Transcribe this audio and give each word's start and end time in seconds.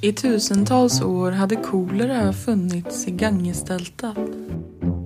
I 0.00 0.12
tusentals 0.12 1.02
år 1.02 1.30
hade 1.30 1.56
kolera 1.56 2.32
funnits 2.32 3.08
i 3.08 3.10
Gangesdeltat. 3.10 4.18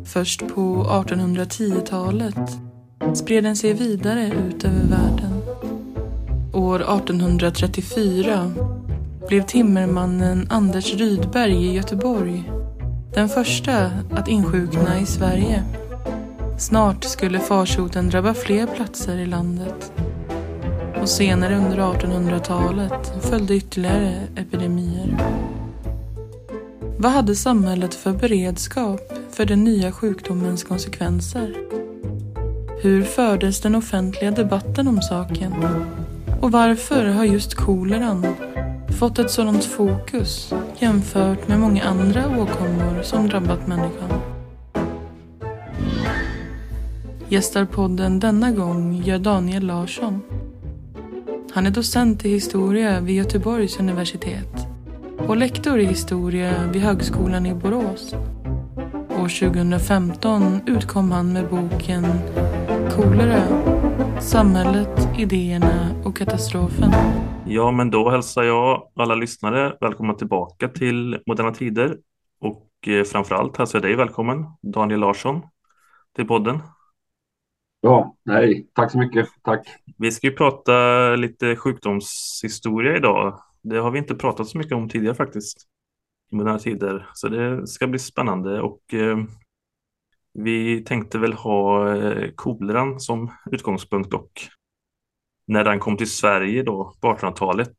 Först 0.05 0.49
på 0.55 0.85
1810-talet 0.85 2.59
spred 3.15 3.45
den 3.45 3.57
sig 3.57 3.73
vidare 3.73 4.27
ut 4.27 4.65
över 4.65 4.85
världen. 4.85 5.43
År 6.53 6.81
1834 6.81 8.53
blev 9.29 9.43
timmermannen 9.43 10.47
Anders 10.51 10.95
Rydberg 10.95 11.67
i 11.67 11.73
Göteborg 11.73 12.53
den 13.15 13.29
första 13.29 13.91
att 14.11 14.29
insjukna 14.29 15.01
i 15.01 15.07
Sverige. 15.07 15.63
Snart 16.59 17.05
skulle 17.05 17.39
farsoten 17.39 18.09
drabba 18.09 18.35
fler 18.35 18.67
platser 18.67 19.19
i 19.19 19.27
landet. 19.27 19.93
Och 21.01 21.09
senare 21.09 21.57
under 21.57 21.79
1800-talet 21.79 23.13
följde 23.21 23.55
ytterligare 23.55 24.15
epidemier. 24.37 25.17
Vad 26.99 27.13
hade 27.13 27.35
samhället 27.35 27.95
för 27.95 28.13
beredskap 28.13 29.13
för 29.31 29.45
den 29.45 29.65
nya 29.65 29.93
sjukdomens 29.93 30.65
konsekvenser? 30.65 31.55
Hur 32.83 33.03
fördes 33.03 33.61
den 33.61 33.75
offentliga 33.75 34.31
debatten 34.31 34.89
om 34.89 35.03
saken? 35.03 35.55
Och 36.41 36.53
varför 36.53 37.07
har 37.07 37.25
just 37.25 37.55
koleran 37.55 38.27
fått 38.99 39.19
ett 39.19 39.31
sådant 39.31 39.65
fokus 39.65 40.55
jämfört 40.79 41.49
med 41.49 41.61
många 41.61 41.85
andra 41.85 42.29
åkommor 42.29 43.03
som 43.03 43.29
drabbat 43.29 43.67
människan? 43.67 44.11
Gästar 47.29 47.65
podden 47.65 48.21
denna 48.21 48.51
gång 48.51 49.03
gör 49.05 49.19
Daniel 49.19 49.67
Larsson. 49.67 50.23
Han 51.53 51.67
är 51.67 51.71
docent 51.71 52.25
i 52.25 52.29
historia 52.29 53.01
vid 53.01 53.17
Göteborgs 53.17 53.81
universitet 53.81 54.67
och 55.19 55.37
lektor 55.37 55.79
i 55.79 55.85
historia 55.85 56.71
vid 56.73 56.83
Högskolan 56.83 57.47
i 57.47 57.55
Borås. 57.55 58.15
År 59.09 59.51
2015 59.51 60.61
utkom 60.67 61.11
han 61.11 61.33
med 61.33 61.49
boken 61.49 62.07
Kolera, 62.91 63.43
samhället, 64.21 65.09
idéerna 65.19 66.03
och 66.05 66.17
katastrofen. 66.17 66.93
Ja, 67.47 67.71
men 67.71 67.91
då 67.91 68.11
hälsar 68.11 68.43
jag 68.43 68.83
alla 68.97 69.15
lyssnare 69.15 69.77
välkomna 69.81 70.15
tillbaka 70.15 70.69
till 70.69 71.19
Moderna 71.27 71.53
Tider 71.53 71.97
och 72.41 72.89
eh, 72.89 73.05
framförallt 73.05 73.57
hälsar 73.57 73.79
jag 73.79 73.85
dig 73.85 73.97
välkommen, 73.97 74.45
Daniel 74.63 75.01
Larsson, 75.01 75.41
till 76.17 76.27
podden. 76.27 76.61
Ja, 77.81 78.17
nej, 78.23 78.69
tack 78.73 78.93
så 78.93 78.99
mycket. 78.99 79.29
Tack. 79.43 79.69
Vi 79.99 80.13
ska 80.13 80.27
ju 80.27 80.37
prata 80.37 80.73
lite 81.17 81.57
sjukdomshistoria 81.57 82.97
idag. 82.97 83.43
Det 83.63 83.79
har 83.79 83.91
vi 83.91 83.99
inte 83.99 84.15
pratat 84.15 84.49
så 84.49 84.59
mycket 84.59 84.73
om 84.73 84.89
tidigare 84.89 85.15
faktiskt 85.15 85.67
i 86.33 86.35
moderna 86.37 86.59
tider, 86.59 87.11
så 87.15 87.29
det 87.29 87.67
ska 87.67 87.87
bli 87.87 87.99
spännande 87.99 88.61
och 88.61 88.95
eh, 88.95 89.19
vi 90.33 90.85
tänkte 90.85 91.19
väl 91.19 91.33
ha 91.33 91.97
eh, 91.97 92.31
koleran 92.35 93.01
som 93.01 93.33
utgångspunkt 93.51 94.15
och 94.15 94.31
när 95.47 95.65
den 95.65 95.79
kom 95.79 95.97
till 95.97 96.11
Sverige 96.11 96.63
då 96.63 96.95
på 97.01 97.09
1800-talet. 97.09 97.77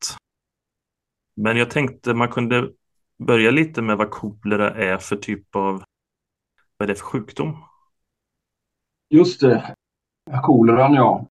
Men 1.35 1.57
jag 1.57 1.69
tänkte 1.69 2.13
man 2.13 2.27
kunde 2.27 2.71
börja 3.17 3.51
lite 3.51 3.81
med 3.81 3.97
vad 3.97 4.11
kolera 4.11 4.75
är 4.75 4.97
för 4.97 5.15
typ 5.15 5.55
av, 5.55 5.83
vad 6.77 6.89
är 6.89 6.93
det 6.93 6.99
för 6.99 7.05
sjukdom? 7.05 7.63
Just 9.09 9.41
det, 9.41 9.75
koleran 10.43 10.93
ja. 10.93 11.25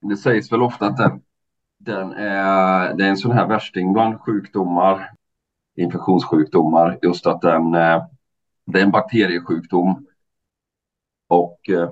Det 0.00 0.16
sägs 0.16 0.52
väl 0.52 0.62
ofta 0.62 0.86
att 0.86 0.96
den, 0.96 1.22
den 1.78 2.12
är, 2.12 2.94
det 2.94 3.04
är 3.04 3.08
en 3.08 3.16
sån 3.16 3.32
här 3.32 3.46
värsting 3.46 3.92
bland 3.92 4.20
sjukdomar, 4.20 5.10
infektionssjukdomar, 5.76 6.98
just 7.02 7.26
att 7.26 7.40
den, 7.40 7.74
eh, 7.74 8.04
det 8.66 8.78
är 8.78 8.82
en 8.82 8.90
bakteriesjukdom. 8.90 10.06
Och, 11.28 11.68
eh, 11.68 11.90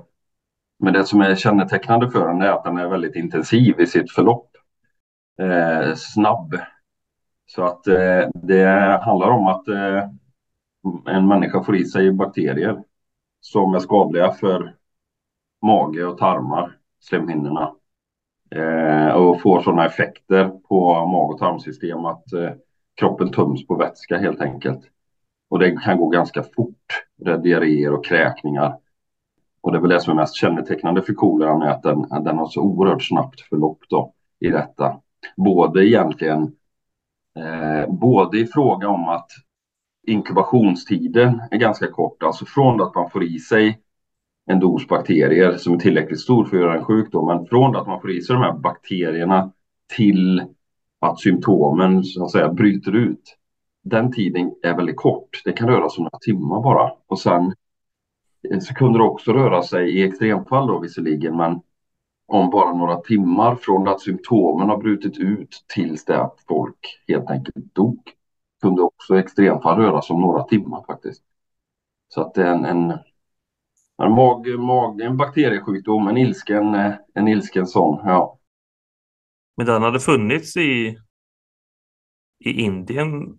men 0.79 0.93
det 0.93 1.05
som 1.05 1.21
är 1.21 1.35
kännetecknande 1.35 2.09
för 2.11 2.27
den 2.27 2.41
är 2.41 2.49
att 2.49 2.63
den 2.63 2.77
är 2.77 2.87
väldigt 2.87 3.15
intensiv 3.15 3.79
i 3.79 3.87
sitt 3.87 4.11
förlopp. 4.11 4.49
Eh, 5.41 5.95
snabb. 5.95 6.55
Så 7.45 7.63
att 7.63 7.87
eh, 7.87 8.29
det 8.33 8.99
handlar 9.03 9.29
om 9.29 9.47
att 9.47 9.67
eh, 9.67 10.09
en 11.05 11.27
människa 11.27 11.63
får 11.63 11.75
i 11.75 11.85
sig 11.85 12.11
bakterier 12.11 12.83
som 13.41 13.73
är 13.73 13.79
skadliga 13.79 14.31
för 14.31 14.75
mage 15.63 16.05
och 16.05 16.17
tarmar, 16.17 16.77
slemhinnorna. 16.99 17.71
Eh, 18.55 19.13
och 19.13 19.41
får 19.41 19.61
sådana 19.61 19.85
effekter 19.85 20.49
på 20.49 21.05
mag 21.05 21.31
och 21.31 21.39
tarmsystem 21.39 22.05
att 22.05 22.33
eh, 22.33 22.51
kroppen 22.99 23.31
töms 23.31 23.67
på 23.67 23.75
vätska 23.75 24.17
helt 24.17 24.41
enkelt. 24.41 24.81
Och 25.49 25.59
det 25.59 25.71
kan 25.71 25.97
gå 25.97 26.09
ganska 26.09 26.43
fort. 26.43 27.05
Det 27.17 27.31
är 27.31 27.37
diarréer 27.37 27.93
och 27.93 28.05
kräkningar. 28.05 28.77
Och 29.61 29.71
det 29.71 29.77
är 29.77 29.81
väl 29.81 29.89
det 29.89 29.99
som 29.99 30.11
är 30.11 30.21
mest 30.21 30.35
kännetecknande 30.35 31.01
för 31.01 31.13
koleran 31.13 31.61
är 31.61 31.69
att 31.69 31.83
den, 31.83 32.01
den 32.01 32.37
har 32.37 32.47
så 32.47 32.61
oerhört 32.61 33.03
snabbt 33.03 33.41
förlopp 33.41 33.79
då 33.89 34.13
i 34.39 34.49
detta. 34.49 34.99
Både 35.37 35.87
egentligen, 35.87 36.41
eh, 37.39 37.93
både 37.93 38.39
i 38.39 38.45
fråga 38.45 38.87
om 38.87 39.09
att 39.09 39.29
inkubationstiden 40.07 41.41
är 41.51 41.57
ganska 41.57 41.87
kort, 41.87 42.23
alltså 42.23 42.45
från 42.45 42.81
att 42.81 42.95
man 42.95 43.09
får 43.09 43.23
i 43.23 43.39
sig 43.39 43.79
en 44.45 44.59
dos 44.59 44.87
bakterier 44.87 45.57
som 45.57 45.73
är 45.73 45.77
tillräckligt 45.77 46.19
stor 46.19 46.45
för 46.45 46.57
att 46.57 46.63
göra 46.63 46.77
en 46.77 46.85
sjukdom. 46.85 47.27
Men 47.27 47.45
från 47.45 47.75
att 47.75 47.87
man 47.87 48.01
får 48.01 48.11
i 48.11 48.21
sig 48.21 48.33
de 48.33 48.41
här 48.41 48.53
bakterierna 48.53 49.51
till 49.95 50.43
att 50.99 51.19
symptomen 51.19 52.03
så 52.03 52.23
att 52.23 52.31
säga 52.31 52.53
bryter 52.53 52.95
ut. 52.95 53.37
Den 53.83 54.11
tiden 54.11 54.53
är 54.63 54.75
väldigt 54.75 54.97
kort. 54.97 55.41
Det 55.45 55.51
kan 55.51 55.67
röra 55.69 55.89
sig 55.89 55.97
om 55.97 56.03
några 56.03 56.19
timmar 56.19 56.61
bara. 56.61 56.91
Och 57.07 57.19
sen 57.19 57.53
eh, 58.51 58.59
så 58.59 58.73
kunde 58.73 58.99
det 58.99 59.03
också 59.03 59.33
röra 59.33 59.61
sig 59.61 59.97
i 59.97 60.03
extremfall 60.03 60.67
då 60.67 60.79
visserligen, 60.79 61.37
men 61.37 61.61
om 62.25 62.49
bara 62.49 62.73
några 62.73 62.95
timmar 62.95 63.55
från 63.55 63.87
att 63.87 64.01
symptomen 64.01 64.69
har 64.69 64.77
brutit 64.77 65.17
ut 65.17 65.65
tills 65.75 66.05
det 66.05 66.21
att 66.21 66.35
folk 66.47 67.01
helt 67.07 67.29
enkelt 67.29 67.75
dog. 67.75 67.99
Kunde 68.61 68.81
också 68.81 69.19
extremfall 69.19 69.77
röra 69.77 70.01
sig 70.01 70.13
om 70.13 70.21
några 70.21 70.43
timmar 70.43 70.83
faktiskt. 70.87 71.23
Så 72.07 72.21
att 72.21 72.33
det 72.33 72.43
är 72.43 72.53
en 72.53 72.65
en, 72.65 72.93
mag, 73.97 74.59
mag, 74.59 75.01
en 75.01 75.17
bakteriesjukdom, 75.17 76.07
en 76.07 76.17
ilsken, 76.17 76.75
en 77.13 77.27
ilsken 77.27 77.67
sån, 77.67 78.01
ja. 78.05 78.39
Men 79.57 79.65
den 79.65 79.81
hade 79.83 79.99
funnits 79.99 80.57
i, 80.57 80.97
i 82.39 82.51
Indien 82.51 83.37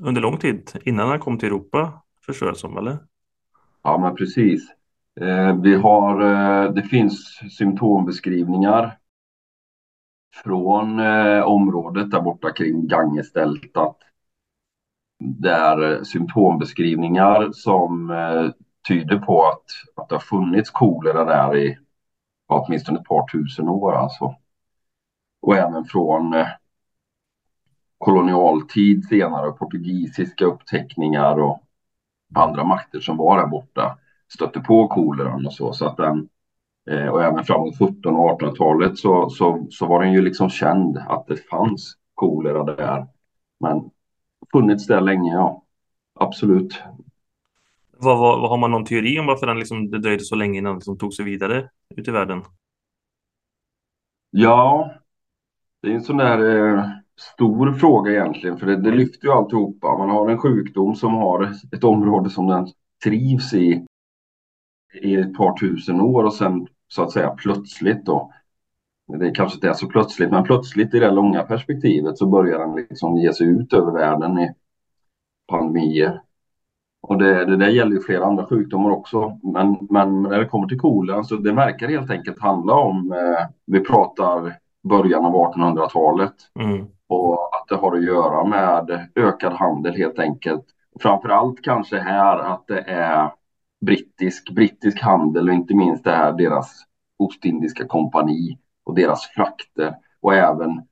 under 0.00 0.22
lång 0.22 0.38
tid 0.38 0.70
innan 0.84 1.08
den 1.08 1.20
kom 1.20 1.38
till 1.38 1.48
Europa, 1.48 2.02
förstår 2.26 2.48
jag 2.48 2.56
som, 2.56 2.76
eller? 2.76 2.98
Ja, 3.82 3.98
men 3.98 4.16
precis. 4.16 4.70
Eh, 5.20 5.60
vi 5.60 5.74
har, 5.74 6.22
eh, 6.22 6.72
det 6.72 6.82
finns 6.82 7.40
symptombeskrivningar 7.58 8.98
från 10.44 11.00
eh, 11.00 11.42
området 11.42 12.10
där 12.10 12.20
borta 12.20 12.50
kring 12.52 12.86
Gangesdeltat. 12.88 13.96
Där 15.18 16.04
symptombeskrivningar 16.04 17.52
som 17.52 18.10
eh, 18.10 18.50
tyder 18.88 19.18
på 19.18 19.46
att, 19.46 19.64
att 19.96 20.08
det 20.08 20.14
har 20.14 20.20
funnits 20.20 20.70
kolera 20.70 21.24
där 21.24 21.56
i 21.56 21.78
åtminstone 22.46 23.00
ett 23.00 23.06
par 23.06 23.26
tusen 23.28 23.68
år 23.68 23.92
alltså. 23.94 24.34
Och 25.42 25.56
även 25.56 25.84
från 25.84 26.34
eh, 26.34 26.46
kolonialtid 27.98 29.04
senare, 29.04 29.52
portugisiska 29.52 30.44
uppteckningar 30.44 31.40
och 31.40 31.62
andra 32.34 32.64
makter 32.64 33.00
som 33.00 33.16
var 33.16 33.38
där 33.38 33.46
borta 33.46 33.98
stötte 34.34 34.60
på 34.60 34.88
koleran 34.88 35.46
och 35.46 35.52
så. 35.52 35.72
så 35.72 35.86
att 35.86 35.96
den, 35.96 36.28
eh, 36.90 37.08
och 37.08 37.22
även 37.22 37.44
framåt 37.44 37.74
1700 37.74 38.20
och 38.20 38.40
1800-talet 38.40 38.98
så, 38.98 39.30
så, 39.30 39.66
så 39.70 39.86
var 39.86 40.02
den 40.02 40.12
ju 40.12 40.22
liksom 40.22 40.50
känd 40.50 40.98
att 40.98 41.26
det 41.26 41.36
fanns 41.36 41.94
kolera 42.14 42.64
där. 42.64 43.06
Men 43.60 43.90
funnits 44.52 44.86
där 44.86 45.00
länge, 45.00 45.32
ja. 45.32 45.62
Absolut. 46.20 46.82
Vad, 48.04 48.18
vad, 48.18 48.40
vad, 48.40 48.50
har 48.50 48.56
man 48.56 48.70
någon 48.70 48.84
teori 48.84 49.18
om 49.18 49.26
varför 49.26 49.46
den 49.46 49.58
liksom, 49.58 49.90
det 49.90 49.98
dröjde 49.98 50.24
så 50.24 50.34
länge 50.34 50.58
innan 50.58 50.70
den 50.70 50.78
liksom 50.78 50.98
tog 50.98 51.14
sig 51.14 51.24
vidare 51.24 51.68
ut 51.96 52.08
i 52.08 52.10
världen? 52.10 52.42
Ja, 54.30 54.90
det 55.82 55.88
är 55.88 55.94
en 55.94 56.02
sån 56.02 56.16
där 56.16 56.56
eh, 56.56 56.84
stor 57.34 57.72
fråga 57.72 58.12
egentligen, 58.12 58.58
för 58.58 58.66
det, 58.66 58.76
det 58.76 58.90
lyfter 58.90 59.26
ju 59.26 59.32
alltihopa. 59.32 59.98
Man 59.98 60.10
har 60.10 60.30
en 60.30 60.38
sjukdom 60.38 60.94
som 60.94 61.14
har 61.14 61.52
ett 61.72 61.84
område 61.84 62.30
som 62.30 62.46
den 62.46 62.66
trivs 63.04 63.54
i 63.54 63.86
i 65.02 65.14
ett 65.14 65.34
par 65.34 65.58
tusen 65.58 66.00
år 66.00 66.24
och 66.24 66.34
sen 66.34 66.66
så 66.88 67.02
att 67.02 67.12
säga 67.12 67.30
plötsligt 67.30 68.06
då. 68.06 68.32
Det 69.18 69.30
kanske 69.30 69.56
inte 69.56 69.68
är 69.68 69.74
så 69.74 69.88
plötsligt, 69.88 70.30
men 70.30 70.44
plötsligt 70.44 70.94
i 70.94 70.98
det 70.98 71.10
långa 71.10 71.42
perspektivet 71.42 72.18
så 72.18 72.26
börjar 72.26 72.58
den 72.58 72.76
liksom 72.76 73.16
ge 73.16 73.32
sig 73.32 73.46
ut 73.46 73.72
över 73.72 73.92
världen 73.92 74.38
i 74.38 74.54
pandemier. 75.48 76.20
Och 77.08 77.18
det, 77.18 77.44
det 77.44 77.56
där 77.56 77.68
gäller 77.68 77.92
ju 77.92 78.00
flera 78.00 78.24
andra 78.24 78.46
sjukdomar 78.46 78.90
också. 78.90 79.38
Men, 79.42 79.76
men 79.90 80.22
när 80.22 80.38
det 80.38 80.46
kommer 80.46 80.68
till 80.68 80.80
kolan 80.80 81.24
så 81.24 81.36
det 81.36 81.52
verkar 81.52 81.88
helt 81.88 82.10
enkelt 82.10 82.40
handla 82.40 82.74
om, 82.74 83.12
eh, 83.12 83.46
vi 83.66 83.80
pratar 83.80 84.56
början 84.88 85.24
av 85.24 85.32
1800-talet. 85.32 86.34
Mm. 86.60 86.86
Och 87.08 87.34
att 87.54 87.68
det 87.68 87.76
har 87.76 87.96
att 87.96 88.04
göra 88.04 88.44
med 88.44 89.08
ökad 89.14 89.52
handel 89.52 89.94
helt 89.94 90.18
enkelt. 90.18 90.64
Framför 91.00 91.28
allt 91.28 91.62
kanske 91.62 91.98
här 91.98 92.38
att 92.38 92.66
det 92.66 92.80
är 92.80 93.32
brittisk, 93.86 94.50
brittisk 94.50 95.02
handel 95.02 95.48
och 95.48 95.54
inte 95.54 95.74
minst 95.74 96.04
det 96.04 96.10
här 96.10 96.32
deras 96.32 96.84
Ostindiska 97.18 97.86
kompani 97.86 98.58
och 98.84 98.94
deras 98.94 99.26
frakter 99.26 99.94
och 100.20 100.34
även 100.34 100.82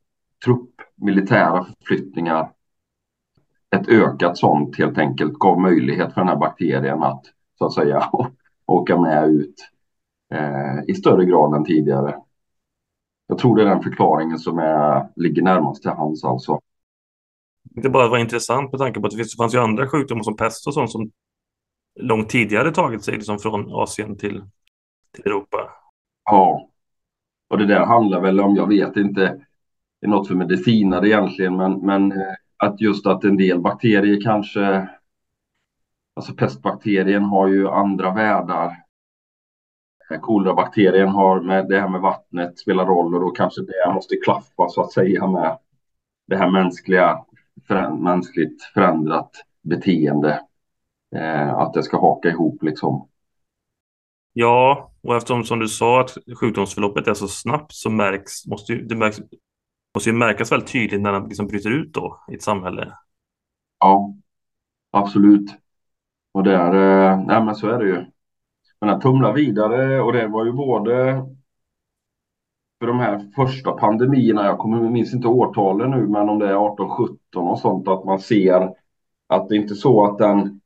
trupp, 0.45 0.75
militära 0.97 1.65
förflyttningar. 1.65 2.51
Ett 3.77 3.89
ökat 3.89 4.39
sånt 4.39 4.79
helt 4.79 4.99
enkelt 4.99 5.33
gav 5.33 5.61
möjlighet 5.61 6.15
för 6.15 6.21
den 6.21 6.29
här 6.29 6.37
bakterien 6.37 7.03
att 7.03 7.23
så 7.59 7.67
att 7.67 7.73
säga 7.73 8.11
åka 8.67 9.01
med 9.01 9.29
ut 9.29 9.55
eh, 10.35 10.85
i 10.87 10.95
större 10.95 11.25
grad 11.25 11.55
än 11.55 11.65
tidigare. 11.65 12.17
Jag 13.27 13.39
tror 13.39 13.57
det 13.57 13.63
är 13.63 13.67
den 13.67 13.83
förklaringen 13.83 14.39
som 14.39 14.59
är, 14.59 15.09
ligger 15.17 15.43
närmast 15.43 15.83
till 15.83 15.91
hands 15.91 16.25
alltså. 16.25 16.61
Det 17.63 17.91
bara 17.91 18.09
var 18.09 18.19
intressant 18.19 18.73
med 18.73 18.79
tanke 18.79 19.01
på 19.01 19.07
att 19.07 19.17
det 19.17 19.37
fanns 19.37 19.55
ju 19.55 19.59
andra 19.59 19.89
sjukdomar 19.89 20.23
som 20.23 20.37
pest 20.37 20.67
och 20.67 20.75
sånt 20.75 20.91
som 20.91 21.11
långt 22.01 22.29
tidigare 22.29 22.71
tagit 22.71 23.05
sig 23.05 23.15
liksom 23.15 23.39
från 23.39 23.73
Asien 23.73 24.19
till, 24.19 24.45
till 25.15 25.25
Europa. 25.27 25.71
Ja, 26.25 26.69
och 27.49 27.59
det 27.59 27.67
där 27.67 27.87
handlar 27.87 28.21
väl 28.21 28.41
om, 28.41 28.57
jag 28.57 28.69
vet 28.69 28.97
inte, 28.97 29.21
det 30.01 30.07
är 30.07 30.11
något 30.11 30.29
för 30.29 30.35
medicinare 30.35 31.09
egentligen, 31.09 31.57
men, 31.57 31.73
men 31.87 32.13
eh, 32.13 32.35
att 32.63 32.81
just 32.81 33.07
att 33.07 33.25
en 33.25 33.37
del 33.37 33.61
bakterier 33.61 34.21
kanske, 34.23 34.89
alltså 36.15 36.35
pestbakterien 36.35 37.25
har 37.25 37.49
ju 37.49 37.69
andra 37.69 38.15
världar. 38.15 38.77
Kolerabakterien 40.21 41.09
har 41.09 41.41
med 41.41 41.69
det 41.69 41.81
här 41.81 41.89
med 41.89 42.01
vattnet 42.01 42.59
spelar 42.59 42.87
roll 42.87 43.15
och 43.15 43.21
då 43.21 43.31
kanske 43.31 43.63
det 43.63 43.95
måste 43.95 44.17
klaffa 44.17 44.69
så 44.69 44.81
att 44.81 44.93
säga 44.93 45.27
med 45.27 45.59
det 46.27 46.37
här 46.37 46.51
mänskliga, 46.51 47.25
för, 47.69 47.91
mänskligt 47.91 48.63
förändrat 48.63 49.31
beteende. 49.63 50.41
Eh, 51.17 51.55
att 51.55 51.75
det 51.75 51.83
ska 51.83 52.01
haka 52.01 52.29
ihop 52.29 52.63
liksom. 52.63 53.09
Ja, 54.33 54.91
och 55.03 55.17
eftersom 55.17 55.45
som 55.45 55.59
du 55.59 55.69
sa 55.69 56.01
att 56.01 56.19
sjukdomsförloppet 56.41 57.09
är 57.09 57.15
så 57.15 57.29
snabbt 57.29 57.73
så 57.73 57.91
märks, 57.91 58.47
måste 58.47 58.73
ju, 58.73 58.83
det 58.83 58.95
märks, 58.95 59.19
måste 59.95 60.11
ju 60.11 60.17
märkas 60.17 60.53
väldigt 60.53 60.73
tydligt 60.73 61.01
när 61.01 61.13
den 61.13 61.29
liksom 61.29 61.47
bryter 61.47 61.71
ut 61.71 61.95
då 61.95 62.25
i 62.29 62.35
ett 62.35 62.43
samhälle. 62.43 62.93
Ja, 63.81 64.15
absolut. 64.91 65.51
Och 66.33 66.43
där, 66.43 66.75
eh, 66.75 67.25
nej 67.27 67.45
men 67.45 67.55
så 67.55 67.69
är 67.69 67.79
det 67.79 67.87
ju. 67.87 68.05
Men 68.81 68.89
den 68.89 69.01
tumlar 69.01 69.33
vidare 69.33 70.01
och 70.01 70.13
det 70.13 70.27
var 70.27 70.45
ju 70.45 70.53
både 70.53 71.25
för 72.83 72.87
de 72.87 72.99
här 72.99 73.31
första 73.37 73.73
pandemierna, 73.73 74.47
jag 74.47 74.59
kommer, 74.59 74.91
minns 74.91 75.15
inte 75.15 75.29
årtalen 75.29 75.91
nu, 75.91 76.09
men 76.09 76.29
om 76.29 76.39
det 76.39 76.49
är 76.49 76.55
18, 76.55 76.91
17 76.91 77.19
och 77.35 77.59
sånt, 77.59 77.89
att 77.89 78.05
man 78.05 78.19
ser 78.19 78.71
att 79.27 79.49
det 79.49 79.57
inte 79.57 79.75
är 79.75 79.77
så 79.77 80.05
att 80.05 80.19
den 80.19 80.61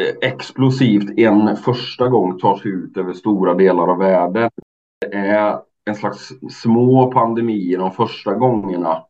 eh, 0.00 0.30
explosivt 0.30 1.18
en 1.18 1.56
första 1.56 2.08
gång 2.08 2.38
tar 2.38 2.56
sig 2.56 2.70
ut 2.70 2.96
över 2.96 3.12
stora 3.12 3.54
delar 3.54 3.88
av 3.88 3.98
världen. 3.98 4.50
Det 5.00 5.16
är 5.16 5.60
en 5.86 5.94
slags 5.94 6.32
små 6.50 7.12
pandemier 7.12 7.78
de 7.78 7.92
första 7.92 8.34
gångerna. 8.34 9.04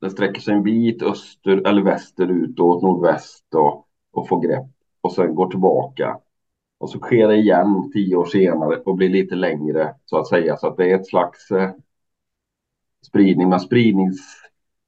Den 0.00 0.10
sträcker 0.10 0.40
sig 0.40 0.54
en 0.54 0.62
bit 0.62 1.02
öster 1.02 1.66
eller 1.66 1.82
västerut 1.82 2.60
och 2.60 2.66
åt 2.66 2.82
nordväst 2.82 3.54
och, 3.54 3.86
och 4.12 4.28
får 4.28 4.40
grepp 4.40 4.66
och 5.00 5.12
sen 5.12 5.34
går 5.34 5.50
tillbaka. 5.50 6.16
Och 6.78 6.90
så 6.90 6.98
sker 6.98 7.28
det 7.28 7.36
igen 7.36 7.90
tio 7.92 8.16
år 8.16 8.24
senare 8.24 8.76
och 8.76 8.96
blir 8.96 9.08
lite 9.08 9.34
längre 9.34 9.94
så 10.04 10.18
att 10.18 10.28
säga. 10.28 10.56
Så 10.56 10.66
att 10.66 10.76
det 10.76 10.90
är 10.90 10.94
ett 10.94 11.06
slags 11.06 11.50
eh, 11.50 11.70
spridning. 13.06 13.48
Men 13.48 13.60
spridnings... 13.60 14.42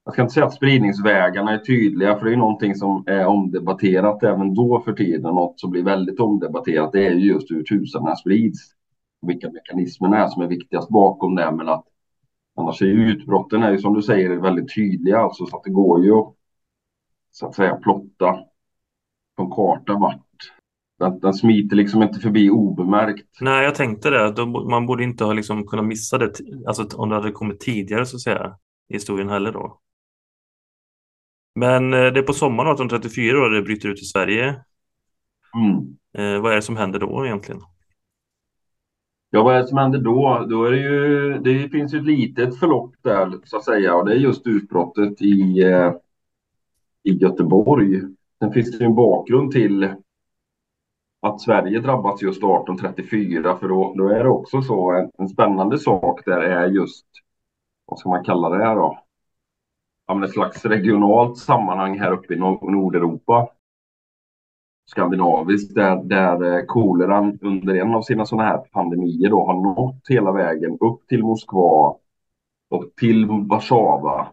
Jag 0.04 0.12
ska 0.12 0.22
inte 0.22 0.34
säga 0.34 0.46
att 0.46 0.54
spridningsvägarna 0.54 1.52
är 1.52 1.58
tydliga 1.58 2.18
för 2.18 2.26
det 2.26 2.32
är 2.32 2.36
någonting 2.36 2.74
som 2.74 3.04
är 3.06 3.26
omdebatterat 3.26 4.22
även 4.22 4.54
då 4.54 4.80
för 4.84 4.92
tiden. 4.92 5.34
Något 5.34 5.60
som 5.60 5.70
blir 5.70 5.82
väldigt 5.82 6.20
omdebatterat 6.20 6.92
det 6.92 7.06
är 7.06 7.10
just 7.10 7.50
hur 7.50 7.62
tusen 7.62 8.16
sprids. 8.16 8.77
Vilka 9.26 9.50
mekanismerna 9.50 10.18
är 10.18 10.28
som 10.28 10.42
är 10.42 10.46
viktigast 10.46 10.88
bakom 10.88 11.34
det. 11.34 11.52
Men 11.52 11.68
att 11.68 11.84
annars 12.56 12.82
är 12.82 12.86
utbrotten 12.86 13.62
är 13.62 13.70
ju 13.72 13.78
som 13.78 13.94
du 13.94 14.02
säger 14.02 14.36
väldigt 14.36 14.74
tydliga. 14.74 15.18
Alltså, 15.18 15.46
så 15.46 15.56
att 15.56 15.64
det 15.64 15.70
går 15.70 16.04
ju 16.04 16.12
så 17.30 17.46
att 17.46 17.54
säga 17.54 17.76
plotta 17.76 18.38
på 19.36 19.42
en 19.42 19.50
karta 19.50 19.98
vart 19.98 20.28
den, 20.98 21.20
den 21.20 21.34
smiter 21.34 21.76
liksom 21.76 22.02
inte 22.02 22.20
förbi 22.20 22.50
obemärkt. 22.50 23.26
Nej, 23.40 23.64
jag 23.64 23.74
tänkte 23.74 24.10
det. 24.10 24.46
Man 24.46 24.86
borde 24.86 25.04
inte 25.04 25.24
ha 25.24 25.32
liksom 25.32 25.66
kunnat 25.66 25.86
missa 25.86 26.18
det, 26.18 26.32
alltså 26.66 26.86
om 26.96 27.08
det 27.08 27.14
hade 27.14 27.32
kommit 27.32 27.60
tidigare 27.60 28.06
så 28.06 28.16
att 28.16 28.20
säga, 28.20 28.56
i 28.88 28.94
historien 28.94 29.28
heller 29.28 29.52
då. 29.52 29.80
Men 31.54 31.94
eh, 31.94 32.12
det 32.12 32.20
är 32.20 32.22
på 32.22 32.32
sommaren 32.32 32.72
1834 32.72 33.38
då 33.38 33.48
det 33.48 33.62
bryter 33.62 33.88
ut 33.88 34.02
i 34.02 34.04
Sverige. 34.04 34.44
Mm. 35.54 35.96
Eh, 36.14 36.42
vad 36.42 36.52
är 36.52 36.56
det 36.56 36.62
som 36.62 36.76
händer 36.76 36.98
då 36.98 37.26
egentligen? 37.26 37.60
Ja, 39.30 39.42
vad 39.42 39.54
är 39.56 39.60
det 39.60 39.66
som 39.66 39.78
händer 39.78 39.98
då? 39.98 40.46
Då 40.50 40.64
är 40.64 40.70
det 40.70 40.80
ju, 40.80 41.38
det 41.38 41.68
finns 41.68 41.94
ju 41.94 41.98
ett 41.98 42.04
litet 42.04 42.58
förlopp 42.58 42.94
där 43.02 43.32
så 43.44 43.56
att 43.56 43.64
säga 43.64 43.94
och 43.94 44.06
det 44.06 44.12
är 44.12 44.16
just 44.16 44.46
utbrottet 44.46 45.22
i, 45.22 45.62
eh, 45.62 45.92
i 47.02 47.12
Göteborg. 47.12 48.00
Sen 48.38 48.52
finns 48.52 48.78
det 48.78 48.84
en 48.84 48.94
bakgrund 48.94 49.52
till 49.52 49.94
att 51.22 51.40
Sverige 51.40 51.80
drabbas 51.80 52.22
just 52.22 52.38
1834 52.38 53.56
för 53.56 53.68
då, 53.68 53.94
då 53.96 54.08
är 54.08 54.24
det 54.24 54.30
också 54.30 54.62
så 54.62 54.92
en, 54.92 55.10
en 55.18 55.28
spännande 55.28 55.78
sak 55.78 56.24
där 56.24 56.40
är 56.40 56.66
just 56.66 57.06
vad 57.86 57.98
ska 57.98 58.08
man 58.08 58.24
kalla 58.24 58.48
det 58.48 58.64
här 58.64 58.76
då? 58.76 58.98
Ja, 60.06 60.14
men 60.14 60.24
ett 60.24 60.32
slags 60.32 60.64
regionalt 60.64 61.38
sammanhang 61.38 61.98
här 61.98 62.12
uppe 62.12 62.34
i 62.34 62.36
Nordeuropa. 62.36 63.48
Skandinaviskt 64.90 65.74
där, 65.74 65.96
där 65.96 66.56
eh, 66.56 66.64
koleran 66.66 67.38
under 67.42 67.74
en 67.74 67.94
av 67.94 68.02
sina 68.02 68.26
sådana 68.26 68.48
här 68.48 68.58
pandemier 68.58 69.30
då 69.30 69.46
har 69.46 69.54
nått 69.54 70.02
hela 70.08 70.32
vägen 70.32 70.78
upp 70.80 71.06
till 71.08 71.24
Moskva 71.24 71.96
och 72.68 72.84
till 72.96 73.26
Warszawa. 73.26 74.28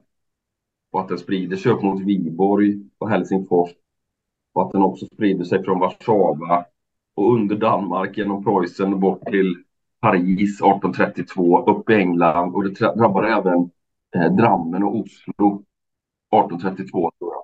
Och 0.91 1.01
att 1.01 1.07
den 1.07 1.17
sprider 1.17 1.57
sig 1.57 1.71
upp 1.71 1.81
mot 1.81 2.01
Viborg 2.01 2.79
och 2.97 3.09
Helsingfors. 3.09 3.69
Och 4.53 4.61
att 4.61 4.71
den 4.71 4.81
också 4.81 5.05
sprider 5.05 5.43
sig 5.43 5.63
från 5.63 5.79
Warszawa 5.79 6.65
och 7.15 7.33
under 7.33 7.55
Danmark 7.55 8.17
genom 8.17 8.43
Preussen 8.43 8.99
bort 8.99 9.25
till 9.25 9.55
Paris 10.01 10.61
1832, 10.61 11.65
upp 11.65 11.89
i 11.89 11.93
England 11.93 12.55
och 12.55 12.63
det 12.63 12.79
drabbar 12.79 13.23
även 13.23 13.69
eh, 14.15 14.35
Drammen 14.35 14.83
och 14.83 14.95
Oslo 14.95 15.63
1832 16.31 17.11
tror 17.19 17.33
jag. 17.33 17.34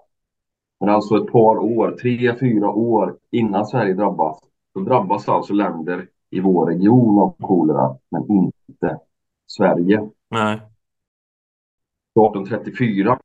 Men 0.81 0.89
alltså 0.89 1.17
ett 1.17 1.31
par 1.31 1.57
år, 1.57 1.91
tre, 1.91 2.35
fyra 2.39 2.69
år 2.69 3.17
innan 3.31 3.65
Sverige 3.65 3.93
drabbas, 3.93 4.39
så 4.73 4.79
drabbas 4.79 5.29
alltså 5.29 5.53
länder 5.53 6.07
i 6.29 6.39
vår 6.39 6.65
region 6.65 7.19
av 7.19 7.35
kolera, 7.39 7.97
men 8.09 8.31
inte 8.31 8.99
Sverige. 9.47 10.09
Nej. 10.29 10.55
1834, 10.55 13.19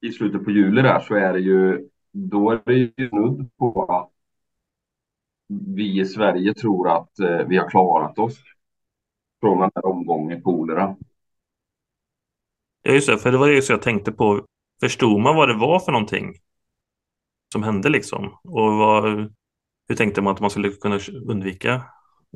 i 0.00 0.12
slutet 0.12 0.44
på 0.44 0.50
juli 0.50 0.82
där, 0.82 1.00
så 1.00 1.14
är 1.14 1.32
det 1.32 1.40
ju, 1.40 1.88
då 2.12 2.50
är 2.50 2.62
det 2.64 2.74
ju 2.74 2.92
snudd 3.08 3.50
på 3.58 3.84
att 3.84 4.10
vi 5.76 6.00
i 6.00 6.04
Sverige 6.04 6.54
tror 6.54 6.88
att 6.88 7.18
eh, 7.18 7.46
vi 7.48 7.56
har 7.56 7.70
klarat 7.70 8.18
oss 8.18 8.38
från 9.40 9.60
den 9.60 9.70
här 9.74 9.86
omgången 9.86 10.42
kolera. 10.42 10.96
Ja, 12.82 12.92
just 12.92 13.08
det, 13.08 13.18
för 13.18 13.32
det 13.32 13.38
var 13.38 13.48
det 13.48 13.68
jag 13.68 13.82
tänkte 13.82 14.12
på. 14.12 14.44
Förstod 14.80 15.20
man 15.20 15.36
vad 15.36 15.48
det 15.48 15.58
var 15.58 15.80
för 15.80 15.92
någonting 15.92 16.34
som 17.52 17.62
hände 17.62 17.88
liksom? 17.88 18.24
Och 18.44 18.72
vad, 18.72 19.04
hur 19.88 19.96
tänkte 19.96 20.22
man 20.22 20.34
att 20.34 20.40
man 20.40 20.50
skulle 20.50 20.70
kunna 20.70 20.98
undvika 21.28 21.74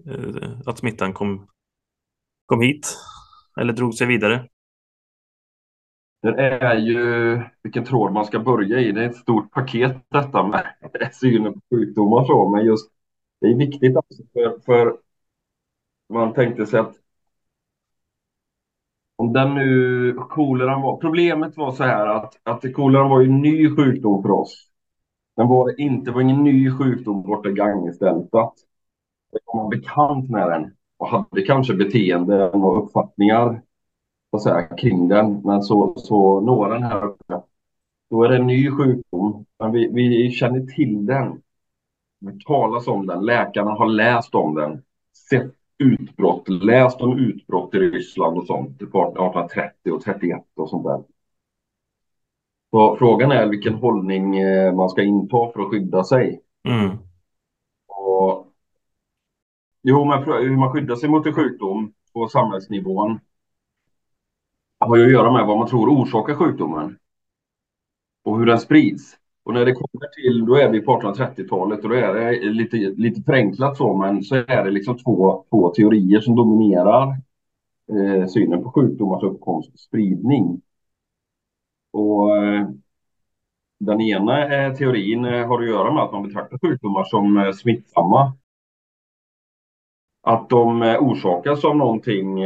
eh, 0.06 0.50
att 0.66 0.78
smittan 0.78 1.12
kom, 1.12 1.48
kom 2.46 2.60
hit 2.60 2.96
eller 3.60 3.72
drog 3.72 3.94
sig 3.94 4.06
vidare? 4.06 4.48
Det 6.22 6.28
är 6.28 6.76
ju 6.76 7.40
vilken 7.62 7.84
tråd 7.84 8.12
man 8.12 8.24
ska 8.24 8.38
börja 8.38 8.80
i. 8.80 8.92
Det 8.92 9.04
är 9.04 9.08
ett 9.08 9.16
stort 9.16 9.50
paket 9.50 9.96
detta 10.08 10.46
med 10.46 10.64
synen 11.12 11.52
på 11.52 11.60
sjukdomar 11.70 12.24
så, 12.24 12.48
men 12.48 12.64
just 12.64 12.90
det 13.40 13.46
är 13.46 13.56
viktigt 13.56 13.96
alltså 13.96 14.22
för, 14.32 14.60
för 14.66 14.96
man 16.08 16.34
tänkte 16.34 16.66
sig 16.66 16.80
att 16.80 16.94
om 19.16 19.32
den 19.32 19.54
nu 19.54 20.14
koleran 20.30 20.82
var, 20.82 20.96
problemet 20.96 21.56
var 21.56 21.72
så 21.72 21.84
här 21.84 22.06
att, 22.06 22.40
att 22.42 22.74
koleran 22.74 23.10
var 23.10 23.20
ju 23.20 23.26
en 23.26 23.40
ny 23.40 23.76
sjukdom 23.76 24.22
för 24.22 24.30
oss. 24.30 24.69
Den 25.36 25.48
var 25.48 25.80
inte, 25.80 26.10
var 26.10 26.20
ingen 26.20 26.44
ny 26.44 26.70
sjukdom 26.70 27.22
borta 27.22 27.48
i 27.48 27.52
Gangesdeltat. 27.52 28.54
Det 29.32 29.38
var 29.46 29.62
man 29.62 29.70
bekant 29.70 30.30
med 30.30 30.48
den 30.50 30.76
och 30.96 31.08
hade 31.08 31.42
kanske 31.42 31.74
beteenden 31.74 32.50
och 32.50 32.84
uppfattningar 32.84 33.62
så 34.38 34.48
här, 34.48 34.78
kring 34.78 35.08
den. 35.08 35.40
Men 35.44 35.62
så, 35.62 35.94
så 35.96 36.40
når 36.40 36.68
den 36.68 36.82
här 36.82 37.04
uppe. 37.04 37.42
Då 38.10 38.22
är 38.22 38.28
det 38.28 38.36
en 38.36 38.46
ny 38.46 38.70
sjukdom. 38.70 39.44
Men 39.58 39.72
vi, 39.72 39.88
vi 39.92 40.30
känner 40.30 40.60
till 40.66 41.06
den 41.06 41.42
Vi 42.18 42.38
talas 42.44 42.88
om 42.88 43.06
den, 43.06 43.24
läkarna 43.24 43.70
har 43.70 43.86
läst 43.86 44.34
om 44.34 44.54
den, 44.54 44.82
sett 45.30 45.54
utbrott, 45.78 46.48
läst 46.48 47.00
om 47.00 47.18
utbrott 47.18 47.74
i 47.74 47.78
Ryssland 47.78 48.38
och 48.38 48.46
sånt 48.46 48.82
1830 48.82 49.92
och 49.92 50.02
31 50.02 50.44
och 50.56 50.70
sånt 50.70 50.84
där. 50.84 51.02
Så 52.70 52.96
frågan 52.96 53.32
är 53.32 53.46
vilken 53.46 53.74
hållning 53.74 54.38
eh, 54.38 54.74
man 54.74 54.88
ska 54.88 55.02
inta 55.02 55.52
för 55.52 55.60
att 55.60 55.70
skydda 55.70 56.04
sig. 56.04 56.40
Mm. 56.68 56.96
Och, 57.86 58.46
jo, 59.82 60.04
men 60.04 60.22
hur 60.22 60.56
man 60.56 60.72
skyddar 60.72 60.96
sig 60.96 61.08
mot 61.08 61.26
en 61.26 61.34
sjukdom 61.34 61.92
på 62.12 62.28
samhällsnivån 62.28 63.20
har 64.80 64.96
ju 64.96 65.04
att 65.04 65.12
göra 65.12 65.32
med 65.32 65.46
vad 65.46 65.58
man 65.58 65.68
tror 65.68 65.88
orsakar 65.88 66.34
sjukdomen 66.34 66.98
och 68.24 68.38
hur 68.38 68.46
den 68.46 68.58
sprids. 68.58 69.16
Och 69.42 69.54
när 69.54 69.64
det 69.64 69.72
kommer 69.72 70.06
till, 70.06 70.46
då 70.46 70.56
är 70.56 70.68
vi 70.68 70.80
på 70.80 71.00
1830-talet 71.00 71.82
och 71.82 71.88
då 71.88 71.94
är 71.94 72.14
det 72.14 72.50
lite, 72.50 72.76
lite 72.76 73.22
förenklat 73.22 73.76
så, 73.76 73.96
men 73.96 74.22
så 74.22 74.34
är 74.34 74.64
det 74.64 74.70
liksom 74.70 74.98
två, 74.98 75.44
två 75.50 75.68
teorier 75.68 76.20
som 76.20 76.36
dominerar 76.36 77.08
eh, 77.92 78.26
synen 78.26 78.62
på 78.62 78.72
sjukdomars 78.72 79.22
uppkomst 79.22 79.72
och 79.72 79.78
spridning. 79.78 80.60
Och 81.90 82.36
eh, 82.36 82.68
den 83.78 84.00
ena 84.00 84.54
eh, 84.54 84.74
teorin 84.74 85.24
eh, 85.24 85.46
har 85.46 85.62
att 85.62 85.68
göra 85.68 85.92
med 85.92 86.02
att 86.02 86.12
man 86.12 86.22
betraktar 86.22 86.58
sjukdomar 86.58 87.04
som 87.04 87.52
smittsamma. 87.54 88.32
Att 90.22 90.48
de 90.48 90.82
orsakas 91.00 91.64
av 91.64 91.76
någonting 91.76 92.38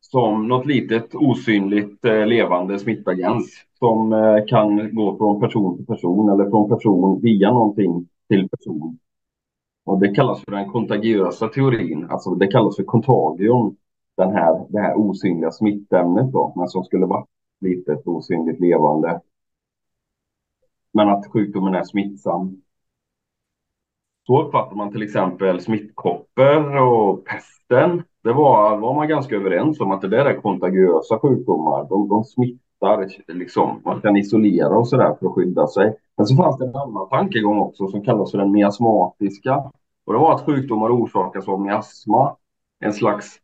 som 0.00 0.48
något 0.48 0.66
litet 0.66 1.14
osynligt 1.14 2.04
levande 2.04 2.78
smittagens 2.78 3.64
som 3.78 4.10
kan 4.48 4.94
gå 4.94 5.16
från 5.16 5.40
person 5.40 5.76
till 5.76 5.86
person 5.86 6.28
eller 6.28 6.50
från 6.50 6.68
person 6.68 7.20
via 7.20 7.52
någonting 7.52 8.08
till 8.28 8.48
person. 8.48 8.98
Och 9.84 10.00
det 10.00 10.14
kallas 10.14 10.44
för 10.44 10.52
den 10.52 10.70
kontagiösa 10.70 11.48
teorin, 11.48 12.06
alltså 12.10 12.34
det 12.34 12.46
kallas 12.46 12.76
för 12.76 12.82
kontagion, 12.82 13.76
den 14.16 14.30
här, 14.30 14.66
det 14.68 14.80
här 14.80 14.98
osynliga 14.98 15.50
smittämnet 15.50 16.32
då, 16.32 16.52
men 16.56 16.68
som 16.68 16.84
skulle 16.84 17.06
vara 17.06 17.26
litet 17.60 18.06
osynligt 18.06 18.60
levande. 18.60 19.20
Men 20.92 21.08
att 21.08 21.26
sjukdomen 21.26 21.74
är 21.74 21.84
smittsam. 21.84 22.62
Så 24.26 24.42
uppfattar 24.42 24.76
man 24.76 24.92
till 24.92 25.02
exempel 25.02 25.60
smittkoppor 25.60 26.76
och 26.76 27.24
pesten. 27.24 28.02
Det 28.22 28.32
var, 28.32 28.76
var 28.76 28.94
man 28.94 29.08
ganska 29.08 29.36
överens 29.36 29.80
om 29.80 29.90
att 29.90 30.00
det 30.00 30.08
där 30.08 30.24
är 30.24 30.40
kontagiösa 30.40 31.18
sjukdomar. 31.18 31.88
De, 31.88 32.08
de 32.08 32.24
smittar, 32.24 33.08
liksom. 33.34 33.80
man 33.84 34.00
kan 34.00 34.16
isolera 34.16 34.78
och 34.78 34.88
sådär 34.88 35.16
för 35.20 35.26
att 35.26 35.34
skydda 35.34 35.66
sig. 35.66 35.96
Men 36.16 36.26
så 36.26 36.36
fanns 36.36 36.58
det 36.58 36.64
en 36.64 36.76
annan 36.76 37.08
tankegång 37.08 37.58
också 37.58 37.88
som 37.88 38.02
kallas 38.02 38.30
för 38.30 38.38
den 38.38 38.52
miasmatiska. 38.52 39.56
Och 40.04 40.12
det 40.12 40.18
var 40.18 40.34
att 40.34 40.44
sjukdomar 40.44 40.90
orsakas 40.90 41.48
av 41.48 41.60
miasma. 41.60 42.36
En 42.80 42.92
slags 42.92 43.38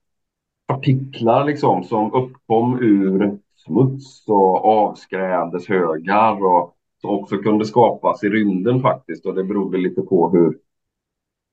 partiklar 0.67 1.45
liksom 1.45 1.85
som 1.85 2.13
uppkom 2.13 2.79
ur 2.81 3.39
smuts 3.73 4.29
och 4.29 4.65
avskrädeshögar 4.65 6.45
och 6.45 6.77
som 7.01 7.11
också 7.11 7.37
kunde 7.37 7.65
skapas 7.65 8.25
i 8.25 8.29
rymden 8.29 8.83
faktiskt 8.83 9.27
och 9.27 9.35
det 9.35 9.45
berodde 9.45 9.79
lite 9.79 10.03
på 10.03 10.31
hur 10.31 10.59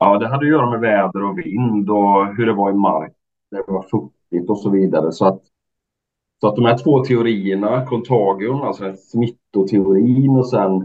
Ja, 0.01 0.17
det 0.17 0.27
hade 0.27 0.45
att 0.45 0.47
göra 0.47 0.69
med 0.69 0.79
väder 0.79 1.23
och 1.23 1.37
vind 1.37 1.89
och 1.89 2.35
hur 2.35 2.45
det 2.45 2.53
var 2.53 2.71
i 2.71 2.73
mark, 2.73 3.13
det 3.51 3.63
var 3.67 3.81
fuktigt 3.81 4.49
och 4.49 4.59
så 4.59 4.69
vidare. 4.69 5.11
Så 5.11 5.25
att, 5.25 5.41
så 6.41 6.47
att 6.47 6.55
de 6.55 6.65
här 6.65 6.77
två 6.77 7.03
teorierna, 7.03 7.85
kontagion, 7.85 8.61
alltså 8.61 8.93
smittoteorin 8.95 10.29
och 10.29 10.49
sen 10.49 10.79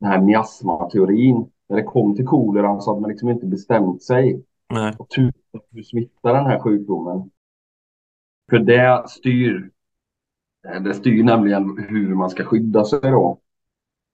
den 0.00 0.10
här 0.10 0.20
miasmateorin, 0.20 1.50
när 1.68 1.76
det 1.76 1.82
kom 1.82 2.16
till 2.16 2.26
koleran 2.26 2.80
så 2.80 2.90
hade 2.90 3.00
man 3.00 3.10
liksom 3.10 3.28
inte 3.28 3.46
bestämt 3.46 4.02
sig. 4.02 4.42
Nej. 4.70 4.94
Och 4.98 5.08
hur 5.70 5.82
smittar 5.82 6.34
den 6.34 6.46
här 6.46 6.58
sjukdomen? 6.58 7.30
För 8.50 8.58
det 8.58 9.04
styr, 9.08 9.70
Eh, 10.66 10.82
det 10.82 10.94
styr 10.94 11.24
nämligen 11.24 11.78
hur 11.88 12.14
man 12.14 12.30
ska 12.30 12.44
skydda 12.44 12.84
sig 12.84 13.00
då. 13.02 13.38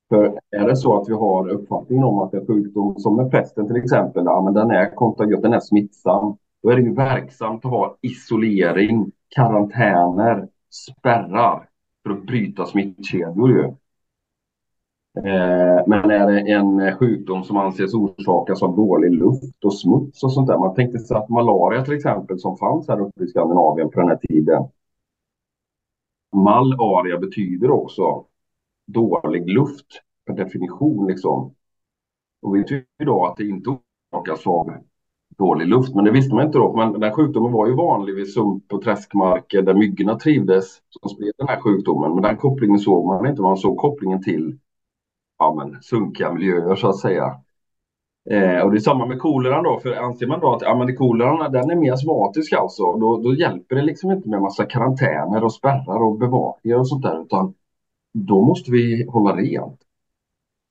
För 0.08 0.40
är 0.50 0.68
det 0.68 0.76
så 0.76 1.00
att 1.00 1.08
vi 1.08 1.12
har 1.12 1.48
uppfattningen 1.48 2.04
om 2.04 2.18
att 2.18 2.34
en 2.34 2.46
sjukdom 2.46 2.98
som 2.98 3.16
med 3.16 3.30
pesten 3.30 3.66
till 3.66 3.76
exempel, 3.76 4.24
ja, 4.24 4.42
men 4.42 4.54
den 4.54 4.70
är 4.70 4.94
kontagiös, 4.94 5.42
den 5.42 5.52
är 5.52 5.60
smittsam, 5.60 6.36
då 6.62 6.70
är 6.70 6.76
det 6.76 6.82
ju 6.82 6.94
verksamt 6.94 7.64
att 7.64 7.70
ha 7.70 7.96
isolering, 8.00 9.12
karantäner, 9.28 10.48
spärrar 10.70 11.68
för 12.02 12.10
att 12.10 12.26
bryta 12.26 12.66
smittkedjor 12.66 13.50
ju. 13.50 13.64
Eh, 15.16 15.82
men 15.86 16.10
är 16.10 16.26
det 16.26 16.40
en 16.40 16.96
sjukdom 16.96 17.44
som 17.44 17.56
anses 17.56 17.94
orsakas 17.94 18.62
av 18.62 18.76
dålig 18.76 19.12
luft 19.12 19.64
och 19.64 19.74
smuts 19.74 20.24
och 20.24 20.32
sånt 20.32 20.48
där. 20.48 20.58
Man 20.58 20.74
tänkte 20.74 20.98
sig 20.98 21.16
att 21.16 21.28
malaria 21.28 21.84
till 21.84 21.94
exempel 21.94 22.38
som 22.38 22.56
fanns 22.56 22.88
här 22.88 23.00
uppe 23.00 23.24
i 23.24 23.26
Skandinavien 23.26 23.90
på 23.90 24.00
den 24.00 24.08
här 24.08 24.18
tiden. 24.28 24.62
Malaria 26.34 27.18
betyder 27.18 27.70
också 27.70 28.24
dålig 28.86 29.48
luft 29.48 29.86
per 30.26 30.34
definition 30.34 31.06
liksom. 31.06 31.54
Och 32.42 32.54
vi 32.54 32.60
vet 32.60 32.86
idag 33.02 33.26
att 33.26 33.36
det 33.36 33.48
inte 33.48 33.70
orsakas 33.70 34.46
av 34.46 34.74
dålig 35.38 35.66
luft, 35.66 35.94
men 35.94 36.04
det 36.04 36.10
visste 36.10 36.34
man 36.34 36.46
inte 36.46 36.58
då. 36.58 36.76
Men 36.76 36.92
den 36.92 37.02
här 37.02 37.12
sjukdomen 37.12 37.52
var 37.52 37.66
ju 37.66 37.74
vanlig 37.74 38.14
vid 38.14 38.32
sump 38.32 38.72
och 38.72 38.82
träskmarker 38.82 39.62
där 39.62 39.74
myggorna 39.74 40.18
trivdes 40.18 40.82
som 40.90 41.10
spred 41.10 41.32
den 41.38 41.48
här 41.48 41.60
sjukdomen. 41.60 42.12
Men 42.14 42.22
den 42.22 42.36
kopplingen 42.36 42.78
såg 42.78 43.06
man 43.06 43.26
inte, 43.26 43.42
man 43.42 43.56
såg 43.56 43.76
kopplingen 43.76 44.22
till 44.22 44.58
ja, 45.38 45.54
men, 45.54 45.82
sunkiga 45.82 46.32
miljöer 46.32 46.76
så 46.76 46.88
att 46.88 46.98
säga. 46.98 47.40
Eh, 48.30 48.60
och 48.60 48.70
det 48.70 48.76
är 48.76 48.80
samma 48.80 49.06
med 49.06 49.20
koleran 49.20 49.64
då, 49.64 49.80
för 49.80 49.92
anser 49.92 50.26
man 50.26 50.40
då 50.40 50.54
att 50.54 50.62
ja, 50.62 50.74
men 50.74 50.96
koleran 50.96 51.52
den 51.52 51.70
är 51.70 51.74
mer 51.76 51.92
astmatisk 51.92 52.52
alltså, 52.52 52.82
då, 52.92 53.20
då 53.20 53.34
hjälper 53.34 53.76
det 53.76 53.82
liksom 53.82 54.10
inte 54.10 54.28
med 54.28 54.42
massa 54.42 54.64
karantäner 54.64 55.44
och 55.44 55.52
spärrar 55.54 56.02
och 56.02 56.18
bevakningar 56.18 56.78
och 56.78 56.88
sånt 56.88 57.02
där, 57.02 57.22
utan 57.22 57.54
då 58.12 58.42
måste 58.42 58.70
vi 58.70 59.06
hålla 59.08 59.36
rent. 59.36 59.80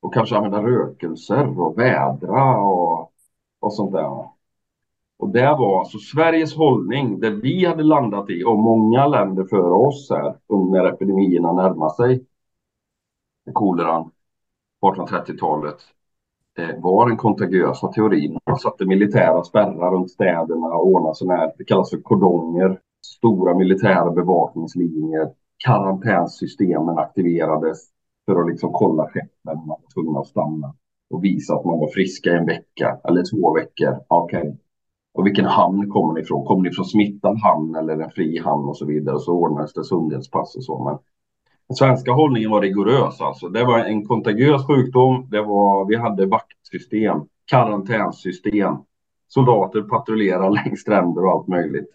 Och 0.02 0.14
kanske 0.14 0.36
använda 0.36 0.62
rökelser 0.64 1.60
och 1.60 1.80
vädra 1.80 2.58
och, 2.58 3.12
och 3.60 3.74
sånt 3.74 3.92
där. 3.92 4.28
Och 5.18 5.30
det 5.30 5.46
var 5.46 5.80
alltså 5.80 5.98
Sveriges 5.98 6.56
hållning, 6.56 7.20
det 7.20 7.30
vi 7.30 7.66
hade 7.66 7.84
landat 7.84 8.30
i 8.30 8.44
och 8.44 8.60
många 8.60 9.08
länder 9.08 9.44
före 9.44 9.74
oss 9.74 10.10
här 10.10 10.36
när 10.72 10.86
epidemierna 10.86 11.54
närmade 11.54 11.94
sig 11.94 12.26
koleran 13.54 14.12
på 14.82 14.94
1830-talet 14.94 15.78
Eh, 16.58 16.82
var 16.82 17.08
den 17.08 17.18
kontagiösa 17.18 17.88
teorin. 17.88 18.40
Man 18.46 18.60
satte 18.60 18.86
militära 18.86 19.44
spärrar 19.44 19.92
runt 19.92 20.12
städerna 20.12 20.68
och 20.68 20.88
ordnade 20.88 21.16
sådana 21.16 21.40
här, 21.40 21.52
det 21.58 21.64
kallas 21.64 21.90
för 21.90 21.98
kordonger, 21.98 22.80
stora 23.06 23.58
militära 23.58 24.12
bevakningslinjer 24.12 25.30
karantänssystemen 25.66 26.98
aktiverades 26.98 27.80
för 28.26 28.42
att 28.42 28.50
liksom 28.50 28.72
kolla 28.74 29.08
skeppen. 29.08 29.58
Man 29.58 29.68
var 29.68 29.94
tvungna 29.94 30.20
att 30.20 30.28
stanna 30.28 30.76
och 31.10 31.24
visa 31.24 31.54
att 31.56 31.66
man 31.66 31.80
var 31.80 31.88
friska 31.88 32.38
en 32.38 32.46
vecka 32.46 32.98
eller 33.04 33.24
två 33.32 33.54
veckor. 33.54 34.00
Okej. 34.08 34.40
Okay. 34.40 34.54
Och 35.14 35.26
vilken 35.26 35.46
hamn 35.46 35.90
kommer 35.90 36.14
ni 36.14 36.22
ifrån? 36.22 36.46
Kommer 36.46 36.64
ni 36.64 36.72
från 36.72 36.86
smittad 36.86 37.38
hamn 37.38 37.76
eller 37.76 37.98
en 38.00 38.10
fri 38.10 38.40
hamn 38.40 38.70
och 38.70 38.78
så 38.78 38.86
vidare? 38.86 39.16
Och 39.16 39.22
Så 39.22 39.34
ordnades 39.34 39.74
det 39.74 39.84
sundhetspass 39.84 40.56
och 40.56 40.64
så. 40.64 40.84
Men 40.84 40.98
den 41.68 41.76
svenska 41.76 42.12
hållningen 42.12 42.52
var 42.52 42.62
rigorös 42.62 43.22
alltså. 43.22 43.50
Det 43.50 43.64
var 43.64 43.80
en 43.80 44.06
kontagiös 44.06 44.68
sjukdom. 44.68 45.28
Det 45.30 45.42
var, 45.42 45.86
vi 45.86 45.96
hade 45.96 46.26
vaktsystem, 46.26 47.22
karantänsystem. 47.46 48.76
Soldater 49.28 49.82
patrullerar 49.82 50.50
längs 50.66 50.82
stränder 50.82 51.26
och 51.26 51.32
allt 51.32 51.48
möjligt. 51.48 51.90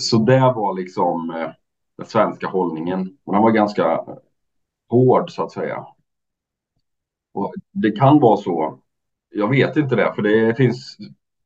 Så 0.00 0.18
det 0.18 0.40
var 0.40 0.74
liksom 0.74 1.30
eh, 1.30 1.50
den 1.96 2.06
svenska 2.06 2.46
hållningen. 2.46 3.18
Och 3.24 3.32
den 3.32 3.42
var 3.42 3.50
ganska 3.50 3.92
eh, 3.92 4.14
hård 4.88 5.30
så 5.30 5.42
att 5.42 5.52
säga. 5.52 5.86
Och 7.34 7.54
det 7.72 7.90
kan 7.90 8.20
vara 8.20 8.36
så. 8.36 8.78
Jag 9.30 9.48
vet 9.48 9.76
inte 9.76 9.96
det, 9.96 10.12
för 10.14 10.22
det 10.22 10.56
finns. 10.56 10.96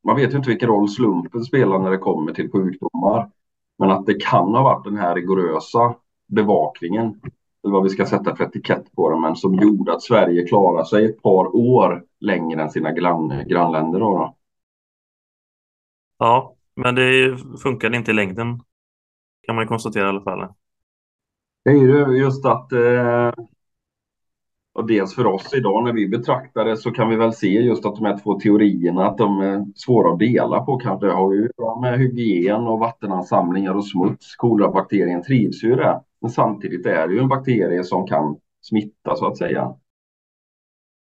Man 0.04 0.16
vet 0.16 0.32
ju 0.32 0.36
inte 0.36 0.50
vilken 0.50 0.68
roll 0.68 0.88
slumpen 0.88 1.44
spelar 1.44 1.78
när 1.78 1.90
det 1.90 1.98
kommer 1.98 2.32
till 2.32 2.50
sjukdomar. 2.50 3.30
Men 3.78 3.90
att 3.90 4.06
det 4.06 4.14
kan 4.14 4.54
ha 4.54 4.62
varit 4.62 4.84
den 4.84 4.96
här 4.96 5.14
rigorösa 5.14 5.94
bevakningen, 6.28 7.20
eller 7.64 7.72
vad 7.72 7.82
vi 7.82 7.88
ska 7.88 8.06
sätta 8.06 8.36
för 8.36 8.44
etikett 8.44 8.92
på 8.92 9.10
det, 9.10 9.20
men 9.20 9.36
som 9.36 9.54
gjorde 9.54 9.92
att 9.92 10.02
Sverige 10.02 10.46
klarade 10.46 10.86
sig 10.86 11.04
ett 11.04 11.22
par 11.22 11.56
år 11.56 12.04
längre 12.20 12.62
än 12.62 12.70
sina 12.70 12.92
grann, 12.92 13.44
grannländer. 13.48 14.00
Då, 14.00 14.10
då. 14.10 14.36
Ja, 16.18 16.54
men 16.76 16.94
det 16.94 17.38
funkade 17.62 17.96
inte 17.96 18.10
i 18.10 18.14
längden 18.14 18.60
kan 19.46 19.56
man 19.56 19.66
konstatera 19.66 20.06
i 20.06 20.08
alla 20.08 20.20
fall. 20.20 20.48
Det 21.64 21.70
är 21.70 21.74
ju 21.74 22.18
just 22.18 22.46
att 22.46 22.72
eh, 22.72 23.32
och 24.78 24.86
dels 24.86 25.14
för 25.14 25.26
oss 25.26 25.54
idag 25.54 25.84
när 25.84 25.92
vi 25.92 26.08
betraktar 26.08 26.64
det 26.64 26.76
så 26.76 26.90
kan 26.90 27.08
vi 27.08 27.16
väl 27.16 27.32
se 27.32 27.48
just 27.48 27.86
att 27.86 27.96
de 27.96 28.04
här 28.04 28.18
två 28.18 28.40
teorierna 28.40 29.06
att 29.06 29.18
de 29.18 29.40
är 29.40 29.66
svåra 29.74 30.12
att 30.12 30.18
dela 30.18 30.60
på 30.60 30.78
kanske. 30.78 31.06
Det 31.06 31.12
har 31.12 31.32
ju 31.34 31.50
med 31.80 31.98
hygien 31.98 32.66
och 32.66 32.78
vattenansamlingar 32.78 33.74
och 33.74 33.86
smuts. 33.86 34.36
Kolerabakterien 34.36 35.22
trivs 35.22 35.64
ju 35.64 35.72
i 35.72 35.76
det. 35.76 36.00
Men 36.20 36.30
samtidigt 36.30 36.86
är 36.86 37.08
det 37.08 37.14
ju 37.14 37.20
en 37.20 37.28
bakterie 37.28 37.84
som 37.84 38.06
kan 38.06 38.40
smitta 38.60 39.16
så 39.16 39.26
att 39.26 39.38
säga. 39.38 39.74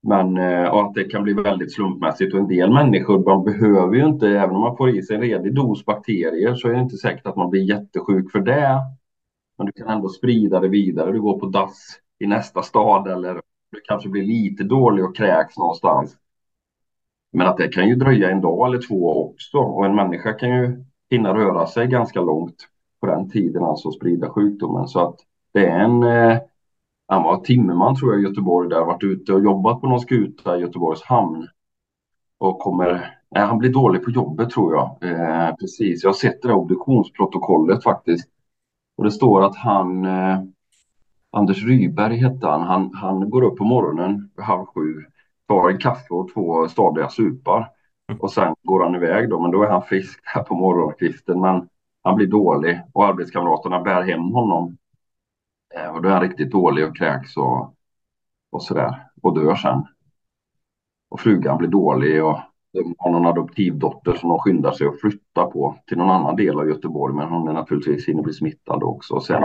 Men 0.01 0.37
eh, 0.37 0.69
och 0.69 0.81
att 0.81 0.93
det 0.93 1.03
kan 1.03 1.23
bli 1.23 1.33
väldigt 1.33 1.73
slumpmässigt 1.73 2.33
och 2.33 2.39
en 2.39 2.47
del 2.47 2.73
människor 2.73 3.23
man 3.25 3.43
behöver 3.43 3.95
ju 3.95 4.05
inte, 4.05 4.27
även 4.27 4.55
om 4.55 4.61
man 4.61 4.77
får 4.77 4.89
i 4.89 5.01
sig 5.01 5.15
en 5.15 5.21
redig 5.21 5.55
dos 5.55 5.85
bakterier 5.85 6.55
så 6.55 6.67
är 6.67 6.73
det 6.73 6.79
inte 6.79 6.97
säkert 6.97 7.25
att 7.25 7.35
man 7.35 7.49
blir 7.49 7.69
jättesjuk 7.69 8.31
för 8.31 8.39
det. 8.39 8.79
Men 9.57 9.65
du 9.65 9.71
kan 9.71 9.87
ändå 9.87 10.09
sprida 10.09 10.59
det 10.59 10.67
vidare. 10.67 11.11
Du 11.11 11.21
går 11.21 11.39
på 11.39 11.45
dass 11.45 11.99
i 12.19 12.27
nästa 12.27 12.61
stad 12.61 13.07
eller 13.07 13.33
du 13.71 13.81
kanske 13.83 14.09
blir 14.09 14.23
lite 14.23 14.63
dålig 14.63 15.05
och 15.05 15.15
kräks 15.15 15.57
någonstans. 15.57 16.17
Men 17.31 17.47
att 17.47 17.57
det 17.57 17.67
kan 17.67 17.89
ju 17.89 17.95
dröja 17.95 18.31
en 18.31 18.41
dag 18.41 18.67
eller 18.67 18.87
två 18.87 19.29
också 19.29 19.57
och 19.57 19.85
en 19.85 19.95
människa 19.95 20.33
kan 20.33 20.49
ju 20.49 20.83
hinna 21.09 21.33
röra 21.33 21.67
sig 21.67 21.87
ganska 21.87 22.21
långt 22.21 22.67
på 22.99 23.07
den 23.07 23.29
tiden, 23.29 23.63
alltså 23.63 23.91
sprida 23.91 24.29
sjukdomen. 24.29 24.87
Så 24.87 25.07
att 25.07 25.15
det 25.53 25.65
är 25.65 25.79
en, 25.79 26.03
eh, 26.03 26.37
han 27.07 27.23
var 27.23 27.37
timmerman 27.37 27.95
tror 27.95 28.13
jag 28.13 28.21
i 28.21 28.25
Göteborg 28.25 28.69
där, 28.69 28.85
varit 28.85 29.03
ute 29.03 29.33
och 29.33 29.43
jobbat 29.43 29.81
på 29.81 29.87
någon 29.87 29.99
skuta 29.99 30.57
i 30.57 30.61
Göteborgs 30.61 31.03
hamn. 31.03 31.47
Och 32.37 32.59
kommer, 32.59 33.17
nej, 33.31 33.45
han 33.45 33.57
blir 33.57 33.73
dålig 33.73 34.03
på 34.03 34.11
jobbet 34.11 34.49
tror 34.49 34.73
jag. 34.73 34.97
Eh, 35.01 35.55
precis, 35.55 36.03
jag 36.03 36.09
har 36.09 36.15
sett 36.15 36.41
det 36.41 36.47
där 36.47 36.55
obduktionsprotokollet 36.55 37.83
faktiskt. 37.83 38.29
Och 38.97 39.03
det 39.03 39.11
står 39.11 39.45
att 39.45 39.55
han, 39.55 40.05
eh, 40.05 40.39
Anders 41.31 41.63
Ryberg 41.63 42.17
hette 42.17 42.47
han, 42.47 42.61
han, 42.61 42.93
han 42.93 43.29
går 43.29 43.43
upp 43.43 43.57
på 43.57 43.63
morgonen 43.63 44.31
halv 44.37 44.65
sju, 44.65 45.05
tar 45.47 45.69
en 45.69 45.77
kaffe 45.77 46.13
och 46.13 46.33
två 46.33 46.67
stadiga 46.67 47.09
supar. 47.09 47.69
Och 48.19 48.31
sen 48.31 48.55
går 48.63 48.83
han 48.83 48.95
iväg 48.95 49.29
då, 49.29 49.39
men 49.39 49.51
då 49.51 49.63
är 49.63 49.69
han 49.69 49.81
frisk 49.81 50.19
här 50.23 50.43
på 50.43 50.55
morgonkvisten. 50.55 51.41
Men 51.41 51.69
han 52.03 52.15
blir 52.15 52.27
dålig 52.27 52.81
och 52.93 53.05
arbetskamraterna 53.05 53.81
bär 53.81 54.01
hem 54.01 54.21
honom. 54.21 54.77
Eh, 55.75 55.95
och 55.95 56.01
då 56.01 56.09
är 56.09 56.13
han 56.13 56.21
riktigt 56.21 56.51
dålig 56.51 56.87
och 56.87 56.97
kräks 56.97 57.37
och, 57.37 57.75
och 58.51 58.63
sådär. 58.63 59.07
Och 59.21 59.39
dör 59.39 59.55
sen. 59.55 59.85
Och 61.09 61.19
frugan 61.19 61.57
blir 61.57 61.69
dålig 61.69 62.25
och 62.25 62.39
de 62.73 62.95
har 62.97 63.11
någon 63.11 63.25
adoptivdotter 63.25 64.13
som 64.13 64.29
de 64.29 64.39
skyndar 64.39 64.71
sig 64.71 64.87
att 64.87 65.01
flytta 65.01 65.45
på 65.45 65.75
till 65.87 65.97
någon 65.97 66.09
annan 66.09 66.35
del 66.35 66.59
av 66.59 66.67
Göteborg. 66.67 67.15
Men 67.15 67.29
hon 67.29 67.47
är 67.47 67.53
naturligtvis 67.53 68.07
hinner 68.07 68.23
bli 68.23 68.33
smittad 68.33 68.83
också. 68.83 69.13
Och 69.13 69.23
sen 69.23 69.43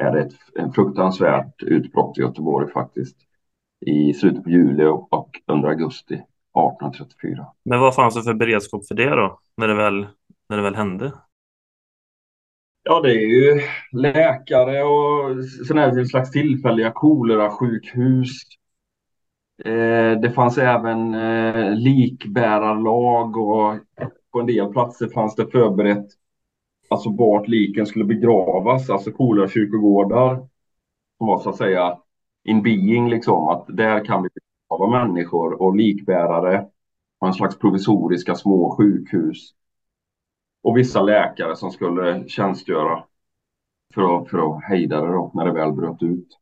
är 0.00 0.12
det 0.12 0.20
ett 0.20 0.34
en 0.54 0.72
fruktansvärt 0.72 1.62
utbrott 1.62 2.18
i 2.18 2.20
Göteborg 2.20 2.72
faktiskt. 2.72 3.16
I 3.86 4.14
slutet 4.14 4.44
på 4.44 4.50
juli 4.50 4.84
och 4.84 5.30
under 5.46 5.68
augusti 5.68 6.14
1834. 6.14 7.46
Men 7.64 7.80
vad 7.80 7.94
fanns 7.94 8.14
det 8.14 8.22
för 8.22 8.34
beredskap 8.34 8.86
för 8.86 8.94
det 8.94 9.10
då? 9.10 9.40
När 9.56 9.68
det 9.68 9.74
väl, 9.74 10.06
när 10.48 10.56
det 10.56 10.62
väl 10.62 10.74
hände? 10.74 11.12
Ja, 12.90 13.00
det 13.00 13.12
är 13.12 13.26
ju 13.26 13.60
läkare 13.92 14.82
och 14.82 15.44
sådana 15.66 15.86
här 15.86 16.04
slags 16.04 16.30
tillfälliga 16.30 16.90
kolerasjukhus. 16.90 18.30
Eh, 19.64 20.20
det 20.20 20.32
fanns 20.34 20.58
även 20.58 21.14
eh, 21.14 21.74
likbärarlag 21.74 23.36
och 23.36 23.74
på 24.32 24.40
en 24.40 24.46
del 24.46 24.72
platser 24.72 25.08
fanns 25.08 25.34
det 25.34 25.46
förberett 25.46 26.06
alltså 26.88 27.10
vart 27.10 27.48
liken 27.48 27.86
skulle 27.86 28.04
begravas, 28.04 28.90
alltså 28.90 29.12
kolerakyrkogårdar 29.12 30.36
som 31.18 31.26
var 31.26 31.38
så 31.38 31.50
att 31.50 31.56
säga 31.56 31.98
in 32.44 32.62
being 32.62 33.08
liksom, 33.08 33.48
att 33.48 33.66
där 33.68 34.04
kan 34.04 34.22
vi 34.22 34.28
begrava 34.68 35.06
människor 35.06 35.62
och 35.62 35.76
likbärare 35.76 36.66
och 37.20 37.26
en 37.26 37.34
slags 37.34 37.58
provisoriska 37.58 38.34
små 38.34 38.76
sjukhus 38.76 39.54
och 40.62 40.76
vissa 40.76 41.02
läkare 41.02 41.56
som 41.56 41.70
skulle 41.70 42.28
tjänstgöra 42.28 43.04
för 43.94 44.18
att, 44.18 44.30
för 44.30 44.38
att 44.38 44.64
hejda 44.64 45.00
det 45.00 45.12
då, 45.12 45.30
när 45.34 45.44
det 45.44 45.52
väl 45.52 45.72
bröt 45.72 46.02
ut. 46.02 46.38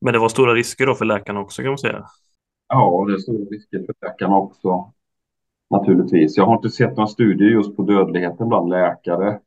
Men 0.00 0.12
det 0.12 0.18
var 0.18 0.28
stora 0.28 0.54
risker 0.54 0.86
då 0.86 0.94
för 0.94 1.04
läkarna 1.04 1.40
också 1.40 1.62
kan 1.62 1.70
man 1.70 1.78
säga? 1.78 2.06
Ja, 2.68 3.04
det 3.08 3.12
är 3.12 3.18
stora 3.18 3.44
risker 3.44 3.78
för 3.78 4.06
läkarna 4.06 4.36
också. 4.36 4.92
Naturligtvis. 5.70 6.36
Jag 6.36 6.46
har 6.46 6.56
inte 6.56 6.70
sett 6.70 6.96
några 6.96 7.06
studier 7.06 7.48
just 7.48 7.76
på 7.76 7.82
dödligheten 7.82 8.48
bland 8.48 8.68
läkare. 8.68 9.40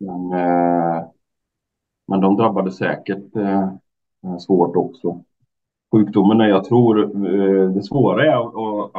Men, 0.00 0.32
eh, 0.32 1.04
men 2.06 2.20
de 2.20 2.36
drabbade 2.36 2.72
säkert 2.72 3.36
eh, 3.36 3.72
svårt 4.38 4.76
också. 4.76 5.24
Sjukdomen 5.92 6.40
är, 6.40 6.48
jag 6.48 6.64
tror, 6.64 7.02
eh, 7.02 7.70
det 7.70 7.82
svåra 7.82 8.26
är 8.26 8.36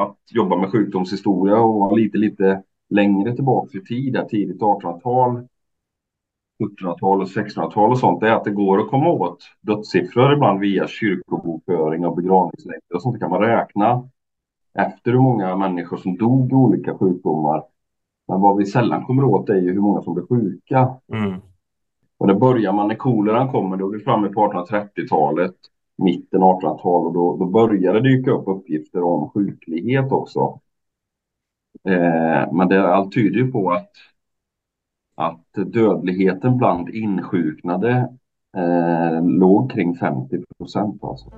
att, 0.04 0.18
jobba 0.32 0.56
med 0.56 0.72
sjukdomshistoria 0.72 1.58
och 1.60 1.98
lite, 1.98 2.18
lite 2.18 2.64
längre 2.94 3.36
tillbaka 3.36 3.78
i 3.78 3.82
tid, 3.82 4.26
tidigt 4.30 4.62
1800-tal, 4.62 5.48
1700-tal 6.64 7.22
och 7.22 7.28
1600-tal 7.28 7.92
och 7.92 8.00
sånt, 8.00 8.20
det 8.20 8.30
är 8.30 8.34
att 8.34 8.44
det 8.44 8.52
går 8.52 8.80
att 8.80 8.90
komma 8.90 9.10
åt 9.10 9.38
dödssiffror 9.62 10.34
ibland 10.34 10.60
via 10.60 10.88
kyrkobokföring 10.88 12.06
och 12.06 12.16
begravningslängder 12.16 12.96
och 12.96 13.02
sånt. 13.02 13.20
Kan 13.20 13.30
man 13.30 13.42
räkna 13.42 14.10
efter 14.74 15.12
hur 15.12 15.20
många 15.20 15.56
människor 15.56 15.98
som 15.98 16.18
dog 16.18 16.52
i 16.52 16.56
olika 16.56 16.98
sjukdomar. 16.98 17.64
Men 18.28 18.42
vad 18.42 18.58
vi 18.58 18.66
sällan 18.66 19.06
kommer 19.06 19.24
åt 19.24 19.50
är 19.50 19.56
ju 19.56 19.74
hur 19.74 19.82
många 19.82 20.02
som 20.02 20.14
blev 20.14 20.28
sjuka. 20.28 20.96
Mm. 21.14 21.42
Och 22.18 22.28
det 22.28 22.36
börjar 22.36 22.74
man 22.74 22.88
när 22.88 22.96
koleran 22.96 23.52
kommer, 23.52 23.78
då 23.78 23.88
är 23.88 23.98
vi 23.98 24.04
framme 24.04 24.28
på 24.28 24.42
1830-talet, 24.42 25.56
mitten 25.98 26.42
1800-tal 26.42 27.06
och 27.06 27.14
då, 27.14 27.38
då 27.38 27.46
börjar 27.46 27.94
det 27.94 28.02
dyka 28.02 28.32
upp 28.32 28.48
uppgifter 28.48 29.04
om 29.04 29.30
sjuklighet 29.30 30.12
också. 30.12 30.60
Eh, 31.88 32.54
men 32.54 32.68
det, 32.68 32.88
allt 32.88 33.14
tyder 33.14 33.38
ju 33.38 33.52
på 33.52 33.72
att, 33.72 33.92
att 35.16 35.74
dödligheten 35.74 36.58
bland 36.58 36.90
insjuknade 36.90 38.10
eh, 38.58 39.24
låg 39.24 39.72
kring 39.72 39.96
50 39.96 40.44
procent. 40.58 41.04
Alltså. 41.04 41.32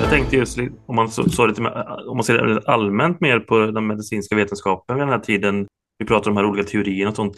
Jag 0.00 0.10
tänkte 0.10 0.36
just 0.36 0.58
om 0.86 0.96
man, 0.96 1.08
så, 1.08 1.30
så 1.30 1.46
lite, 1.46 1.62
om 2.08 2.16
man 2.16 2.24
ser 2.24 2.70
allmänt 2.70 3.20
mer 3.20 3.40
på 3.40 3.58
den 3.58 3.86
medicinska 3.86 4.36
vetenskapen 4.36 4.96
vid 4.96 5.02
den 5.02 5.12
här 5.12 5.18
tiden. 5.18 5.66
Vi 5.98 6.06
pratar 6.06 6.30
om 6.30 6.34
de 6.34 6.40
här 6.40 6.50
olika 6.50 6.68
teorierna 6.68 7.10
och 7.10 7.16
sånt. 7.16 7.36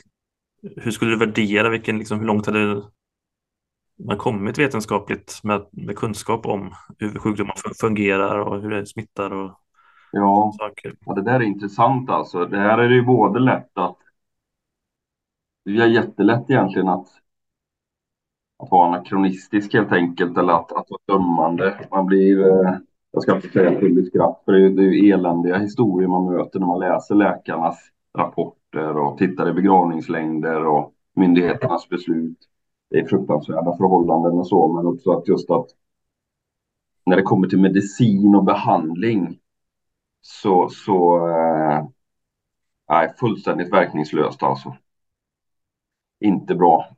Hur 0.76 0.90
skulle 0.90 1.10
du 1.10 1.16
värdera 1.16 1.68
vilken, 1.68 1.98
liksom, 1.98 2.18
hur 2.18 2.26
långt 2.26 2.46
hade 2.46 2.82
man 4.06 4.18
kommit 4.18 4.58
vetenskapligt 4.58 5.40
med, 5.42 5.66
med 5.70 5.96
kunskap 5.96 6.46
om 6.46 6.72
hur 6.98 7.18
sjukdomar 7.18 7.54
fungerar 7.80 8.38
och 8.38 8.62
hur 8.62 8.70
det 8.70 8.86
smittar 8.86 9.32
och 9.32 9.58
ja, 10.12 10.52
saker. 10.58 10.94
Ja, 11.06 11.14
det 11.14 11.22
där 11.22 11.34
är 11.34 11.42
intressant 11.42 12.10
alltså. 12.10 12.46
Det 12.46 12.58
här 12.58 12.78
är 12.78 12.88
ju 12.88 13.02
både 13.02 13.40
lätt 13.40 13.78
att 13.78 13.96
det 15.64 15.70
är 15.70 15.86
jättelätt 15.86 16.50
egentligen 16.50 16.88
att, 16.88 17.06
att 18.58 18.70
vara 18.70 18.88
anakronistisk 18.88 19.74
helt 19.74 19.92
enkelt 19.92 20.38
eller 20.38 20.52
att, 20.52 20.72
att 20.72 20.86
vara 20.88 21.18
dömande. 21.18 21.88
Man 21.90 22.06
blir, 22.06 22.46
eh, 22.46 22.74
jag 23.12 23.22
ska 23.22 23.36
inte 23.36 23.48
säga 23.48 23.80
full 23.80 24.06
skratt, 24.06 24.42
för 24.44 24.52
det 24.52 24.66
är, 24.66 24.70
det 24.70 24.82
är 24.82 24.92
ju 24.92 25.10
eländiga 25.10 25.58
historier 25.58 26.08
man 26.08 26.32
möter 26.32 26.58
när 26.58 26.66
man 26.66 26.80
läser 26.80 27.14
läkarnas 27.14 27.78
rapporter 28.18 28.96
och 28.96 29.18
tittar 29.18 29.48
i 29.48 29.52
begravningslängder 29.52 30.66
och 30.66 30.92
myndigheternas 31.14 31.88
beslut 31.88 32.38
det 32.92 32.98
är 32.98 33.06
fruktansvärda 33.06 33.76
förhållanden 33.76 34.32
och 34.32 34.46
så, 34.46 34.68
men 34.72 34.86
också 34.86 35.10
att 35.10 35.28
just 35.28 35.50
att 35.50 35.66
när 37.06 37.16
det 37.16 37.22
kommer 37.22 37.48
till 37.48 37.60
medicin 37.60 38.34
och 38.34 38.44
behandling 38.44 39.38
så, 40.20 40.68
så 40.68 41.28
eh, 41.28 41.86
är 42.86 43.08
fullständigt 43.18 43.72
verkningslöst 43.72 44.42
alltså. 44.42 44.76
Inte 46.20 46.54
bra. 46.54 46.96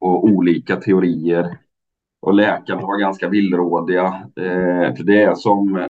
Och 0.00 0.24
olika 0.24 0.76
teorier. 0.76 1.58
Och 2.20 2.34
läkarna 2.34 2.82
var 2.82 2.98
ganska 2.98 3.28
villrådiga. 3.28 4.06
Eh, 4.36 4.94
för 4.94 5.04
det 5.04 5.22
är 5.22 5.34
som 5.34 5.86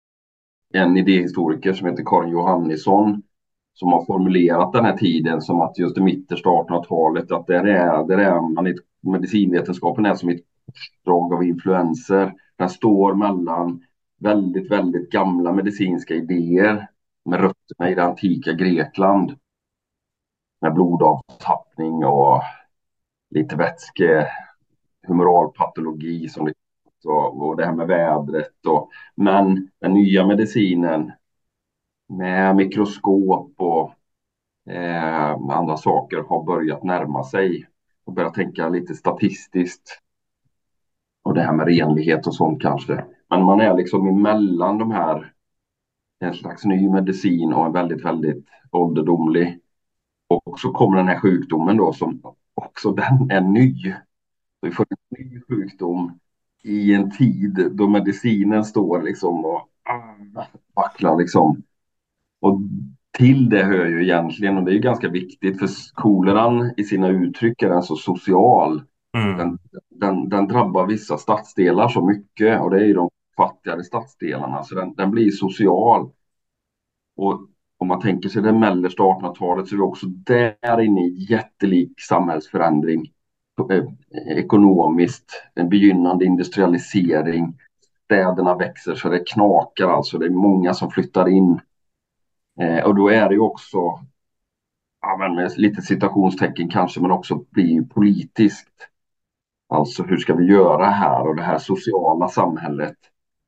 en 0.74 0.96
idéhistoriker 0.96 1.72
som 1.72 1.88
heter 1.88 2.04
Karin 2.06 2.30
Johannisson 2.30 3.22
som 3.78 3.92
har 3.92 4.04
formulerat 4.04 4.72
den 4.72 4.84
här 4.84 4.96
tiden 4.96 5.40
som 5.40 5.60
att 5.60 5.78
just 5.78 5.98
i 5.98 6.00
mittersta 6.00 6.48
1800-talet, 6.48 7.32
att 7.32 7.46
där 7.46 7.64
är, 7.66 8.06
där 8.06 8.18
är 8.18 8.54
man 8.54 8.66
i 8.66 8.70
ett 8.70 8.76
medicinvetenskapen 9.12 10.06
är 10.06 10.14
som 10.14 10.28
ett 10.28 10.44
drag 11.04 11.34
av 11.34 11.44
influenser. 11.44 12.34
Den 12.56 12.68
står 12.68 13.14
mellan 13.14 13.84
väldigt, 14.20 14.70
väldigt 14.70 15.10
gamla 15.10 15.52
medicinska 15.52 16.14
idéer 16.14 16.88
med 17.24 17.40
rötterna 17.40 17.90
i 17.90 17.94
det 17.94 18.04
antika 18.04 18.52
Grekland. 18.52 19.38
Med 20.60 20.74
blodavtappning 20.74 22.04
och 22.04 22.42
lite 23.30 23.56
vätske, 23.56 24.26
humoralpatologi 25.06 26.28
som 26.28 26.44
det 26.44 26.52
och, 27.04 27.46
och 27.46 27.56
det 27.56 27.64
här 27.64 27.72
med 27.72 27.86
vädret. 27.86 28.66
Och, 28.66 28.90
men 29.14 29.70
den 29.80 29.94
nya 29.94 30.26
medicinen 30.26 31.12
med 32.08 32.56
mikroskop 32.56 33.54
och 33.56 33.94
eh, 34.72 35.30
andra 35.30 35.76
saker 35.76 36.18
har 36.28 36.44
börjat 36.44 36.82
närma 36.82 37.24
sig 37.24 37.66
och 38.06 38.12
börja 38.12 38.30
tänka 38.30 38.68
lite 38.68 38.94
statistiskt. 38.94 40.00
Och 41.22 41.34
det 41.34 41.42
här 41.42 41.52
med 41.52 41.66
renlighet 41.66 42.26
och 42.26 42.34
sånt 42.34 42.62
kanske. 42.62 43.04
Men 43.30 43.44
man 43.44 43.60
är 43.60 43.76
liksom 43.76 44.08
emellan 44.08 44.78
de 44.78 44.90
här, 44.90 45.32
en 46.18 46.34
slags 46.34 46.64
ny 46.64 46.88
medicin 46.88 47.52
och 47.52 47.66
en 47.66 47.72
väldigt, 47.72 48.04
väldigt 48.04 48.46
ålderdomlig. 48.70 49.60
Och 50.28 50.60
så 50.60 50.72
kommer 50.72 50.96
den 50.96 51.08
här 51.08 51.20
sjukdomen 51.20 51.76
då 51.76 51.92
som 51.92 52.20
också 52.54 52.92
den 52.92 53.30
är 53.30 53.40
ny. 53.40 53.94
Vi 54.60 54.70
får 54.70 54.86
en 54.90 55.24
ny 55.24 55.40
sjukdom 55.48 56.18
i 56.62 56.94
en 56.94 57.10
tid 57.10 57.70
då 57.72 57.88
medicinen 57.88 58.64
står 58.64 59.02
liksom 59.02 59.44
och 59.44 59.68
ah, 59.82 60.46
vacklar 60.74 61.16
liksom. 61.16 61.62
Och 62.40 62.60
till 63.16 63.48
det 63.48 63.62
hör 63.62 63.87
ju 63.87 64.02
egentligen, 64.02 64.59
och 64.59 64.64
det 64.64 64.72
är 64.72 64.79
ganska 64.79 65.09
viktigt, 65.09 65.59
för 65.59 65.68
koleran 65.94 66.74
i 66.76 66.85
sina 66.85 67.09
uttryck 67.09 67.62
är 67.62 67.70
alltså 67.70 67.96
social. 67.96 68.83
Mm. 69.16 69.37
Den, 69.37 69.59
den, 69.90 70.29
den 70.29 70.48
drabbar 70.48 70.87
vissa 70.87 71.18
stadsdelar 71.18 71.88
så 71.88 72.07
mycket 72.07 72.61
och 72.61 72.70
det 72.70 72.81
är 72.81 72.85
ju 72.85 72.94
de 72.94 73.11
fattigare 73.37 73.85
stadsdelarna, 73.85 74.62
så 74.62 74.74
den, 74.74 74.94
den 74.94 75.11
blir 75.11 75.31
social. 75.31 76.11
Och 77.16 77.40
om 77.79 77.88
man 77.88 78.00
tänker 78.00 78.29
sig 78.29 78.42
det 78.42 78.52
mellersta 78.52 79.02
1800-talet 79.02 79.68
så 79.68 79.74
är 79.74 79.76
vi 79.76 79.83
också 79.83 80.07
där 80.07 80.81
inne 80.81 81.00
i 81.00 81.26
jättelik 81.31 82.00
samhällsförändring. 82.00 83.12
Eh, 83.70 83.85
ekonomiskt, 84.38 85.42
en 85.55 85.68
begynnande 85.68 86.24
industrialisering. 86.24 87.59
Städerna 88.05 88.57
växer 88.57 88.94
så 88.94 89.09
det 89.09 89.24
knakar 89.26 89.88
alltså. 89.88 90.18
Det 90.18 90.26
är 90.26 90.31
många 90.31 90.74
som 90.74 90.90
flyttar 90.90 91.29
in. 91.29 91.61
Eh, 92.60 92.84
och 92.84 92.94
då 92.94 93.08
är 93.08 93.28
det 93.28 93.34
ju 93.34 93.40
också, 93.40 93.78
ja, 95.02 95.16
men 95.18 95.34
med 95.34 95.58
lite 95.58 95.82
citationstecken 95.82 96.68
kanske, 96.68 97.00
men 97.00 97.10
också 97.10 97.44
blir 97.50 97.82
politiskt. 97.82 98.88
Alltså 99.68 100.02
hur 100.02 100.16
ska 100.16 100.34
vi 100.34 100.44
göra 100.44 100.86
här 100.86 101.28
och 101.28 101.36
det 101.36 101.42
här 101.42 101.58
sociala 101.58 102.28
samhället. 102.28 102.96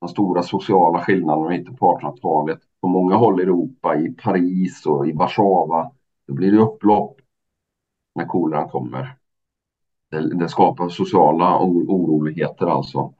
De 0.00 0.08
stora 0.08 0.42
sociala 0.42 1.00
skillnaderna 1.00 1.54
inte 1.54 1.72
på 1.72 1.98
1800-talet. 1.98 2.58
På 2.80 2.88
många 2.88 3.16
håll 3.16 3.40
i 3.40 3.42
Europa, 3.42 3.96
i 3.96 4.12
Paris 4.12 4.86
och 4.86 5.08
i 5.08 5.12
Warszawa, 5.12 5.90
då 6.26 6.34
blir 6.34 6.52
det 6.52 6.58
upplopp 6.58 7.16
när 8.14 8.24
koleran 8.24 8.68
kommer. 8.68 9.16
Det, 10.10 10.34
det 10.38 10.48
skapar 10.48 10.88
sociala 10.88 11.58
oroligheter 11.60 12.66
alltså. 12.66 13.14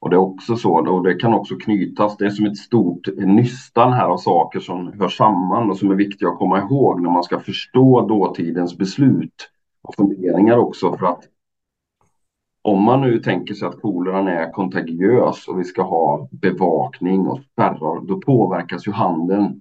Och 0.00 0.10
det 0.10 0.16
är 0.16 0.20
också 0.20 0.56
så, 0.56 0.72
och 0.72 1.02
det 1.02 1.14
kan 1.14 1.34
också 1.34 1.56
knytas, 1.56 2.16
det 2.16 2.24
är 2.26 2.30
som 2.30 2.46
ett 2.46 2.56
stort 2.56 3.08
nystan 3.16 3.92
här 3.92 4.06
av 4.06 4.16
saker 4.16 4.60
som 4.60 4.92
hör 5.00 5.08
samman 5.08 5.70
och 5.70 5.78
som 5.78 5.90
är 5.90 5.94
viktiga 5.94 6.28
att 6.28 6.38
komma 6.38 6.58
ihåg 6.58 7.02
när 7.02 7.10
man 7.10 7.22
ska 7.22 7.40
förstå 7.40 8.06
dåtidens 8.06 8.78
beslut 8.78 9.50
och 9.82 9.94
funderingar 9.94 10.56
också 10.56 10.96
för 10.96 11.06
att 11.06 11.22
om 12.62 12.82
man 12.82 13.00
nu 13.00 13.18
tänker 13.18 13.54
sig 13.54 13.68
att 13.68 13.80
koleran 13.80 14.28
är 14.28 14.52
kontagiös 14.52 15.48
och 15.48 15.60
vi 15.60 15.64
ska 15.64 15.82
ha 15.82 16.28
bevakning 16.30 17.26
och 17.26 17.40
spärrar, 17.52 18.06
då 18.06 18.20
påverkas 18.20 18.86
ju 18.86 18.92
handeln. 18.92 19.60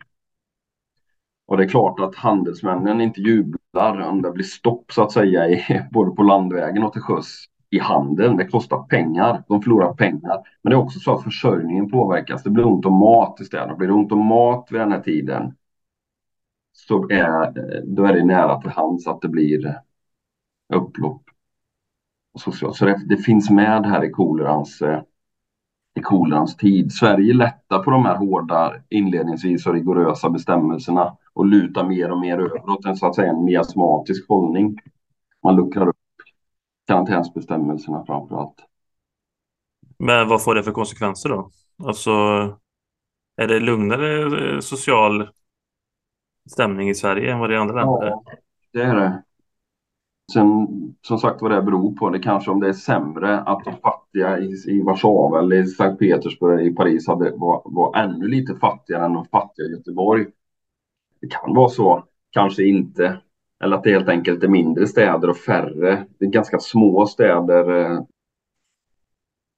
Och 1.47 1.57
det 1.57 1.63
är 1.63 1.67
klart 1.67 1.99
att 1.99 2.15
handelsmännen 2.15 3.01
inte 3.01 3.21
jublar 3.21 3.99
om 3.99 4.21
det 4.21 4.31
blir 4.31 4.43
stopp 4.43 4.91
så 4.91 5.03
att 5.03 5.11
säga 5.11 5.49
i, 5.49 5.63
både 5.91 6.11
på 6.11 6.23
landvägen 6.23 6.83
och 6.83 6.93
till 6.93 7.01
sjöss 7.01 7.45
i 7.69 7.79
handeln. 7.79 8.37
Det 8.37 8.47
kostar 8.47 8.83
pengar, 8.83 9.43
de 9.47 9.61
förlorar 9.61 9.93
pengar. 9.93 10.41
Men 10.61 10.69
det 10.69 10.75
är 10.75 10.81
också 10.81 10.99
så 10.99 11.13
att 11.13 11.23
försörjningen 11.23 11.89
påverkas. 11.89 12.43
Det 12.43 12.49
blir 12.49 12.65
ont 12.65 12.85
om 12.85 12.93
mat 12.93 13.41
i 13.41 13.45
städerna. 13.45 13.75
Blir 13.75 13.87
det 13.87 13.93
ont 13.93 14.11
om 14.11 14.25
mat 14.25 14.67
vid 14.71 14.81
den 14.81 14.91
här 14.91 15.01
tiden 15.01 15.53
så 16.73 17.09
är, 17.09 17.53
då 17.85 18.05
är 18.05 18.13
det 18.13 18.25
nära 18.25 18.61
till 18.61 18.69
hands 18.69 19.07
att 19.07 19.21
det 19.21 19.27
blir 19.27 19.79
upplopp. 20.73 21.21
Och 22.33 22.41
så 22.41 22.85
det, 22.85 23.01
det, 23.05 23.17
finns 23.17 23.49
med 23.49 23.85
här 23.85 24.03
i 24.03 24.09
kolerans, 24.09 24.81
i 25.99 26.01
kolerans 26.01 26.57
tid. 26.57 26.91
Sverige 26.91 27.33
lättar 27.33 27.83
på 27.83 27.91
de 27.91 28.05
här 28.05 28.15
hårda 28.15 28.73
inledningsvis 28.89 29.67
och 29.67 29.73
rigorösa 29.73 30.29
bestämmelserna 30.29 31.17
och 31.33 31.45
lutar 31.45 31.87
mer 31.87 32.11
och 32.11 32.19
mer 32.19 32.37
över 32.37 32.89
en 32.89 32.95
så 32.95 33.07
att 33.07 33.15
säga 33.15 33.31
en 33.31 33.45
miasmatisk 33.45 34.29
hållning. 34.29 34.77
Man 35.43 35.55
luckrar 35.55 35.87
upp 35.87 35.94
karantänsbestämmelserna 36.87 38.05
framför 38.05 38.35
allt. 38.35 38.55
Men 39.99 40.27
vad 40.27 40.43
får 40.43 40.55
det 40.55 40.63
för 40.63 40.71
konsekvenser 40.71 41.29
då? 41.29 41.51
Alltså, 41.83 42.11
är 43.37 43.47
det 43.47 43.59
lugnare 43.59 44.61
social 44.61 45.29
stämning 46.51 46.89
i 46.89 46.95
Sverige 46.95 47.33
än 47.33 47.39
vad 47.39 47.49
det 47.49 47.53
är 47.53 47.57
i 47.57 47.61
andra 47.61 47.75
länder? 47.75 48.07
Ja, 48.07 48.23
det 48.73 48.81
är 48.81 48.95
det. 48.95 49.23
Sen 50.33 50.67
som 51.01 51.17
sagt 51.17 51.41
vad 51.41 51.51
det 51.51 51.61
beror 51.61 51.95
på, 51.95 52.09
det 52.09 52.19
kanske 52.19 52.51
om 52.51 52.59
det 52.59 52.69
är 52.69 52.73
sämre 52.73 53.39
att 53.39 53.65
de 53.65 53.77
fattiga 53.77 54.39
i, 54.39 54.53
i 54.67 54.81
Warszawa 54.81 55.39
eller 55.39 55.55
i 55.55 55.65
Sankt 55.65 55.99
Petersburg 55.99 56.67
i 56.67 56.75
Paris 56.75 57.07
hade, 57.07 57.31
var, 57.31 57.61
var 57.65 57.97
ännu 57.97 58.27
lite 58.27 58.55
fattigare 58.55 59.05
än 59.05 59.13
de 59.13 59.25
fattiga 59.25 59.65
i 59.65 59.71
Göteborg. 59.71 60.25
Det 61.21 61.27
kan 61.27 61.53
vara 61.53 61.69
så, 61.69 62.03
kanske 62.31 62.63
inte. 62.63 63.21
Eller 63.63 63.77
att 63.77 63.83
det 63.83 63.91
helt 63.91 64.09
enkelt 64.09 64.43
är 64.43 64.47
mindre 64.47 64.87
städer 64.87 65.29
och 65.29 65.37
färre. 65.37 66.05
Det 66.17 66.25
är 66.25 66.29
ganska 66.29 66.59
små 66.59 67.05
städer 67.05 67.81
eh, 67.81 67.99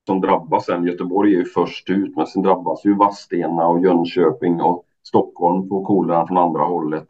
som 0.05 0.21
drabbas 0.21 0.65
sen. 0.65 0.83
Göteborg 0.83 1.33
är 1.33 1.38
ju 1.38 1.45
först 1.45 1.89
ut, 1.89 2.15
men 2.15 2.27
sen 2.27 2.41
drabbas 2.41 2.86
ju 2.86 2.95
Vadstena 2.95 3.67
och 3.67 3.83
Jönköping 3.83 4.62
och 4.62 4.83
Stockholm 5.03 5.69
på 5.69 5.86
koleran 5.86 6.27
från 6.27 6.38
andra 6.38 6.63
hållet. 6.63 7.07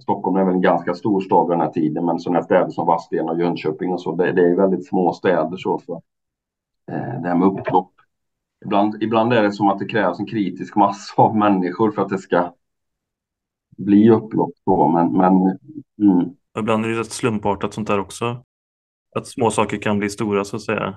Stockholm 0.00 0.36
är 0.36 0.44
väl 0.44 0.54
en 0.54 0.60
ganska 0.60 0.94
stor 0.94 1.20
stad 1.20 1.48
vid 1.48 1.58
den 1.58 1.66
här 1.66 1.72
tiden, 1.72 2.04
men 2.04 2.18
sådana 2.18 2.42
städer 2.42 2.70
som 2.70 2.86
Vadstena 2.86 3.32
och 3.32 3.40
Jönköping 3.40 3.92
och 3.92 4.00
så, 4.00 4.14
det, 4.14 4.32
det 4.32 4.42
är 4.42 4.56
väldigt 4.56 4.86
små 4.86 5.12
städer 5.12 5.56
så. 5.56 5.78
så 5.78 6.02
eh, 6.90 7.20
det 7.22 7.28
här 7.28 7.34
med 7.34 7.48
upplopp. 7.48 7.92
Ibland, 8.64 9.02
ibland 9.02 9.32
är 9.32 9.42
det 9.42 9.52
som 9.52 9.68
att 9.68 9.78
det 9.78 9.86
krävs 9.86 10.20
en 10.20 10.26
kritisk 10.26 10.76
massa 10.76 11.22
av 11.22 11.36
människor 11.36 11.90
för 11.90 12.02
att 12.02 12.08
det 12.08 12.18
ska 12.18 12.52
bli 13.84 14.10
upplopp. 14.10 14.52
Då, 14.66 14.88
men, 14.88 15.12
men, 15.12 15.32
mm. 16.02 16.30
Ibland 16.58 16.84
är 16.84 16.88
det 16.88 17.00
rätt 17.00 17.12
slumpartat 17.12 17.74
sånt 17.74 17.88
där 17.88 18.00
också. 18.00 18.44
Att 19.16 19.26
små 19.26 19.50
saker 19.50 19.76
kan 19.76 19.98
bli 19.98 20.10
stora 20.10 20.44
så 20.44 20.56
att 20.56 20.62
säga. 20.62 20.94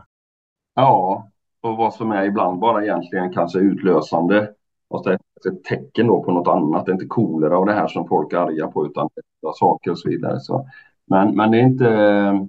Ja, 0.75 1.27
och 1.61 1.77
vad 1.77 1.93
som 1.93 2.11
är 2.11 2.23
ibland 2.23 2.59
bara 2.59 2.83
egentligen 2.83 3.33
kanske 3.33 3.59
utlösande. 3.59 4.49
Och 4.87 5.07
är 5.07 5.13
ett 5.13 5.63
tecken 5.63 6.07
då 6.07 6.23
på 6.23 6.31
något 6.31 6.47
annat. 6.47 6.85
Det 6.85 6.91
är 6.91 6.93
inte 6.93 7.05
kolera 7.05 7.57
och 7.57 7.65
det 7.65 7.73
här 7.73 7.87
som 7.87 8.07
folk 8.07 8.33
är 8.33 8.37
arga 8.37 8.67
på 8.67 8.85
utan 8.85 9.09
saker 9.55 9.91
och 9.91 9.99
så 9.99 10.09
vidare. 10.09 10.39
Så. 10.39 10.69
Men, 11.05 11.35
men 11.35 11.51
det 11.51 11.57
är 11.57 11.61
inte... 11.61 12.47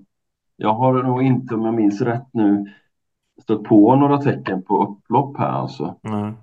Jag 0.57 0.75
har 0.75 1.03
nog 1.03 1.23
inte, 1.23 1.55
om 1.55 1.65
jag 1.65 1.75
minns 1.75 2.01
rätt 2.01 2.29
nu, 2.33 2.67
stött 3.43 3.63
på 3.63 3.97
några 3.97 4.19
tecken 4.19 4.63
på 4.63 4.83
upplopp 4.83 5.37
här 5.39 5.49
alltså. 5.49 5.95
Mm. 6.03 6.35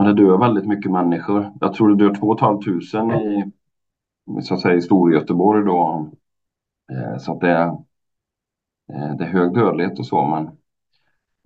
Men 0.00 0.16
det 0.16 0.22
dör 0.22 0.38
väldigt 0.38 0.66
mycket 0.66 0.92
människor. 0.92 1.52
Jag 1.60 1.74
tror 1.74 1.88
det 1.88 2.04
dör 2.04 2.14
2 2.14 2.38
500 2.38 3.20
i, 3.20 3.44
så 4.42 4.54
att 4.54 4.60
säga, 4.60 4.74
i 4.74 4.80
Storgöteborg 4.80 5.64
då. 5.64 6.10
Eh, 6.92 7.18
så 7.18 7.32
att 7.32 7.40
det 7.40 7.48
är, 7.48 7.66
eh, 8.92 9.16
det 9.18 9.24
är 9.24 9.28
hög 9.28 9.54
dödlighet 9.54 9.98
och 9.98 10.06
så. 10.06 10.24
Men, 10.24 10.50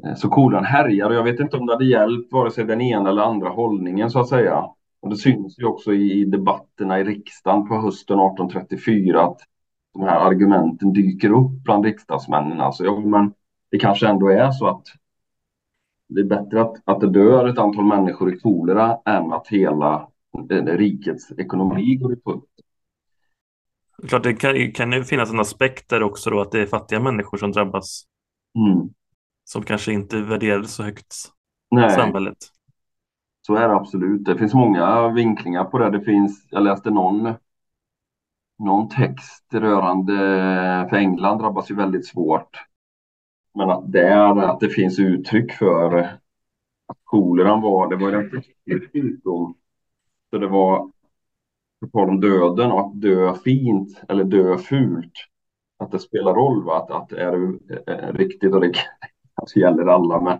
eh, 0.04 0.14
så 0.16 0.28
kolan 0.28 0.64
härjar 0.64 1.10
och 1.10 1.16
jag 1.16 1.24
vet 1.24 1.40
inte 1.40 1.56
om 1.56 1.66
det 1.66 1.72
hade 1.72 1.84
hjälpt 1.84 2.32
vare 2.32 2.50
sig 2.50 2.64
den 2.64 2.80
ena 2.80 3.10
eller 3.10 3.22
andra 3.22 3.48
hållningen 3.48 4.10
så 4.10 4.20
att 4.20 4.28
säga. 4.28 4.64
Och 5.00 5.10
det 5.10 5.16
syns 5.16 5.58
ju 5.58 5.64
också 5.64 5.92
i 5.92 6.24
debatterna 6.24 7.00
i 7.00 7.04
riksdagen 7.04 7.68
på 7.68 7.74
hösten 7.74 8.18
1834 8.18 9.22
att 9.22 9.40
de 9.94 10.02
här 10.02 10.20
argumenten 10.20 10.92
dyker 10.92 11.30
upp 11.30 11.64
bland 11.64 11.84
riksdagsmännen. 11.84 12.60
Alltså, 12.60 12.84
ja, 12.84 13.00
men 13.00 13.32
det 13.70 13.78
kanske 13.78 14.08
ändå 14.08 14.28
är 14.28 14.50
så 14.50 14.66
att 14.66 14.86
det 16.08 16.20
är 16.20 16.24
bättre 16.24 16.60
att, 16.62 16.74
att 16.84 17.00
det 17.00 17.10
dör 17.10 17.48
ett 17.48 17.58
antal 17.58 17.84
människor 17.84 18.34
i 18.34 18.38
kolera 18.38 18.98
än 19.04 19.32
att 19.32 19.48
hela 19.48 20.08
eh, 20.50 20.64
rikets 20.64 21.32
ekonomi 21.32 21.96
går 21.96 22.12
i 22.12 22.16
punkt. 22.16 22.46
Klart, 24.08 24.22
det 24.22 24.34
kan, 24.34 24.72
kan 24.72 24.92
ju 24.92 25.04
finnas 25.04 25.30
en 25.30 25.40
aspekt 25.40 25.88
där 25.88 26.02
också 26.02 26.30
då 26.30 26.40
att 26.40 26.52
det 26.52 26.60
är 26.60 26.66
fattiga 26.66 27.00
människor 27.00 27.38
som 27.38 27.52
drabbas. 27.52 28.04
Mm. 28.58 28.88
Som 29.44 29.62
kanske 29.62 29.92
inte 29.92 30.20
värderas 30.20 30.74
så 30.74 30.82
högt 30.82 31.14
Nej. 31.70 31.86
i 31.86 31.90
samhället. 31.90 32.36
Så 33.46 33.54
är 33.54 33.68
det 33.68 33.74
absolut. 33.74 34.24
Det 34.24 34.38
finns 34.38 34.54
många 34.54 35.08
vinklingar 35.08 35.64
på 35.64 35.78
det. 35.78 35.90
Det 35.90 36.00
finns, 36.00 36.46
jag 36.50 36.62
läste 36.62 36.90
någon, 36.90 37.34
någon 38.58 38.88
text 38.88 39.54
rörande, 39.54 40.16
för 40.90 40.96
England 40.96 41.38
drabbas 41.38 41.70
ju 41.70 41.74
väldigt 41.74 42.06
svårt 42.06 42.58
men 43.54 43.70
att 43.70 43.92
det 43.92 44.08
är 44.08 44.42
att 44.42 44.60
det 44.60 44.68
finns 44.68 44.98
uttryck 44.98 45.52
för 45.52 45.98
att 46.86 46.98
koleran 47.04 47.60
var, 47.60 47.90
det 47.90 47.96
var 47.96 48.12
en 48.12 48.30
försiktig 48.30 48.92
sjukdom. 48.92 49.54
Så 50.30 50.38
det 50.38 50.46
var 50.46 50.90
på 51.80 51.86
tal 51.92 52.08
om 52.08 52.20
döden 52.20 52.72
och 52.72 52.80
att 52.80 53.00
dö 53.00 53.34
fint 53.34 54.02
eller 54.08 54.24
dö 54.24 54.58
fult. 54.58 55.12
Att 55.78 55.90
det 55.90 55.98
spelar 55.98 56.34
roll, 56.34 56.64
va? 56.64 56.76
Att, 56.76 56.90
att 56.90 57.12
är 57.12 57.32
du 57.32 57.58
riktigt 58.12 58.54
och 58.54 58.60
det 58.66 58.72
kanske 59.36 59.60
gäller 59.60 59.86
alla, 59.86 60.20
men 60.20 60.38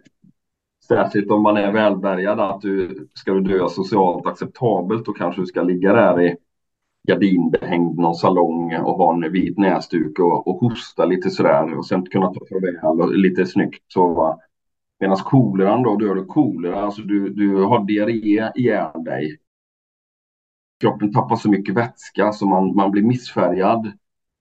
särskilt 0.89 1.31
om 1.31 1.43
man 1.43 1.57
är 1.57 1.73
välbärgad, 1.73 2.41
att 2.41 2.61
du 2.61 3.09
ska 3.15 3.33
du 3.33 3.41
dö 3.41 3.69
socialt 3.69 4.27
acceptabelt, 4.27 5.07
då 5.07 5.13
kanske 5.13 5.43
du 5.43 5.47
ska 5.47 5.63
ligga 5.63 5.93
där 5.93 6.21
i 6.23 6.37
gardinbehängd 7.09 7.99
någon 7.99 8.15
salong 8.15 8.77
och 8.77 8.97
ha 8.97 9.15
en 9.15 9.33
vit 9.33 9.59
näsduk 9.59 10.19
och, 10.19 10.49
och 10.49 10.57
hosta 10.61 11.05
lite 11.05 11.31
sådär 11.31 11.79
och 11.79 11.87
sen 11.87 12.07
kunna 12.07 12.27
ta 12.27 12.41
farväl 12.51 13.01
och 13.01 13.15
lite 13.15 13.47
snyggt 13.47 13.85
så. 13.89 14.41
Medan 15.01 15.17
koleran 15.17 15.83
då, 15.83 15.97
du 15.97 16.09
har 16.09 16.27
kolera, 16.27 16.83
alltså 16.83 17.03
du, 17.03 17.29
du 17.29 17.63
har 17.63 17.85
diarré 17.85 18.51
ihjäl 18.55 19.05
dig. 19.05 19.39
Kroppen 20.81 21.13
tappar 21.13 21.37
så 21.37 21.51
mycket 21.51 21.75
vätska 21.75 22.33
så 22.33 22.47
man, 22.47 22.77
man 22.77 22.91
blir 22.91 23.03
missfärgad 23.03 23.93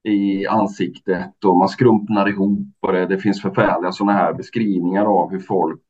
i 0.04 0.47
ansiktet 0.47 1.45
och 1.45 1.58
man 1.58 1.69
skrumpnar 1.69 2.30
ihop 2.30 2.67
och 2.80 2.93
det, 2.93 3.06
det 3.06 3.17
finns 3.17 3.41
förfärliga 3.41 3.91
sådana 3.91 4.13
här 4.13 4.34
beskrivningar 4.34 5.06
av 5.06 5.32
hur 5.32 5.39
folk 5.39 5.82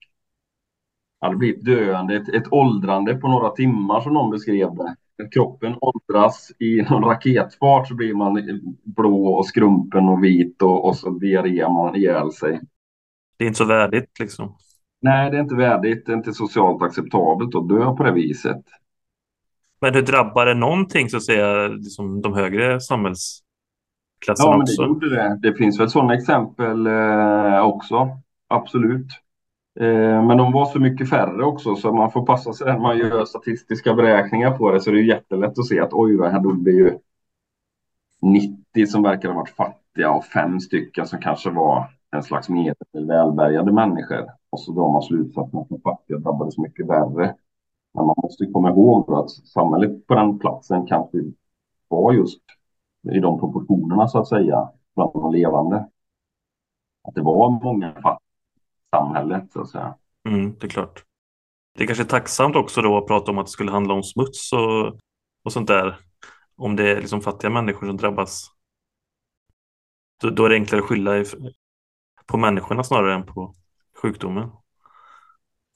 hade 1.22 1.36
blivit 1.36 1.66
döende, 1.66 2.16
ett, 2.16 2.30
ett 2.30 2.54
åldrande 2.54 3.16
på 3.16 3.28
några 3.28 3.50
timmar 3.50 4.02
som 4.02 4.14
någon 4.14 4.32
beskrev 4.32 4.76
det. 4.76 4.96
Kroppen 5.34 5.76
åldras 5.82 6.52
i 6.60 6.82
någon 6.82 7.04
raketfart 7.04 7.88
så 7.88 7.96
blir 7.96 8.14
man 8.14 8.62
blå 8.84 9.28
och 9.28 9.46
skrumpen 9.46 10.10
och 10.10 10.24
vit 10.24 10.62
och, 10.62 10.86
och 10.86 10.96
så 10.96 11.10
diarréar 11.10 11.70
man 11.70 11.96
ihjäl 11.96 12.32
sig. 12.32 12.60
Det 13.38 13.44
är 13.44 13.48
inte 13.48 13.58
så 13.58 13.66
värdigt 13.66 14.20
liksom. 14.20 14.58
Nej, 15.02 15.32
det 15.32 15.38
är 15.38 15.42
inte 15.42 15.56
värdigt. 15.56 16.06
Det 16.06 16.12
är 16.12 16.16
inte 16.16 16.34
socialt 16.34 16.82
acceptabelt 16.84 17.56
att 17.56 17.70
dö 17.70 17.96
på 17.96 18.04
det 18.04 18.12
viset. 18.12 18.62
Men 19.82 19.94
hur 19.94 20.02
drabbar 20.02 20.46
det 20.46 20.54
någonting 20.54 21.10
så 21.10 21.18
att 21.18 21.24
säga, 21.24 21.68
liksom 21.68 22.22
de 22.22 22.34
högre 22.34 22.80
samhällsklasserna 22.80 23.44
Ja, 24.36 24.58
men 24.58 24.66
det 24.66 24.72
också? 24.72 24.84
gjorde 24.84 25.16
det. 25.16 25.40
Det 25.42 25.54
finns 25.58 25.80
väl 25.80 25.90
sådana 25.90 26.14
exempel 26.14 26.88
eh, 26.88 27.60
också. 27.60 28.10
Absolut. 28.48 29.08
Eh, 29.80 30.26
men 30.26 30.38
de 30.38 30.52
var 30.52 30.66
så 30.66 30.80
mycket 30.80 31.10
färre 31.10 31.44
också 31.44 31.76
så 31.76 31.94
man 31.94 32.12
får 32.12 32.26
passa 32.26 32.54
sig 32.54 32.68
när 32.68 32.80
man 32.80 32.98
gör 32.98 33.26
statistiska 33.26 33.94
beräkningar 33.94 34.58
på 34.58 34.72
det 34.72 34.82
så 34.82 34.92
det 34.92 35.00
är 35.00 35.04
jättelätt 35.04 35.60
att 35.60 35.68
se 35.68 35.80
att 35.80 35.94
oj, 35.94 36.18
här 36.22 36.40
dog 36.40 36.66
det 36.66 36.72
ju 36.72 37.00
90 38.22 38.88
som 38.88 39.04
verkar 39.04 39.30
ha 39.30 39.36
varit 39.36 39.50
fattiga 39.56 40.12
och 40.12 40.26
fem 40.26 40.60
stycken 40.60 41.08
som 41.08 41.20
kanske 41.20 41.50
var 41.50 41.90
en 42.12 42.24
slags 42.24 42.50
medel 42.50 43.08
välbärgade 43.08 43.72
människor. 43.72 44.30
Och 44.50 44.60
så 44.60 44.72
drar 44.72 44.92
man 44.92 45.02
slutsatsen 45.02 45.60
att 45.60 45.70
de 45.70 45.82
fattiga 45.82 46.18
drabbades 46.18 46.58
mycket 46.58 46.88
värre. 46.88 47.36
Men 47.94 48.06
man 48.06 48.16
måste 48.24 48.46
komma 48.46 48.70
ihåg 48.70 49.14
att 49.14 49.30
samhället 49.30 50.08
på 50.08 50.16
den 50.16 50.40
platsen 50.40 50.86
kanske 50.88 51.18
var 51.88 52.14
just 52.14 52.42
i 53.12 53.20
de 53.20 53.40
proportionerna 53.40 54.08
så 54.08 54.20
att 54.20 54.28
säga 54.28 54.70
bland 54.96 55.14
de 55.14 55.32
levande. 55.32 55.90
Att 57.04 57.16
det 57.16 57.22
var 57.22 57.50
många 57.64 57.94
fattiga 57.94 58.23
samhället 58.94 59.52
så 59.54 59.62
att 59.62 59.70
säga. 59.70 59.98
Mm, 60.30 60.56
det 60.60 60.68
är 60.68 60.70
klart. 60.70 61.04
Det 61.76 61.84
är 61.84 61.88
kanske 61.88 62.04
är 62.04 62.08
tacksamt 62.08 62.56
också 62.56 62.82
då 62.82 62.98
att 62.98 63.08
prata 63.08 63.32
om 63.32 63.38
att 63.38 63.46
det 63.46 63.52
skulle 63.52 63.72
handla 63.72 63.94
om 63.94 64.04
smuts 64.04 64.54
och, 64.54 65.00
och 65.44 65.54
sånt 65.54 65.68
där. 65.68 66.00
Om 66.56 66.76
det 66.76 66.92
är 66.92 67.02
liksom 67.02 67.22
fattiga 67.22 67.50
människor 67.50 67.88
som 67.88 67.98
drabbas. 67.98 68.48
Då, 70.22 70.30
då 70.30 70.46
är 70.46 70.50
det 70.50 70.56
enklare 70.56 70.82
att 70.82 70.88
skylla 70.88 71.26
på 72.26 72.38
människorna 72.38 72.84
snarare 72.84 73.14
än 73.14 73.26
på 73.26 73.56
sjukdomen. 74.02 74.50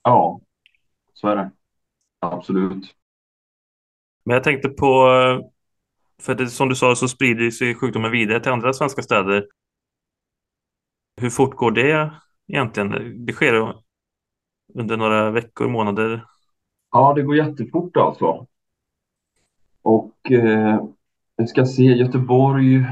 Ja, 0.04 0.42
så 1.14 1.28
är 1.28 1.36
det. 1.36 1.52
Absolut. 2.20 2.96
Men 4.24 4.34
jag 4.34 4.44
tänkte 4.44 4.70
på, 4.70 5.08
för 6.22 6.36
det, 6.36 6.48
som 6.48 6.70
du 6.70 6.76
sa 6.76 6.96
så 6.96 7.08
sprider 7.08 7.52
sig 7.52 7.76
sjukdomen 7.76 8.12
vidare 8.12 8.40
till 8.40 8.52
andra 8.52 8.74
svenska 8.74 9.02
städer. 9.02 9.48
Hur 11.22 11.30
fort 11.30 11.56
går 11.56 11.72
det 11.72 12.12
egentligen? 12.48 13.26
Det 13.26 13.34
sker 13.34 13.74
under 14.74 14.98
några 14.98 15.32
veckor, 15.32 15.68
månader. 15.68 16.26
Ja, 16.92 17.14
det 17.14 17.22
går 17.22 17.36
jättefort 17.36 17.98
alltså. 17.98 18.48
Och 19.82 20.32
eh, 20.32 20.86
vi 21.38 21.48
ska 21.48 21.66
se 21.66 21.84
Göteborg 21.84 22.86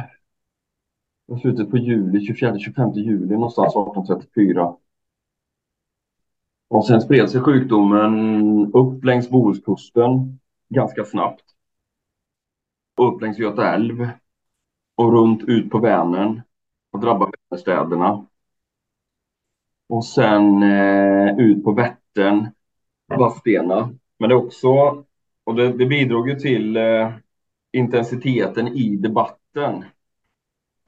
i 1.28 1.40
slutet 1.42 1.72
på 1.72 1.78
juli, 1.78 2.20
24-25 2.20 2.94
juli 2.96 3.34
någonstans 3.34 3.76
1834. 3.76 4.76
Och 6.68 6.88
sen 6.88 7.02
spred 7.02 7.30
sig 7.30 7.42
sjukdomen 7.42 8.72
upp 8.74 9.04
längs 9.04 9.30
Bohuskusten 9.30 10.40
ganska 10.70 11.06
snabbt. 11.06 11.44
Och 12.98 13.16
upp 13.16 13.22
längs 13.22 13.40
Göta 13.40 13.74
älv 13.74 14.10
och 14.96 15.14
runt 15.14 15.44
ut 15.44 15.70
på 15.70 15.80
Vänern 15.80 16.42
och 16.92 17.00
drabbade 17.00 17.32
städerna. 17.58 18.26
Och 19.90 20.06
sen 20.06 20.64
eh, 20.64 21.40
ut 21.40 21.64
på 21.64 21.72
Vättern, 21.72 22.48
Vadstena. 23.08 23.90
Men 24.20 24.30
det 24.30 24.36
också, 24.36 24.70
och 25.44 25.56
det, 25.56 25.74
det 25.74 25.86
bidrog 25.86 26.30
ju 26.30 26.36
till 26.36 26.78
eh, 26.78 27.12
intensiteten 27.72 28.68
i 28.68 28.96
debatten. 28.96 29.84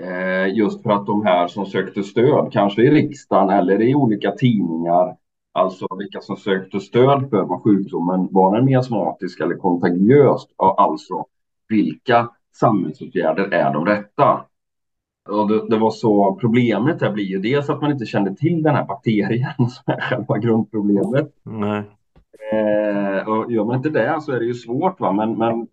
Eh, 0.01 0.55
just 0.55 0.83
för 0.83 0.91
att 0.91 1.05
de 1.05 1.25
här 1.25 1.47
som 1.47 1.65
sökte 1.65 2.03
stöd, 2.03 2.51
kanske 2.51 2.81
i 2.81 2.89
riksdagen 2.89 3.49
eller 3.49 3.81
i 3.81 3.95
olika 3.95 4.31
tidningar, 4.31 5.17
alltså 5.51 5.87
vilka 5.97 6.21
som 6.21 6.37
sökte 6.37 6.79
stöd 6.79 7.29
för 7.29 7.43
vad 7.43 7.63
sjukdomen 7.63 8.27
var 8.31 8.55
den 8.55 8.65
miasmatisk 8.65 9.39
eller 9.39 9.55
kontagiös, 9.55 10.47
och 10.55 10.81
alltså 10.81 11.25
vilka 11.67 12.29
samhällsåtgärder 12.53 13.53
är 13.53 13.73
de 13.73 13.85
rätta? 13.85 14.45
Och 15.29 15.47
det, 15.47 15.69
det 15.69 15.77
var 15.77 15.91
så 15.91 16.35
problemet 16.41 16.99
där 16.99 17.11
blir 17.11 17.25
ju 17.25 17.39
dels 17.39 17.69
att 17.69 17.81
man 17.81 17.91
inte 17.91 18.05
kände 18.05 18.35
till 18.35 18.63
den 18.63 18.75
här 18.75 18.85
bakterien 18.85 19.53
som 19.57 19.93
är 19.93 20.01
själva 20.01 20.37
grundproblemet. 20.37 21.33
Nej. 21.43 21.83
Eh, 22.51 23.29
och 23.29 23.51
gör 23.51 23.65
man 23.65 23.75
inte 23.75 23.89
det 23.89 24.21
så 24.21 24.31
är 24.31 24.39
det 24.39 24.45
ju 24.45 24.53
svårt 24.53 24.99
va, 24.99 25.11
men, 25.11 25.37
men 25.37 25.67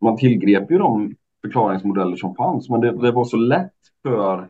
man 0.00 0.16
tillgrep 0.16 0.70
ju 0.70 0.78
de 0.78 1.14
förklaringsmodeller 1.42 2.16
som 2.16 2.34
fanns, 2.34 2.68
men 2.68 2.80
det, 2.80 3.02
det 3.02 3.12
var 3.12 3.24
så 3.24 3.36
lätt 3.36 3.72
för 4.02 4.48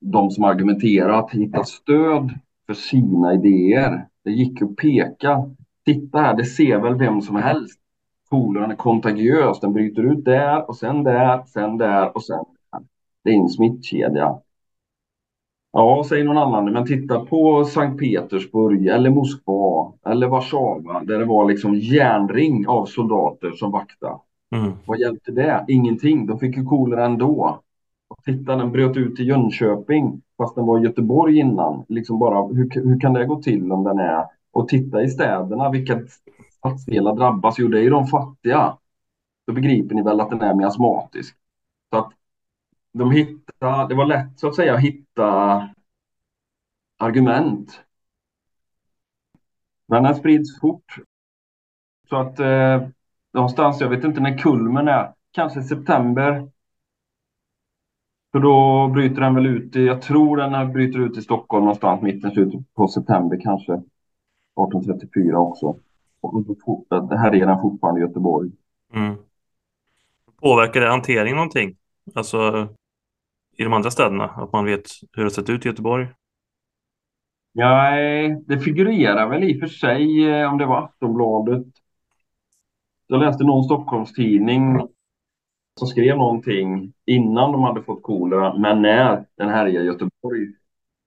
de 0.00 0.30
som 0.30 0.44
argumenterar 0.44 1.18
att 1.18 1.30
hitta 1.30 1.64
stöd 1.64 2.30
för 2.66 2.74
sina 2.74 3.34
idéer. 3.34 4.06
Det 4.24 4.30
gick 4.30 4.62
att 4.62 4.76
peka. 4.76 5.50
Titta 5.84 6.18
här, 6.20 6.36
det 6.36 6.44
ser 6.44 6.78
väl 6.78 6.94
vem 6.94 7.20
som 7.20 7.36
helst. 7.36 7.79
Koleran 8.30 8.70
är 8.70 8.76
kontagiös, 8.76 9.60
den 9.60 9.72
bryter 9.72 10.02
ut 10.02 10.24
där 10.24 10.68
och 10.68 10.76
sen 10.76 11.02
där, 11.02 11.42
sen 11.46 11.78
där 11.78 12.16
och 12.16 12.24
sen 12.24 12.44
där. 12.72 12.80
Det 13.24 13.30
är 13.30 13.34
en 13.34 13.48
smittkedja. 13.48 14.38
Ja, 15.72 16.04
säger 16.08 16.24
någon 16.24 16.38
annan, 16.38 16.72
men 16.72 16.86
titta 16.86 17.24
på 17.24 17.64
Sankt 17.64 18.00
Petersburg 18.00 18.86
eller 18.86 19.10
Moskva 19.10 19.92
eller 20.06 20.26
Warszawa 20.28 21.02
där 21.04 21.18
det 21.18 21.24
var 21.24 21.48
liksom 21.48 21.74
järnring 21.74 22.68
av 22.68 22.86
soldater 22.86 23.50
som 23.50 23.70
vaktade. 23.70 24.18
Mm. 24.54 24.72
Vad 24.86 24.98
hjälpte 24.98 25.32
det? 25.32 25.64
Ingenting. 25.68 26.26
De 26.26 26.38
fick 26.38 26.56
ju 26.56 26.64
kolera 26.64 27.04
ändå. 27.04 27.60
Och 28.08 28.24
titta, 28.24 28.56
den 28.56 28.72
bröt 28.72 28.96
ut 28.96 29.20
i 29.20 29.24
Jönköping 29.24 30.22
fast 30.38 30.54
den 30.54 30.66
var 30.66 30.78
i 30.78 30.82
Göteborg 30.82 31.38
innan. 31.38 31.84
Liksom 31.88 32.18
bara, 32.18 32.46
hur, 32.46 32.70
hur 32.74 33.00
kan 33.00 33.12
det 33.12 33.26
gå 33.26 33.42
till 33.42 33.72
om 33.72 33.84
den 33.84 33.98
är... 33.98 34.24
Och 34.52 34.68
titta 34.68 35.02
i 35.02 35.08
städerna, 35.08 35.70
vilka 35.70 36.00
stadsdelar 36.60 37.14
drabbas? 37.16 37.58
Jo, 37.58 37.68
det 37.68 37.78
är 37.78 37.82
ju 37.82 37.90
de 37.90 38.06
fattiga. 38.06 38.78
Då 39.46 39.52
begriper 39.52 39.94
ni 39.94 40.02
väl 40.02 40.20
att 40.20 40.30
den 40.30 40.42
är 40.42 40.54
miasmatisk. 40.54 41.36
Så 41.90 41.98
att 41.98 42.12
de 42.92 43.10
hittade, 43.10 43.88
det 43.88 43.94
var 43.94 44.06
lätt 44.06 44.38
så 44.38 44.48
att 44.48 44.54
säga 44.54 44.74
att 44.74 44.80
hitta 44.80 45.68
argument. 46.98 47.80
Men 49.86 50.02
den 50.02 50.14
sprids 50.14 50.60
fort. 50.60 50.96
Så 52.08 52.16
att 52.16 52.38
eh, 52.40 52.88
någonstans, 53.32 53.80
jag 53.80 53.88
vet 53.88 54.04
inte 54.04 54.20
när 54.20 54.38
kulmen 54.38 54.88
är, 54.88 55.14
kanske 55.30 55.62
september. 55.62 56.50
För 58.32 58.40
då 58.40 58.88
bryter 58.88 59.20
den 59.20 59.34
väl 59.34 59.46
ut 59.46 59.76
i, 59.76 59.84
jag 59.84 60.02
tror 60.02 60.36
den 60.36 60.72
bryter 60.72 60.98
ut 60.98 61.18
i 61.18 61.22
Stockholm 61.22 61.64
någonstans 61.64 62.02
mitten, 62.02 62.30
slutet 62.30 62.74
på 62.74 62.88
september 62.88 63.40
kanske. 63.42 63.72
1834 63.72 65.38
också. 65.38 65.76
Och 66.20 66.44
då 66.44 66.56
fort- 66.64 66.86
det 67.10 67.18
här 67.18 67.34
är 67.34 67.46
den 67.46 67.60
fortfarande 67.60 68.00
i 68.00 68.04
Göteborg. 68.04 68.50
Mm. 68.94 69.16
Påverkar 70.42 70.80
det 70.80 70.88
hanteringen 70.88 71.36
någonting? 71.36 71.76
Alltså 72.14 72.68
i 73.56 73.64
de 73.64 73.72
andra 73.72 73.90
städerna? 73.90 74.24
Att 74.24 74.52
man 74.52 74.64
vet 74.64 74.86
hur 75.12 75.24
det 75.24 75.30
sett 75.30 75.50
ut 75.50 75.66
i 75.66 75.68
Göteborg? 75.68 76.08
Nej, 77.52 78.42
det 78.46 78.58
figurerar 78.58 79.28
väl 79.28 79.44
i 79.44 79.56
och 79.56 79.60
för 79.60 79.66
sig 79.66 80.30
eh, 80.30 80.52
om 80.52 80.58
det 80.58 80.66
var 80.66 80.84
Aftonbladet. 80.84 81.66
Jag 83.06 83.20
läste 83.20 83.44
någon 83.44 83.64
Stockholmstidning 83.64 84.80
som 85.78 85.88
skrev 85.88 86.16
någonting 86.16 86.92
innan 87.06 87.52
de 87.52 87.62
hade 87.62 87.82
fått 87.82 88.02
kolera, 88.02 88.58
men 88.58 88.82
när 88.82 89.24
den 89.36 89.48
här 89.48 89.66
är 89.66 89.82
i 89.82 89.86
Göteborg. 89.86 90.46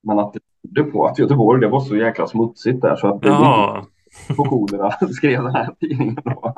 Men 0.03 0.19
att 0.19 0.35
det 0.61 0.83
på 0.83 1.05
att 1.05 1.19
Göteborg, 1.19 1.61
det 1.61 1.67
var 1.67 1.79
så 1.79 1.95
jäkla 1.95 2.27
smutsigt 2.27 2.81
där 2.81 2.95
så 2.95 3.07
att 3.07 3.21
det 3.21 3.29
på 4.37 4.43
kolera, 4.43 4.91
skrev 5.09 5.43
den 5.43 5.55
här 5.55 5.75
tidningen 5.79 6.15
då. 6.23 6.53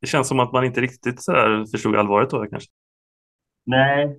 det 0.00 0.06
känns 0.06 0.28
som 0.28 0.40
att 0.40 0.52
man 0.52 0.64
inte 0.64 0.80
riktigt 0.80 1.22
så 1.22 1.32
här 1.32 1.64
förstod 1.70 1.96
allvaret 1.96 2.30
då 2.30 2.46
kanske. 2.46 2.70
Nej, 3.66 4.18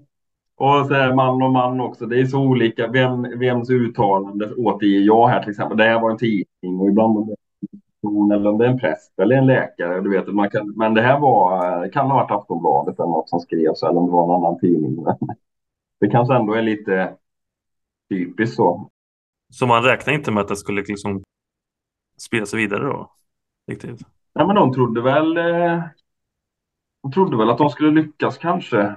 och 0.59 0.85
så 0.85 0.93
är 0.93 1.13
man 1.13 1.41
och 1.41 1.51
man 1.51 1.81
också. 1.81 2.05
Det 2.05 2.19
är 2.19 2.25
så 2.25 2.39
olika. 2.39 2.87
Vem, 2.87 3.39
vems 3.39 3.69
uttalande 3.69 4.53
återger 4.53 4.99
jag 4.99 5.27
här 5.27 5.41
till 5.41 5.49
exempel? 5.49 5.77
Det 5.77 5.83
här 5.83 6.01
var 6.01 6.11
en 6.11 6.17
tidning 6.17 6.79
och 6.79 6.87
ibland 6.87 7.17
om 7.17 7.27
det 7.27 7.35
en 7.71 7.79
person 8.01 8.31
eller 8.31 8.49
om 8.49 8.57
det 8.57 8.65
är 8.65 8.69
en 8.69 8.79
präst 8.79 9.19
eller 9.19 9.35
en 9.35 9.45
läkare. 9.45 10.01
Du 10.01 10.09
vet, 10.09 10.27
man 10.27 10.49
kan, 10.49 10.73
men 10.77 10.93
det 10.93 11.01
här 11.01 11.19
var, 11.19 11.91
kan 11.91 12.07
ha 12.07 12.15
varit 12.15 12.31
Aftonbladet 12.31 12.99
eller 12.99 13.09
något 13.09 13.29
som 13.29 13.39
skrevs 13.39 13.83
eller 13.83 13.97
om 13.97 14.05
det 14.05 14.11
var 14.11 14.23
en 14.23 14.43
annan 14.43 14.59
tidning. 14.59 15.03
Men 15.03 15.15
det 15.99 16.09
kanske 16.09 16.35
ändå 16.35 16.53
är 16.53 16.61
lite 16.61 17.13
typiskt 18.09 18.55
så. 18.55 18.89
Så 19.53 19.67
man 19.67 19.83
räknar 19.83 20.13
inte 20.13 20.31
med 20.31 20.41
att 20.41 20.47
det 20.47 20.55
skulle 20.55 20.81
liksom 20.81 21.23
spela 22.19 22.45
sig 22.45 22.59
vidare 22.59 22.83
då? 22.83 23.11
Riktigt. 23.67 24.01
Ja, 24.33 24.47
men 24.47 24.55
de 24.55 24.73
trodde 24.73 25.01
väl, 25.01 25.37
eh, 25.37 25.83
de 27.03 27.11
trodde 27.11 27.37
väl 27.37 27.49
att 27.49 27.57
de 27.57 27.69
skulle 27.69 28.01
lyckas 28.01 28.37
kanske 28.37 28.95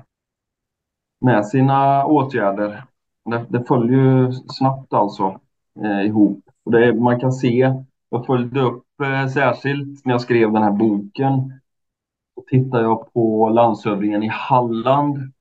med 1.21 1.47
sina 1.47 2.07
åtgärder. 2.07 2.85
Det, 3.25 3.47
det 3.49 3.65
följer 3.65 3.99
ju 3.99 4.33
snabbt 4.33 4.93
alltså 4.93 5.41
eh, 5.85 6.07
ihop. 6.07 6.45
Och 6.65 6.73
det, 6.73 6.95
man 6.95 7.21
kan 7.21 7.33
se, 7.33 7.75
jag 8.11 8.27
följde 8.27 8.61
upp 8.61 8.85
eh, 9.03 9.29
särskilt 9.29 10.05
när 10.05 10.15
jag 10.15 10.21
skrev 10.21 10.53
den 10.53 10.63
här 10.63 10.73
boken. 10.73 11.61
Då 12.37 12.45
tittade 12.49 12.83
jag 12.83 13.13
på 13.13 13.49
landshövdingen 13.49 14.23
i 14.23 14.29
Halland 14.29 15.33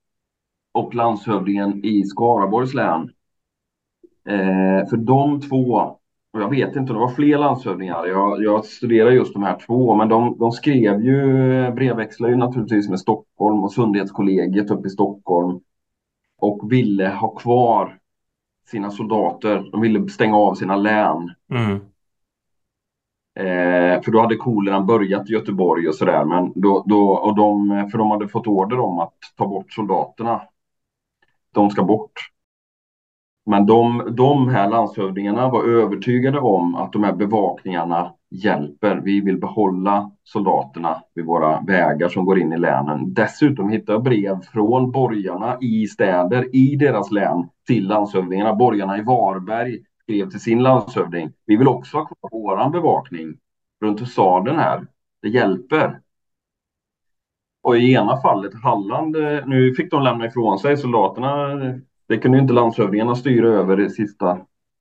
och 0.71 0.95
landshövdingen 0.95 1.85
i 1.85 2.03
Skaraborgs 2.03 2.73
län. 2.73 3.11
Eh, 4.25 4.89
för 4.89 4.97
de 4.97 5.41
två, 5.41 5.97
jag 6.31 6.49
vet 6.49 6.75
inte, 6.75 6.93
det 6.93 6.99
var 6.99 7.09
fler 7.09 7.37
landshövdingar. 7.37 8.05
Jag, 8.05 8.43
jag 8.43 8.65
studerar 8.65 9.11
just 9.11 9.33
de 9.33 9.43
här 9.43 9.57
två, 9.65 9.95
men 9.95 10.09
de, 10.09 10.37
de 10.39 10.51
skrev 10.51 11.01
ju, 11.01 11.21
brevväxlade 11.71 12.33
ju 12.33 12.37
naturligtvis 12.37 12.89
med 12.89 12.99
Stockholm 12.99 13.63
och 13.63 13.73
Sundhetskollegiet 13.73 14.71
uppe 14.71 14.87
i 14.87 14.91
Stockholm 14.91 15.59
och 16.37 16.71
ville 16.71 17.09
ha 17.09 17.35
kvar 17.35 17.97
sina 18.67 18.91
soldater. 18.91 19.69
De 19.71 19.81
ville 19.81 20.09
stänga 20.09 20.37
av 20.37 20.55
sina 20.55 20.75
län. 20.75 21.33
Mm. 21.49 21.79
Eh, 23.35 24.01
för 24.01 24.11
då 24.11 24.21
hade 24.21 24.35
koleran 24.35 24.85
börjat 24.85 25.29
i 25.29 25.33
Göteborg 25.33 25.87
och 25.87 25.95
sådär. 25.95 26.25
Men 26.25 26.51
då, 26.55 26.83
då, 26.87 27.11
och 27.11 27.35
de, 27.35 27.89
för 27.91 27.97
de 27.97 28.11
hade 28.11 28.27
fått 28.27 28.47
order 28.47 28.79
om 28.79 28.99
att 28.99 29.17
ta 29.37 29.47
bort 29.47 29.73
soldaterna. 29.73 30.41
De 31.53 31.69
ska 31.69 31.83
bort. 31.83 32.11
Men 33.51 33.65
de, 33.65 34.03
de 34.15 34.49
här 34.49 34.69
landshövdingarna 34.69 35.49
var 35.49 35.63
övertygade 35.63 36.39
om 36.39 36.75
att 36.75 36.93
de 36.93 37.03
här 37.03 37.13
bevakningarna 37.13 38.13
hjälper. 38.29 39.01
Vi 39.03 39.21
vill 39.21 39.39
behålla 39.39 40.11
soldaterna 40.23 41.01
vid 41.15 41.25
våra 41.25 41.61
vägar 41.61 42.09
som 42.09 42.25
går 42.25 42.39
in 42.39 42.53
i 42.53 42.57
länen. 42.57 43.13
Dessutom 43.13 43.69
hittade 43.69 43.91
jag 43.91 44.03
brev 44.03 44.41
från 44.41 44.91
borgarna 44.91 45.57
i 45.61 45.87
städer 45.87 46.55
i 46.55 46.75
deras 46.75 47.11
län 47.11 47.49
till 47.67 47.87
landshövdingarna. 47.87 48.55
Borgarna 48.55 48.97
i 48.97 49.01
Varberg 49.01 49.79
skrev 50.03 50.29
till 50.29 50.39
sin 50.39 50.63
landshövding. 50.63 51.31
Vi 51.45 51.55
vill 51.55 51.67
också 51.67 51.97
ha 51.97 52.05
kvar 52.05 52.29
våran 52.31 52.71
bevakning 52.71 53.33
runt 53.81 54.09
staden 54.09 54.55
här. 54.55 54.87
Det 55.21 55.29
hjälper. 55.29 55.99
Och 57.63 57.77
i 57.77 57.93
ena 57.93 58.21
fallet, 58.21 58.53
Halland, 58.63 59.15
eh, 59.15 59.45
nu 59.45 59.73
fick 59.73 59.91
de 59.91 60.03
lämna 60.03 60.25
ifrån 60.25 60.59
sig 60.59 60.77
soldaterna. 60.77 61.57
Det 62.11 62.17
kunde 62.17 62.39
inte 62.39 62.53
landshövdingarna 62.53 63.15
styra 63.15 63.47
över 63.47 63.77
det 63.77 63.89
sista, 63.89 64.37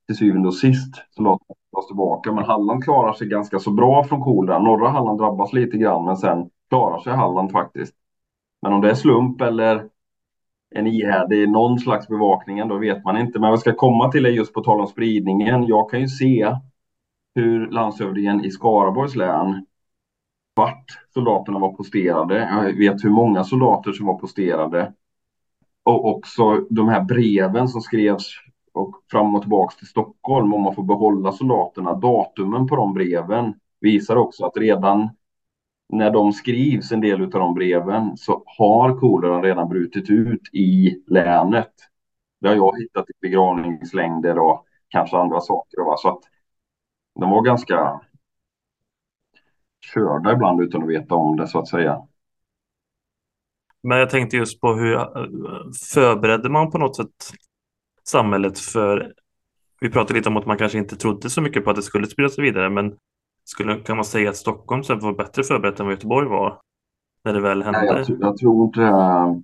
till 0.06 0.16
syvende 0.16 0.48
och 0.48 0.54
sist. 0.54 0.94
Soldaterna 1.10 1.54
tas 1.76 1.86
tillbaka, 1.86 2.32
men 2.32 2.44
Halland 2.44 2.84
klarar 2.84 3.12
sig 3.12 3.28
ganska 3.28 3.58
så 3.58 3.70
bra 3.70 4.04
från 4.04 4.20
kolera. 4.20 4.58
Norra 4.58 4.88
Halland 4.88 5.18
drabbas 5.18 5.52
lite 5.52 5.76
grann, 5.76 6.04
men 6.04 6.16
sen 6.16 6.50
klarar 6.68 6.98
sig 6.98 7.12
Halland 7.12 7.52
faktiskt. 7.52 7.94
Men 8.62 8.72
om 8.72 8.80
det 8.80 8.90
är 8.90 8.94
slump 8.94 9.40
eller 9.40 9.88
en 10.74 10.86
ihärdig 10.86 11.48
någon 11.48 11.78
slags 11.78 12.08
bevakning, 12.08 12.68
då 12.68 12.78
vet 12.78 13.04
man 13.04 13.16
inte. 13.16 13.38
Men 13.38 13.50
vad 13.50 13.60
ska 13.60 13.74
komma 13.74 14.10
till 14.10 14.26
är 14.26 14.30
just 14.30 14.54
på 14.54 14.60
tal 14.60 14.80
om 14.80 14.86
spridningen. 14.86 15.66
Jag 15.66 15.90
kan 15.90 16.00
ju 16.00 16.08
se 16.08 16.56
hur 17.34 17.70
landshövdingen 17.70 18.44
i 18.44 18.50
Skaraborgs 18.50 19.16
län 19.16 19.66
vart 20.54 20.84
soldaterna 21.14 21.58
var 21.58 21.72
posterade. 21.72 22.38
Jag 22.38 22.78
vet 22.78 23.04
hur 23.04 23.10
många 23.10 23.44
soldater 23.44 23.92
som 23.92 24.06
var 24.06 24.18
posterade. 24.18 24.92
Och 25.82 26.08
också 26.08 26.66
de 26.70 26.88
här 26.88 27.00
breven 27.00 27.68
som 27.68 27.80
skrevs 27.80 28.32
och 28.72 28.94
fram 29.10 29.34
och 29.34 29.42
tillbaka 29.42 29.74
till 29.78 29.86
Stockholm 29.86 30.54
om 30.54 30.62
man 30.62 30.74
får 30.74 30.82
behålla 30.82 31.32
soldaterna. 31.32 31.94
Datumen 31.94 32.66
på 32.66 32.76
de 32.76 32.94
breven 32.94 33.54
visar 33.80 34.16
också 34.16 34.44
att 34.44 34.56
redan 34.56 35.08
när 35.92 36.10
de 36.10 36.32
skrivs, 36.32 36.92
en 36.92 37.00
del 37.00 37.22
av 37.22 37.30
de 37.30 37.54
breven, 37.54 38.16
så 38.16 38.42
har 38.46 38.96
koleran 38.96 39.42
redan 39.42 39.68
brutit 39.68 40.10
ut 40.10 40.54
i 40.54 41.02
länet. 41.06 41.72
Det 42.40 42.48
har 42.48 42.54
jag 42.56 42.78
hittat 42.80 43.10
i 43.10 43.12
begravningslängder 43.20 44.38
och 44.38 44.64
kanske 44.88 45.16
andra 45.16 45.40
saker. 45.40 45.84
Va? 45.84 45.96
Så 45.96 46.08
att 46.08 46.22
de 47.20 47.30
var 47.30 47.42
ganska 47.42 48.00
körda 49.94 50.32
ibland 50.32 50.60
utan 50.60 50.82
att 50.82 50.88
veta 50.88 51.14
om 51.14 51.36
det 51.36 51.46
så 51.46 51.58
att 51.58 51.68
säga. 51.68 52.06
Men 53.82 53.98
jag 53.98 54.10
tänkte 54.10 54.36
just 54.36 54.60
på 54.60 54.74
hur 54.74 54.98
förberedde 55.94 56.48
man 56.48 56.70
på 56.70 56.78
något 56.78 56.96
sätt 56.96 57.08
samhället 58.04 58.58
för 58.58 59.12
vi 59.80 59.90
pratade 59.90 60.14
lite 60.14 60.28
om 60.28 60.36
att 60.36 60.46
man 60.46 60.58
kanske 60.58 60.78
inte 60.78 60.96
trodde 60.96 61.30
så 61.30 61.40
mycket 61.40 61.64
på 61.64 61.70
att 61.70 61.76
det 61.76 61.82
skulle 61.82 62.06
sprida 62.06 62.28
sig 62.28 62.44
vidare, 62.44 62.70
men 62.70 62.96
skulle, 63.44 63.76
kan 63.76 63.96
man 63.96 64.04
säga 64.04 64.30
att 64.30 64.36
Stockholm 64.36 64.82
så 64.82 64.94
var 64.94 65.12
bättre 65.12 65.42
förberett 65.42 65.80
än 65.80 65.86
vad 65.86 65.94
Göteborg 65.94 66.28
var 66.28 66.60
när 67.24 67.32
det 67.32 67.40
väl 67.40 67.62
hände? 67.62 67.92
Nej, 67.92 68.04
jag, 68.08 68.18
jag 68.20 68.36
tror 68.36 68.64
inte 68.64 68.80
det. 68.80 69.42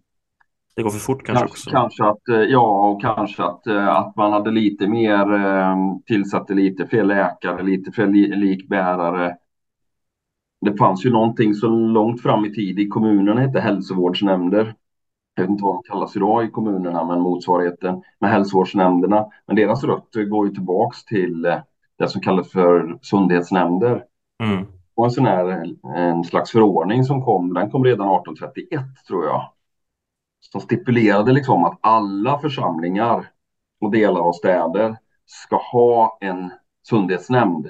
Det 0.77 0.83
går 0.83 0.91
för 0.91 0.99
fort 0.99 1.27
kanske, 1.27 1.43
kanske 1.43 1.53
också? 1.53 1.71
Kanske 1.71 2.05
att, 2.05 2.29
eh, 2.29 2.51
ja, 2.51 2.89
och 2.89 3.03
kanske 3.03 3.45
att, 3.45 3.67
eh, 3.67 3.89
att 3.89 4.17
man 4.17 4.33
hade 4.33 4.51
lite 4.51 4.89
mer, 4.89 5.35
eh, 5.35 5.77
tillsatte 6.07 6.55
lite 6.55 6.87
fler 6.87 7.05
läkare, 7.05 7.63
lite 7.63 7.93
fler 7.93 8.07
likbärare. 8.37 9.37
Det 10.61 10.77
fanns 10.77 11.07
ju 11.07 11.11
någonting 11.11 11.55
så 11.55 11.69
långt 11.69 12.23
fram 12.23 12.45
i 12.45 12.55
tid 12.55 12.79
i 12.79 12.89
kommunerna 12.89 13.41
hette 13.41 13.61
hälsovårdsnämnder. 13.61 14.75
Jag 15.35 15.43
vet 15.43 15.51
inte 15.51 15.65
vad 15.65 15.75
de 15.75 15.83
kallas 15.83 16.17
idag 16.17 16.45
i 16.45 16.51
kommunerna, 16.51 17.05
men 17.05 17.21
motsvarigheten 17.21 18.03
med 18.21 18.31
hälsovårdsnämnderna. 18.31 19.27
Men 19.47 19.57
deras 19.57 19.85
rötter 19.85 20.25
går 20.25 20.47
ju 20.47 20.55
tillbaks 20.55 21.05
till 21.05 21.43
det 21.99 22.09
som 22.09 22.21
kallas 22.21 22.51
för 22.51 22.99
sundhetsnämnder. 23.03 24.05
Mm. 24.45 24.67
Och 24.95 25.05
en 25.05 25.11
sån 25.11 25.27
här 25.27 25.75
en 25.97 26.25
slags 26.25 26.51
förordning 26.53 27.05
som 27.05 27.23
kom, 27.23 27.55
den 27.55 27.71
kom 27.71 27.85
redan 27.85 28.09
1831 28.09 28.81
tror 29.09 29.25
jag. 29.25 29.53
Som 30.41 30.61
stipulerade 30.61 31.33
liksom 31.33 31.65
att 31.65 31.79
alla 31.81 32.39
församlingar 32.39 33.31
och 33.81 33.91
delar 33.91 34.21
av 34.21 34.33
städer 34.33 34.97
ska 35.27 35.57
ha 35.57 36.19
en 36.21 36.51
sundhetsnämnd. 36.89 37.69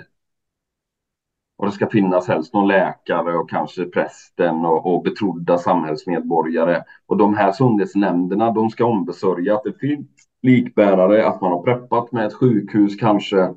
Och 1.57 1.67
det 1.67 1.73
ska 1.73 1.87
finnas 1.91 2.29
helst 2.29 2.55
någon 2.55 2.69
läkare 2.69 3.39
och 3.39 3.51
kanske 3.51 3.85
prästen 3.85 4.65
och, 4.65 4.95
och 4.95 5.03
betrodda 5.03 5.59
samhällsmedborgare. 5.59 6.83
Och 7.07 7.17
de 7.17 7.35
här 7.35 7.53
sundhetsnämnderna, 7.53 8.51
de 8.51 8.71
ska 8.71 8.85
ombesörja 8.85 9.55
att 9.55 9.65
det 9.65 9.79
finns 9.79 10.07
likbärare, 10.43 11.27
att 11.27 11.41
man 11.41 11.53
har 11.53 11.63
preppat 11.63 12.13
med 12.13 12.27
ett 12.27 12.35
sjukhus 12.35 12.97
kanske 12.97 13.55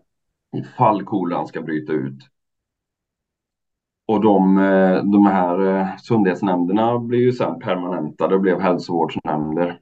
ifall 0.55 1.03
kolan 1.03 1.47
ska 1.47 1.61
bryta 1.61 1.93
ut. 1.93 2.19
Och 4.07 4.21
de, 4.21 4.57
eh, 4.57 5.03
de 5.03 5.25
här 5.25 5.67
eh, 5.67 5.97
sundhetsnämnderna 5.97 6.99
blev 6.99 7.21
ju 7.21 7.33
sen 7.33 7.59
permanentade 7.59 8.35
och 8.35 8.41
blev 8.41 8.59
hälsovårdsnämnder. 8.59 9.79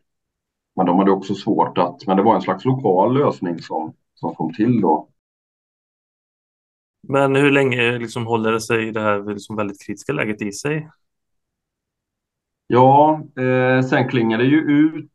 Men 0.75 0.85
de 0.85 0.99
hade 0.99 1.11
också 1.11 1.33
svårt 1.33 1.77
att, 1.77 2.07
men 2.07 2.17
det 2.17 2.23
var 2.23 2.35
en 2.35 2.41
slags 2.41 2.65
lokal 2.65 3.13
lösning 3.13 3.59
som, 3.59 3.93
som 4.13 4.35
kom 4.35 4.53
till 4.53 4.81
då. 4.81 5.07
Men 7.01 7.35
hur 7.35 7.51
länge 7.51 7.99
liksom 7.99 8.27
håller 8.27 8.51
det 8.51 8.61
sig 8.61 8.91
det 8.91 9.01
här 9.01 9.33
liksom 9.33 9.55
väldigt 9.55 9.85
kritiska 9.85 10.13
läget 10.13 10.41
i 10.41 10.51
sig? 10.51 10.89
Ja, 12.67 13.21
eh, 13.39 13.81
sen 13.81 14.09
klingar 14.09 14.37
det 14.37 14.43
ju 14.43 14.57
ut 14.57 15.11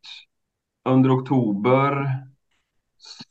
under 0.85 1.19
oktober 1.19 2.07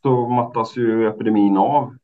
så 0.03 0.29
mattas 0.29 0.77
ju 0.77 1.09
epidemin 1.09 1.57
av 1.57 1.97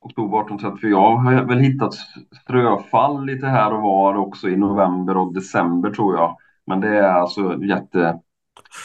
oktober 0.00 0.38
1834. 0.38 0.90
Jag 0.90 1.16
har 1.16 1.44
väl 1.44 1.58
hittat 1.58 1.94
ströfall 2.42 3.26
lite 3.26 3.46
här 3.46 3.74
och 3.74 3.82
var 3.82 4.16
också 4.16 4.48
i 4.48 4.56
november 4.56 5.16
och 5.16 5.34
december 5.34 5.90
tror 5.90 6.16
jag. 6.16 6.36
Men 6.66 6.80
det 6.80 6.88
är 6.88 7.12
alltså 7.12 7.64
jätte 7.64 8.20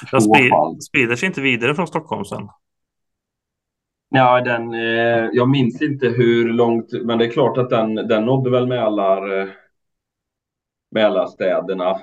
sprider, 0.08 0.82
sprider 0.82 1.16
sig 1.16 1.28
inte 1.28 1.42
vidare 1.42 1.76
från 1.76 1.88
Stockholm 1.88 2.26
sen? 2.26 2.50
Ja, 4.14 4.42
den, 4.42 4.74
eh, 4.74 5.30
jag 5.34 5.50
minns 5.50 5.82
inte 5.82 6.08
hur 6.08 6.54
långt, 6.54 6.92
men 7.04 7.18
det 7.18 7.26
är 7.26 7.32
klart 7.32 7.58
att 7.58 7.70
den, 7.70 7.96
den 7.96 8.26
nådde 8.26 8.50
väl 8.50 8.68
Mälar, 8.68 9.42
eh, 9.42 9.48
Mälarstäderna 10.92 12.02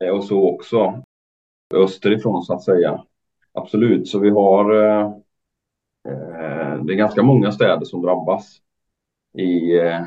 eh, 0.00 0.08
och 0.08 0.24
så 0.24 0.54
också 0.54 1.02
österifrån 1.74 2.42
så 2.42 2.54
att 2.54 2.62
säga. 2.62 3.04
Absolut, 3.52 4.08
så 4.08 4.18
vi 4.18 4.30
har 4.30 4.74
eh, 4.74 5.14
Eh, 6.08 6.84
det 6.84 6.92
är 6.92 6.96
ganska 6.96 7.22
många 7.22 7.52
städer 7.52 7.84
som 7.84 8.02
drabbas 8.02 8.60
i, 9.38 9.78
eh, 9.78 10.02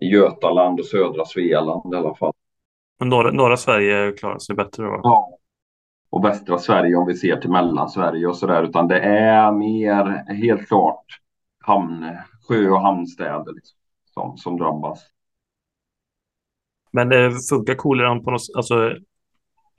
i 0.00 0.06
Götaland 0.06 0.80
och 0.80 0.86
södra 0.86 1.24
Svealand 1.24 1.94
i 1.94 1.96
alla 1.96 2.14
fall. 2.14 2.32
Men 2.98 3.08
norra, 3.08 3.30
norra 3.30 3.56
Sverige 3.56 4.12
klarar 4.12 4.38
sig 4.38 4.56
bättre 4.56 4.84
då? 4.84 5.00
Ja, 5.02 5.38
och 6.10 6.24
västra 6.24 6.58
Sverige 6.58 6.96
om 6.96 7.06
vi 7.06 7.16
ser 7.16 7.36
till 7.36 7.50
Mellansverige 7.50 8.26
och 8.26 8.36
sådär, 8.36 8.62
utan 8.62 8.88
det 8.88 9.00
är 9.00 9.52
mer 9.52 10.34
helt 10.34 10.68
klart 10.68 11.04
hamn, 11.60 12.16
sjö 12.48 12.70
och 12.70 12.80
hamnstäder 12.80 13.52
liksom, 13.54 13.78
som, 14.14 14.36
som 14.36 14.56
drabbas. 14.58 15.06
Men 16.92 17.08
det 17.08 17.32
funkar 17.48 17.74
koleran 17.74 18.24
på 18.24 18.30
något 18.30 18.42
alltså 18.56 18.96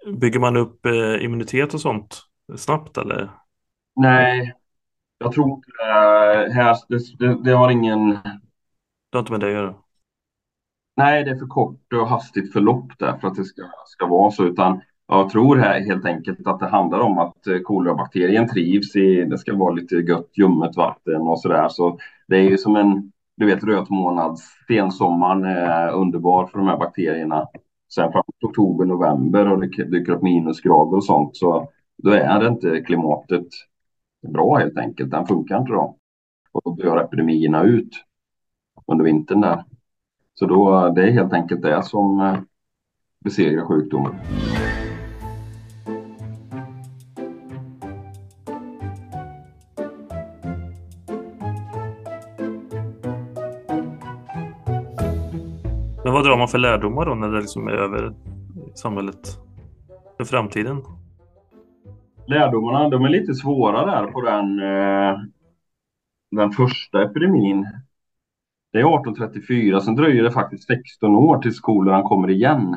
bygger 0.05 0.39
man 0.39 0.57
upp 0.57 0.86
eh, 0.86 1.25
immunitet 1.25 1.73
och 1.73 1.82
sånt 1.82 2.21
snabbt 2.57 2.97
eller? 2.97 3.32
Nej, 3.95 4.53
jag 5.17 5.32
tror 5.32 5.49
inte 5.49 5.67
det, 5.77 6.53
här, 6.53 6.77
det, 7.19 7.43
det, 7.43 7.51
har 7.51 7.71
ingen... 7.71 8.09
Det 9.09 9.17
har 9.17 9.19
inte 9.19 9.32
med 9.32 9.39
det 9.39 9.47
att 9.47 9.53
göra? 9.53 9.75
Nej, 10.95 11.23
det 11.23 11.32
är 11.32 11.36
för 11.36 11.47
kort 11.47 11.93
och 11.93 12.07
hastigt 12.07 12.53
förlopp 12.53 12.99
där 12.99 13.17
för 13.17 13.27
att 13.27 13.36
det 13.36 13.45
ska, 13.45 13.61
ska 13.86 14.07
vara 14.07 14.32
så. 14.32 14.43
Utan 14.43 14.82
jag 15.14 15.30
tror 15.30 15.57
här 15.57 15.80
helt 15.80 16.05
enkelt 16.05 16.47
att 16.47 16.59
det 16.59 16.68
handlar 16.68 16.99
om 16.99 17.18
att 17.18 17.47
eh, 17.47 17.59
kolerabakterien 17.59 18.47
trivs 18.47 18.95
i, 18.95 19.26
det 19.26 19.38
ska 19.38 19.55
vara 19.55 19.74
lite 19.74 19.95
gött 19.95 20.30
ljummet 20.34 20.78
vatten 20.78 21.22
och 21.22 21.39
sådär. 21.39 21.70
Så 21.70 21.99
det 22.28 22.36
är 22.36 22.49
ju 22.49 22.57
som 22.57 22.76
en, 22.76 23.12
du 23.38 23.45
vet 23.45 23.64
rötmånads, 23.64 24.43
sensommaren 24.68 25.45
är 25.45 25.91
underbar 25.91 26.47
för 26.47 26.57
de 26.57 26.68
här 26.68 26.78
bakterierna. 26.78 27.47
Sen 27.93 28.12
fram 28.12 28.24
till 28.39 28.47
oktober, 28.47 28.86
november 28.86 29.51
och 29.51 29.59
det 29.62 29.84
dyker 29.84 30.12
upp 30.12 30.22
minusgrader 30.22 30.97
och 30.97 31.03
sånt 31.03 31.38
så 31.38 31.70
då 32.03 32.12
är 32.12 32.39
det 32.39 32.47
inte 32.47 32.82
klimatet 32.82 33.47
bra 34.28 34.55
helt 34.55 34.78
enkelt. 34.78 35.12
Den 35.12 35.28
funkar 35.28 35.57
inte 35.57 35.72
då. 35.72 35.97
Och 36.51 36.62
då 36.64 36.84
dör 36.84 36.97
epidemierna 36.97 37.64
ut 37.64 37.91
under 38.88 39.05
vintern 39.05 39.41
där. 39.41 39.64
Så 40.34 40.45
då, 40.45 40.89
det 40.89 41.03
är 41.03 41.12
helt 41.12 41.34
enkelt 41.34 41.62
det 41.62 41.84
som 41.84 42.20
eh, 42.20 42.38
besegrar 43.24 43.66
sjukdomen. 43.66 44.14
Drar 56.32 56.38
man 56.38 56.47
för 56.47 56.57
lärdomar 56.57 57.05
då 57.05 57.15
när 57.15 57.29
det 57.29 57.41
liksom 57.41 57.67
är 57.67 57.71
över 57.71 58.13
samhället 58.75 59.38
för 60.17 60.25
framtiden? 60.25 60.82
Lärdomarna, 62.27 62.89
de 62.89 63.05
är 63.05 63.09
lite 63.09 63.34
svåra 63.34 63.86
där 63.86 64.07
på 64.11 64.21
den, 64.21 64.59
eh, 64.59 65.19
den 66.32 66.51
första 66.51 67.03
epidemin. 67.03 67.67
Det 68.71 68.79
är 68.79 68.95
1834, 68.95 69.82
sen 69.82 69.95
dröjer 69.95 70.23
det 70.23 70.32
faktiskt 70.32 70.67
16 70.67 71.15
år 71.15 71.38
tills 71.38 71.55
skolan 71.55 72.03
kommer 72.03 72.29
igen. 72.29 72.75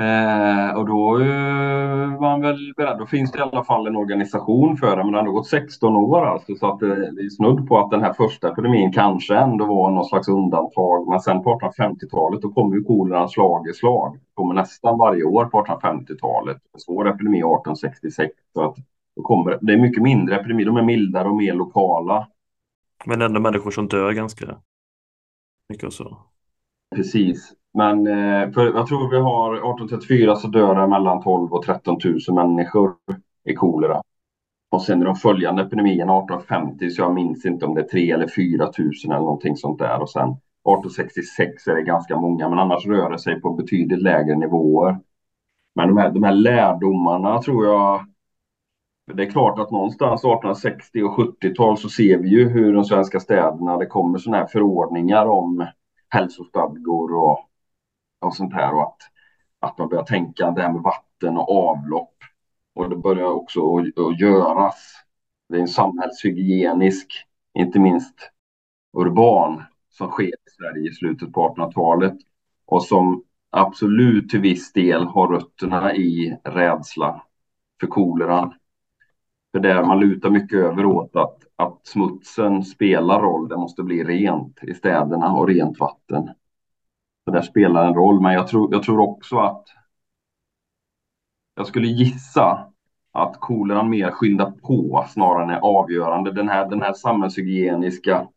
Eh, 0.00 0.76
och 0.76 0.86
då 0.86 1.20
eh, 1.20 2.20
var 2.20 2.30
han 2.30 2.40
väl 2.40 2.72
beredd. 2.76 2.98
Då 2.98 3.06
finns 3.06 3.32
det 3.32 3.38
i 3.38 3.42
alla 3.42 3.64
fall 3.64 3.86
en 3.86 3.96
organisation 3.96 4.76
för 4.76 4.96
det, 4.96 5.04
men 5.04 5.12
det 5.12 5.18
har 5.18 5.26
gått 5.26 5.46
16 5.46 5.96
år 5.96 6.26
alltså, 6.26 6.54
så 6.54 6.72
att 6.72 6.80
det, 6.80 7.12
det 7.12 7.22
är 7.22 7.28
snudd 7.28 7.68
på 7.68 7.78
att 7.78 7.90
den 7.90 8.02
här 8.02 8.12
första 8.12 8.52
epidemin 8.52 8.92
kanske 8.92 9.36
ändå 9.36 9.64
var 9.64 9.90
någon 9.90 10.04
slags 10.04 10.28
undantag. 10.28 11.08
Men 11.08 11.20
sen 11.20 11.42
på 11.42 11.58
1850-talet 11.58 12.42
då 12.42 12.52
kommer 12.52 12.76
ju 12.76 12.84
koleran 12.84 13.28
slag 13.28 13.68
i 13.68 13.72
slag. 13.72 14.14
Det 14.14 14.34
kommer 14.34 14.54
nästan 14.54 14.98
varje 14.98 15.24
år 15.24 15.44
på 15.44 15.64
1850-talet. 15.64 16.56
En 16.74 16.80
svår 16.80 17.08
epidemi 17.08 17.38
1866. 17.38 18.32
Så 18.52 18.62
att 18.62 18.76
då 19.16 19.22
kommer, 19.22 19.58
det 19.60 19.72
är 19.72 19.78
mycket 19.78 20.02
mindre 20.02 20.36
epidemi, 20.36 20.64
de 20.64 20.76
är 20.76 20.82
mildare 20.82 21.28
och 21.28 21.36
mer 21.36 21.54
lokala. 21.54 22.28
Men 23.04 23.22
ändå 23.22 23.40
människor 23.40 23.70
som 23.70 23.88
dör 23.88 24.12
ganska 24.12 24.56
mycket 25.68 25.84
och 25.84 25.92
så. 25.92 26.18
Precis. 26.96 27.52
Men 27.74 28.06
eh, 28.06 28.50
för 28.50 28.64
jag 28.64 28.86
tror 28.86 29.10
vi 29.10 29.18
har 29.18 29.54
1834 29.54 30.36
så 30.36 30.48
dör 30.48 30.74
det 30.74 30.86
mellan 30.86 31.22
12 31.22 31.52
och 31.52 31.62
13 31.62 31.98
000 32.04 32.18
människor 32.34 32.94
i 33.44 33.54
kolera. 33.54 34.02
Och 34.70 34.82
sen 34.82 35.02
i 35.02 35.04
de 35.04 35.14
följande 35.14 35.62
epidemierna 35.62 36.18
1850 36.18 36.90
så 36.90 37.02
jag 37.02 37.14
minns 37.14 37.44
inte 37.44 37.66
om 37.66 37.74
det 37.74 37.80
är 37.80 37.88
3 37.88 38.10
eller 38.10 38.28
4 38.28 38.64
000 38.78 38.90
eller 39.04 39.18
någonting 39.18 39.56
sånt 39.56 39.78
där. 39.78 40.02
Och 40.02 40.10
sen 40.10 40.28
1866 40.28 41.66
är 41.66 41.74
det 41.74 41.82
ganska 41.82 42.16
många, 42.16 42.48
men 42.48 42.58
annars 42.58 42.86
rör 42.86 43.10
det 43.10 43.18
sig 43.18 43.40
på 43.40 43.52
betydligt 43.52 44.02
lägre 44.02 44.36
nivåer. 44.36 44.98
Men 45.74 45.88
de 45.88 45.96
här, 45.96 46.10
de 46.10 46.22
här 46.22 46.34
lärdomarna 46.34 47.42
tror 47.42 47.66
jag 47.66 48.06
det 49.14 49.22
är 49.22 49.30
klart 49.30 49.58
att 49.58 49.70
någonstans 49.70 50.20
1860 50.20 51.02
och 51.02 51.18
70-tal 51.18 51.78
så 51.78 51.88
ser 51.88 52.18
vi 52.18 52.28
ju 52.28 52.48
hur 52.48 52.72
de 52.72 52.84
svenska 52.84 53.20
städerna, 53.20 53.76
det 53.76 53.86
kommer 53.86 54.18
sådana 54.18 54.38
här 54.38 54.46
förordningar 54.46 55.26
om 55.26 55.66
hälsostadgor 56.08 57.14
och 57.14 57.47
och 58.20 58.34
sånt 58.34 58.54
här 58.54 58.74
och 58.74 58.82
att, 58.82 58.98
att 59.60 59.78
man 59.78 59.88
börjar 59.88 60.04
tänka 60.04 60.50
det 60.50 60.62
här 60.62 60.72
med 60.72 60.82
vatten 60.82 61.36
och 61.36 61.68
avlopp. 61.68 62.14
Och 62.74 62.90
det 62.90 62.96
börjar 62.96 63.26
också 63.26 63.76
att, 63.76 63.98
att 63.98 64.20
göras. 64.20 64.94
Det 65.48 65.56
är 65.56 65.60
en 65.60 65.68
samhällshygienisk, 65.68 67.12
inte 67.54 67.78
minst 67.78 68.30
urban, 68.92 69.62
som 69.90 70.10
sker 70.10 70.26
i 70.26 70.50
Sverige 70.58 70.90
i 70.90 70.94
slutet 70.94 71.32
på 71.32 71.48
1800-talet 71.48 72.16
och 72.66 72.84
som 72.84 73.24
absolut 73.50 74.30
till 74.30 74.40
viss 74.40 74.72
del 74.72 75.04
har 75.04 75.28
rötterna 75.28 75.94
i 75.94 76.36
rädsla 76.44 77.22
för 77.80 77.86
koleran. 77.86 78.54
För 79.52 79.60
där 79.60 79.82
man 79.82 80.00
lutar 80.00 80.30
mycket 80.30 80.58
över 80.58 80.84
åt 80.84 81.16
att, 81.16 81.36
att 81.56 81.86
smutsen 81.86 82.64
spelar 82.64 83.20
roll. 83.20 83.48
Det 83.48 83.56
måste 83.56 83.82
bli 83.82 84.04
rent 84.04 84.58
i 84.62 84.74
städerna 84.74 85.32
och 85.32 85.48
rent 85.48 85.80
vatten 85.80 86.28
det 87.32 87.38
det 87.38 87.42
spelar 87.42 87.86
en 87.86 87.94
roll, 87.94 88.20
men 88.20 88.32
jag 88.32 88.48
tror, 88.48 88.68
jag 88.72 88.82
tror 88.82 89.00
också 89.00 89.38
att 89.38 89.64
jag 91.54 91.66
skulle 91.66 91.86
gissa 91.86 92.66
att 93.12 93.40
koleran 93.40 93.90
mer 93.90 94.10
skyndar 94.10 94.50
på 94.50 95.04
snarare 95.08 95.42
än 95.42 95.50
är 95.50 95.60
avgörande. 95.60 96.32
Den 96.32 96.48
här, 96.48 96.70
den 96.70 96.82
här 96.82 96.92
samhällshygieniska 96.92 98.28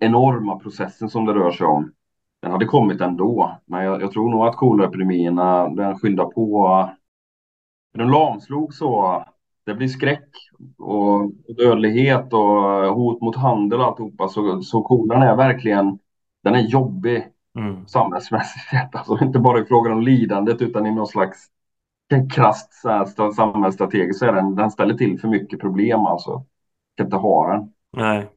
enorma 0.00 0.58
processen 0.58 1.10
som 1.10 1.24
det 1.24 1.32
rör 1.32 1.50
sig 1.50 1.66
om, 1.66 1.92
den 2.42 2.50
hade 2.50 2.64
kommit 2.64 3.00
ändå. 3.00 3.58
Men 3.66 3.84
jag, 3.84 4.02
jag 4.02 4.12
tror 4.12 4.30
nog 4.30 4.46
att 4.46 4.56
koleraepidemierna, 4.56 5.64
eh, 5.64 5.74
den 5.74 5.98
skyndar 5.98 6.24
på. 6.24 6.90
Den 7.94 8.10
lamslog 8.10 8.74
så. 8.74 9.24
Det 9.64 9.74
blir 9.74 9.88
skräck 9.88 10.28
och 10.78 11.32
dödlighet 11.56 12.32
och 12.32 12.84
eh, 12.84 12.94
hot 12.94 13.20
mot 13.20 13.36
handel 13.36 13.80
och 13.80 13.86
alltihopa. 13.86 14.28
Så, 14.28 14.62
så 14.62 14.82
koleran 14.82 15.22
är 15.22 15.36
verkligen, 15.36 15.98
den 16.42 16.54
är 16.54 16.60
jobbig 16.60 17.32
mm. 17.58 17.86
samhällsmässigt 17.86 18.68
sett. 18.70 18.96
Alltså 18.96 19.24
inte 19.24 19.38
bara 19.38 19.60
i 19.60 19.64
frågan 19.64 19.92
om 19.92 20.02
lidandet 20.02 20.62
utan 20.62 20.86
i 20.86 20.90
någon 20.90 21.06
slags 21.06 21.46
krasst 22.34 22.72
samhällsstrategiskt 23.36 24.18
så 24.18 24.26
är 24.26 24.32
den, 24.32 24.54
den 24.54 24.70
ställer 24.70 24.94
till 24.94 25.20
för 25.20 25.28
mycket 25.28 25.60
problem 25.60 26.00
alltså. 26.00 26.44
Kan 26.96 27.06
inte 27.06 27.16
ha 27.16 27.52
den. 27.52 27.72
Nej. 27.96 28.28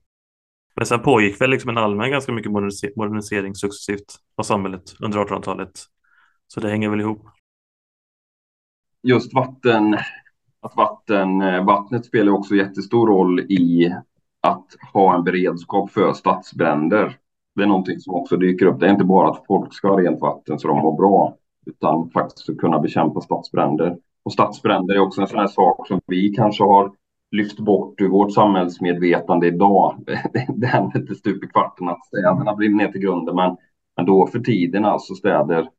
Men 0.75 0.85
sen 0.85 0.99
pågick 0.99 1.41
väl 1.41 1.49
liksom 1.49 1.69
en 1.69 1.77
allmän 1.77 2.11
ganska 2.11 2.31
mycket 2.31 2.51
modernisering 2.95 3.55
successivt 3.55 4.15
av 4.35 4.43
samhället 4.43 4.95
under 4.99 5.19
1800-talet. 5.19 5.71
Så 6.47 6.59
det 6.59 6.69
hänger 6.69 6.89
väl 6.89 7.01
ihop. 7.01 7.25
Just 9.03 9.33
vatten, 9.33 9.97
att 10.61 10.75
vatten, 10.75 11.41
eh, 11.41 11.65
vattnet 11.65 12.05
spelar 12.05 12.31
också 12.31 12.55
jättestor 12.55 13.07
roll 13.07 13.39
i 13.39 13.95
att 14.41 14.67
ha 14.93 15.15
en 15.15 15.23
beredskap 15.23 15.91
för 15.91 16.13
stadsbränder 16.13 17.17
det 17.61 17.65
är 17.65 17.67
någonting 17.67 17.99
som 17.99 18.15
också 18.15 18.37
dyker 18.37 18.65
upp. 18.65 18.79
Det 18.79 18.85
är 18.85 18.91
inte 18.91 19.03
bara 19.03 19.29
att 19.29 19.45
folk 19.47 19.73
ska 19.73 19.87
ha 19.87 19.99
rent 19.99 20.21
vatten 20.21 20.59
så 20.59 20.67
de 20.67 20.77
mår 20.77 20.97
bra, 20.97 21.35
utan 21.65 22.09
faktiskt 22.09 22.49
att 22.49 22.57
kunna 22.57 22.79
bekämpa 22.79 23.21
stadsbränder. 23.21 23.97
Och 24.23 24.33
stadsbränder 24.33 24.95
är 24.95 24.99
också 24.99 25.21
en 25.21 25.27
sån 25.27 25.39
här 25.39 25.47
sak 25.47 25.87
som 25.87 26.01
vi 26.07 26.29
kanske 26.29 26.63
har 26.63 26.91
lyft 27.31 27.59
bort 27.59 28.01
ur 28.01 28.09
vårt 28.09 28.33
samhällsmedvetande 28.33 29.47
idag. 29.47 29.95
Det 30.55 30.67
händer 30.67 30.99
inte 30.99 31.15
stup 31.15 31.43
i 31.43 31.47
kvarten 31.47 31.89
att 31.89 32.05
städerna 32.05 32.55
brinner 32.55 32.77
ner 32.77 32.91
till 32.91 33.01
grunden, 33.01 33.35
men, 33.35 33.57
men 33.97 34.05
då 34.05 34.27
för 34.27 34.39
tiden 34.39 34.85
alltså 34.85 35.13
städer. 35.15 35.69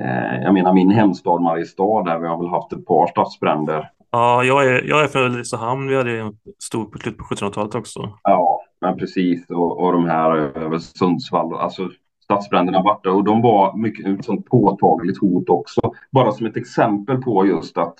Eh, 0.00 0.42
jag 0.42 0.54
menar 0.54 0.74
min 0.74 0.90
hemstad 0.90 1.42
Mariestad 1.42 2.02
där 2.04 2.18
vi 2.18 2.26
har 2.26 2.38
väl 2.38 2.48
haft 2.48 2.72
ett 2.72 2.86
par 2.86 3.06
stadsbränder. 3.06 3.90
Ja, 4.10 4.44
jag 4.44 4.66
är, 4.66 4.82
jag 4.82 5.04
är 5.04 5.08
från 5.08 5.22
Ulricehamn. 5.22 5.88
Vi 5.88 5.96
hade 5.96 6.20
en 6.20 6.36
stor 6.58 6.84
på 6.84 6.98
slutet 6.98 7.18
på 7.18 7.24
1700-talet 7.24 7.74
också. 7.74 8.18
Ja, 8.22 8.55
men 8.80 8.96
precis, 8.96 9.50
och, 9.50 9.80
och 9.80 9.92
de 9.92 10.04
här 10.04 10.36
eh, 10.36 10.62
över 10.62 10.78
Sundsvall, 10.78 11.54
alltså 11.54 11.90
stadsbränderna 12.26 12.82
borta 12.82 13.10
och 13.10 13.24
de 13.24 13.42
var 13.42 13.76
mycket 13.76 14.06
ett 14.06 14.24
sånt 14.24 14.46
påtagligt 14.46 15.20
hot 15.20 15.48
också. 15.48 15.80
Bara 16.10 16.32
som 16.32 16.46
ett 16.46 16.56
exempel 16.56 17.22
på 17.22 17.46
just 17.46 17.78
att, 17.78 17.94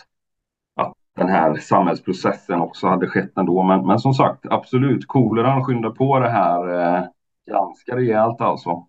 att 0.77 0.93
den 1.17 1.29
här 1.29 1.57
samhällsprocessen 1.57 2.61
också 2.61 2.87
hade 2.87 3.09
skett 3.09 3.39
ändå. 3.39 3.63
Men, 3.63 3.87
men 3.87 3.99
som 3.99 4.15
sagt, 4.15 4.47
absolut, 4.51 5.07
koleran 5.07 5.65
skyndar 5.65 5.91
på 5.91 6.19
det 6.19 6.31
här 6.31 6.81
eh, 6.81 7.05
ganska 7.51 7.97
rejält 7.97 8.41
alltså. 8.41 8.87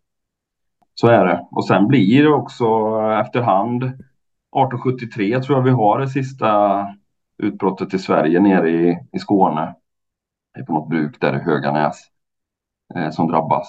Så 0.93 1.07
är 1.07 1.25
det. 1.25 1.47
Och 1.51 1.65
sen 1.65 1.87
blir 1.87 2.23
det 2.23 2.29
också 2.29 2.65
eh, 3.01 3.19
efterhand 3.19 3.83
1873 3.83 5.41
tror 5.41 5.57
jag 5.57 5.63
vi 5.63 5.71
har 5.71 5.99
det 5.99 6.07
sista 6.07 6.85
utbrottet 7.37 7.93
i 7.93 7.99
Sverige 7.99 8.39
nere 8.39 8.69
i, 8.69 8.99
i 9.11 9.19
Skåne 9.19 9.75
på 10.63 10.73
något 10.73 10.89
bruk 10.89 11.21
där 11.21 11.35
i 11.35 11.39
Höganäs 11.39 11.97
eh, 12.95 13.09
som 13.09 13.27
drabbas. 13.27 13.67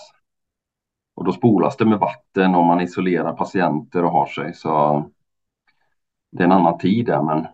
Och 1.15 1.25
då 1.25 1.33
spolas 1.33 1.77
det 1.77 1.85
med 1.85 1.99
vatten 1.99 2.55
och 2.55 2.65
man 2.65 2.81
isolerar 2.81 3.33
patienter 3.33 4.05
och 4.05 4.11
har 4.11 4.27
sig. 4.27 4.55
Så 4.55 5.05
det 6.31 6.43
är 6.43 6.45
en 6.45 6.53
annan 6.53 6.79
tid 6.79 7.07
där, 7.07 7.23
men 7.23 7.47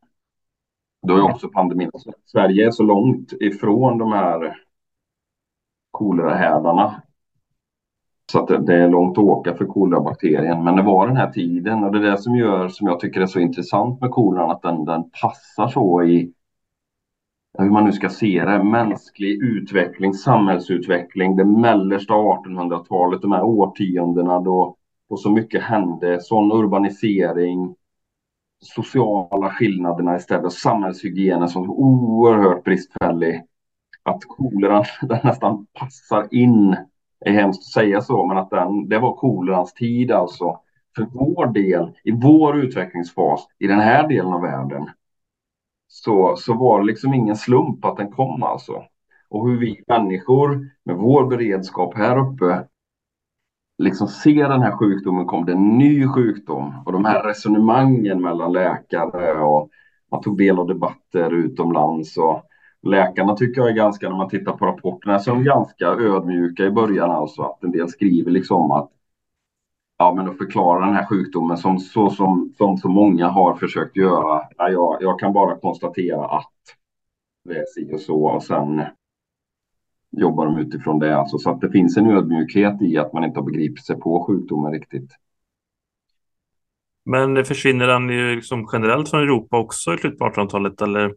då 1.06 1.16
är 1.16 1.22
också 1.22 1.48
pandemin. 1.48 1.90
Alltså, 1.92 2.12
Sverige 2.24 2.66
är 2.66 2.70
så 2.70 2.82
långt 2.82 3.32
ifrån 3.32 3.98
de 3.98 4.12
här 4.12 4.56
kolerahärdarna. 5.90 7.02
Så 8.32 8.42
att 8.42 8.66
det 8.66 8.74
är 8.74 8.88
långt 8.88 9.18
att 9.18 9.24
åka 9.24 9.54
för 9.54 9.66
kolerabakterien. 9.66 10.64
Men 10.64 10.76
det 10.76 10.82
var 10.82 11.06
den 11.06 11.16
här 11.16 11.30
tiden 11.30 11.84
och 11.84 11.92
det 11.92 11.98
är 11.98 12.10
det 12.10 12.18
som 12.18 12.36
gör, 12.36 12.68
som 12.68 12.86
jag 12.86 13.00
tycker 13.00 13.20
är 13.20 13.26
så 13.26 13.40
intressant 13.40 14.00
med 14.00 14.10
koleran, 14.10 14.50
att 14.50 14.62
den, 14.62 14.84
den 14.84 15.10
passar 15.22 15.68
så 15.68 16.02
i 16.02 16.32
hur 17.58 17.70
man 17.70 17.84
nu 17.84 17.92
ska 17.92 18.08
se 18.08 18.44
det, 18.44 18.64
mänsklig 18.64 19.42
utveckling, 19.42 20.14
samhällsutveckling, 20.14 21.36
det 21.36 21.44
mellersta 21.44 22.14
1800-talet, 22.14 23.22
de 23.22 23.32
här 23.32 23.42
årtiondena 23.42 24.40
då 24.40 24.76
då 25.08 25.16
så 25.16 25.30
mycket 25.30 25.62
hände, 25.62 26.20
sån 26.20 26.52
urbanisering, 26.52 27.74
sociala 28.60 29.50
skillnaderna 29.50 30.16
istället, 30.16 30.52
samhällshygienen 30.52 31.48
som 31.48 31.66
var 31.66 31.74
oerhört 31.74 32.64
bristfällig. 32.64 33.42
Att 34.02 34.24
koleran 34.24 34.84
den 35.02 35.20
nästan 35.24 35.66
passar 35.72 36.28
in, 36.30 36.76
är 37.20 37.32
hemskt 37.32 37.60
att 37.60 37.82
säga 37.82 38.00
så, 38.00 38.26
men 38.26 38.38
att 38.38 38.50
den, 38.50 38.88
det 38.88 38.98
var 38.98 39.16
kolerans 39.16 39.74
tid 39.74 40.12
alltså. 40.12 40.60
För 40.96 41.06
vår 41.12 41.46
del, 41.46 41.92
i 42.04 42.10
vår 42.10 42.56
utvecklingsfas, 42.56 43.48
i 43.58 43.66
den 43.66 43.80
här 43.80 44.08
delen 44.08 44.32
av 44.32 44.42
världen, 44.42 44.90
så, 46.04 46.36
så 46.36 46.54
var 46.54 46.80
det 46.80 46.86
liksom 46.86 47.14
ingen 47.14 47.36
slump 47.36 47.84
att 47.84 47.96
den 47.96 48.10
kom 48.10 48.42
alltså. 48.42 48.82
Och 49.28 49.48
hur 49.48 49.58
vi 49.58 49.84
människor 49.86 50.70
med 50.84 50.96
vår 50.96 51.26
beredskap 51.26 51.96
här 51.96 52.18
uppe 52.18 52.66
liksom 53.78 54.08
ser 54.08 54.48
den 54.48 54.62
här 54.62 54.76
sjukdomen 54.76 55.26
kom, 55.26 55.44
det 55.44 55.52
en 55.52 55.78
ny 55.78 56.08
sjukdom 56.08 56.74
och 56.86 56.92
de 56.92 57.04
här 57.04 57.22
resonemangen 57.22 58.22
mellan 58.22 58.52
läkare 58.52 59.42
och 59.44 59.70
man 60.10 60.20
tog 60.20 60.38
del 60.38 60.58
av 60.58 60.66
debatter 60.66 61.30
utomlands 61.30 62.16
och 62.16 62.42
läkarna 62.82 63.36
tycker 63.36 63.60
jag 63.60 63.70
är 63.70 63.74
ganska, 63.74 64.08
när 64.08 64.16
man 64.16 64.28
tittar 64.28 64.52
på 64.52 64.66
rapporterna, 64.66 65.18
så 65.18 65.30
är 65.30 65.34
de 65.34 65.44
ganska 65.44 65.86
ödmjuka 65.86 66.64
i 66.64 66.70
början 66.70 67.10
alltså 67.10 67.42
att 67.42 67.64
en 67.64 67.72
del 67.72 67.88
skriver 67.88 68.30
liksom 68.30 68.70
att 68.70 68.90
ja, 70.04 70.14
men 70.14 70.28
att 70.28 70.38
förklara 70.38 70.86
den 70.86 70.94
här 70.94 71.06
sjukdomen 71.06 71.56
som 71.56 71.78
så 71.78 72.10
som, 72.10 72.52
som 72.56 72.76
så 72.76 72.88
många 72.88 73.28
har 73.28 73.54
försökt 73.54 73.96
göra. 73.96 74.42
Ja, 74.56 74.68
jag, 74.68 74.96
jag 75.00 75.18
kan 75.18 75.32
bara 75.32 75.58
konstatera 75.58 76.24
att 76.24 76.52
det 77.44 77.58
är 77.58 77.64
si 77.74 77.94
och 77.94 78.00
så 78.00 78.24
och 78.24 78.42
sen 78.42 78.82
jobbar 80.10 80.46
de 80.46 80.58
utifrån 80.58 80.98
det. 80.98 81.16
Alltså, 81.16 81.38
så 81.38 81.50
att 81.50 81.60
det 81.60 81.70
finns 81.70 81.96
en 81.96 82.10
ödmjukhet 82.10 82.82
i 82.82 82.98
att 82.98 83.12
man 83.12 83.24
inte 83.24 83.40
har 83.40 83.44
begripit 83.44 83.86
sig 83.86 84.00
på 84.00 84.24
sjukdomen 84.26 84.72
riktigt. 84.72 85.10
Men 87.04 87.44
försvinner 87.44 87.86
den 87.86 88.06
liksom 88.36 88.68
generellt 88.72 89.10
från 89.10 89.20
Europa 89.20 89.58
också 89.58 89.94
i 89.94 89.98
slutet 89.98 90.18
på 90.18 90.24
1800-talet 90.24 90.82
eller? 90.82 91.14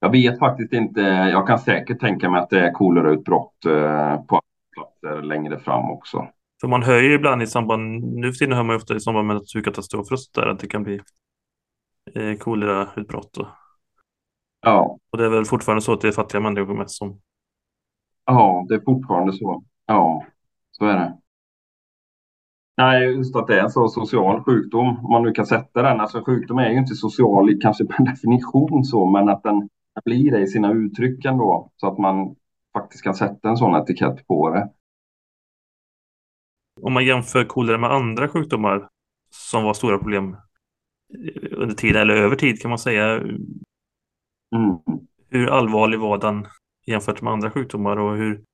Jag 0.00 0.10
vet 0.10 0.38
faktiskt 0.38 0.72
inte. 0.72 1.00
Jag 1.00 1.46
kan 1.46 1.58
säkert 1.58 2.00
tänka 2.00 2.30
mig 2.30 2.40
att 2.40 2.50
det 2.50 2.60
är 2.60 2.72
kolerautbrott 2.72 3.66
eh, 3.66 4.16
på 4.16 4.40
platser 4.74 5.22
längre 5.22 5.58
fram 5.58 5.90
också. 5.90 6.28
För 6.60 6.68
man 6.68 6.82
hör 6.82 7.02
ju 7.02 7.14
ibland 7.14 7.42
i 7.42 7.46
samband, 7.46 8.04
nu 8.04 8.32
för 8.32 8.38
tiden 8.38 8.56
hör 8.56 8.62
man 8.62 8.74
ju 8.74 8.76
ofta 8.76 8.96
i 8.96 9.00
samband 9.00 9.26
med 9.26 9.36
naturkatastrofer 9.36 10.12
och 10.12 10.20
sådär 10.20 10.46
att 10.46 10.58
det 10.58 10.66
kan 10.66 10.82
bli 10.82 11.00
eh, 12.14 12.36
kolerautbrott. 12.38 13.36
Och, 13.36 13.46
ja. 14.60 14.98
och 15.10 15.18
det 15.18 15.24
är 15.24 15.28
väl 15.28 15.44
fortfarande 15.44 15.82
så 15.82 15.92
att 15.92 16.00
det 16.00 16.08
är 16.08 16.12
fattiga 16.12 16.40
människor 16.40 16.74
mest 16.74 16.96
som 16.96 17.20
Ja, 18.26 18.66
det 18.68 18.74
är 18.74 18.80
fortfarande 18.80 19.32
så. 19.32 19.64
Ja, 19.86 20.24
så 20.70 20.84
är 20.84 20.96
det. 20.96 21.18
Nej, 22.76 23.02
just 23.02 23.36
att 23.36 23.46
det 23.46 23.58
är 23.58 23.62
en 23.62 23.70
så 23.70 23.88
social 23.88 24.44
sjukdom, 24.44 24.88
om 25.04 25.12
man 25.12 25.22
nu 25.22 25.32
kan 25.32 25.46
sätta 25.46 25.82
den. 25.82 26.00
Alltså 26.00 26.24
sjukdom 26.24 26.58
är 26.58 26.70
ju 26.70 26.78
inte 26.78 26.94
social 26.94 27.58
kanske 27.62 27.84
per 27.84 28.04
definition 28.10 28.84
så, 28.84 29.06
men 29.06 29.28
att 29.28 29.42
den 29.42 29.68
blir 30.04 30.30
det 30.30 30.40
i 30.40 30.46
sina 30.46 30.72
uttryck 30.72 31.24
ändå, 31.24 31.70
så 31.76 31.86
att 31.86 31.98
man 31.98 32.36
faktiskt 32.72 33.04
kan 33.04 33.14
sätta 33.14 33.48
en 33.48 33.56
sån 33.56 33.74
etikett 33.74 34.26
på 34.26 34.50
det. 34.50 34.68
Om 36.80 36.92
man 36.92 37.04
jämför 37.04 37.44
kolera 37.44 37.78
med 37.78 37.90
andra 37.90 38.28
sjukdomar 38.28 38.88
som 39.30 39.64
var 39.64 39.74
stora 39.74 39.98
problem 39.98 40.36
under 41.50 41.74
tid 41.74 41.96
eller 41.96 42.14
över 42.14 42.36
tid 42.36 42.62
kan 42.62 42.68
man 42.68 42.78
säga. 42.78 43.04
Mm. 43.14 44.78
Hur 45.30 45.46
allvarlig 45.50 45.98
var 45.98 46.18
den 46.18 46.46
jämfört 46.86 47.22
med 47.22 47.32
andra 47.32 47.50
sjukdomar 47.50 47.96
och 47.96 48.16
hur, 48.16 48.44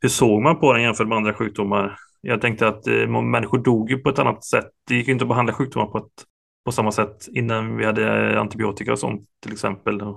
hur 0.00 0.08
såg 0.08 0.42
man 0.42 0.60
på 0.60 0.72
den 0.72 0.82
jämfört 0.82 1.08
med 1.08 1.16
andra 1.16 1.34
sjukdomar? 1.34 1.98
Jag 2.20 2.40
tänkte 2.40 2.68
att 2.68 2.86
eh, 2.86 3.22
människor 3.22 3.58
dog 3.58 3.90
ju 3.90 3.98
på 3.98 4.08
ett 4.08 4.18
annat 4.18 4.44
sätt. 4.44 4.70
Det 4.88 4.94
gick 4.94 5.08
inte 5.08 5.24
att 5.24 5.28
behandla 5.28 5.52
sjukdomar 5.52 5.86
på, 5.86 5.98
ett, 5.98 6.24
på 6.64 6.72
samma 6.72 6.92
sätt 6.92 7.28
innan 7.32 7.76
vi 7.76 7.84
hade 7.84 8.40
antibiotika 8.40 8.92
och 8.92 8.98
sånt 8.98 9.28
till 9.42 9.52
exempel. 9.52 10.00
Mm. 10.00 10.16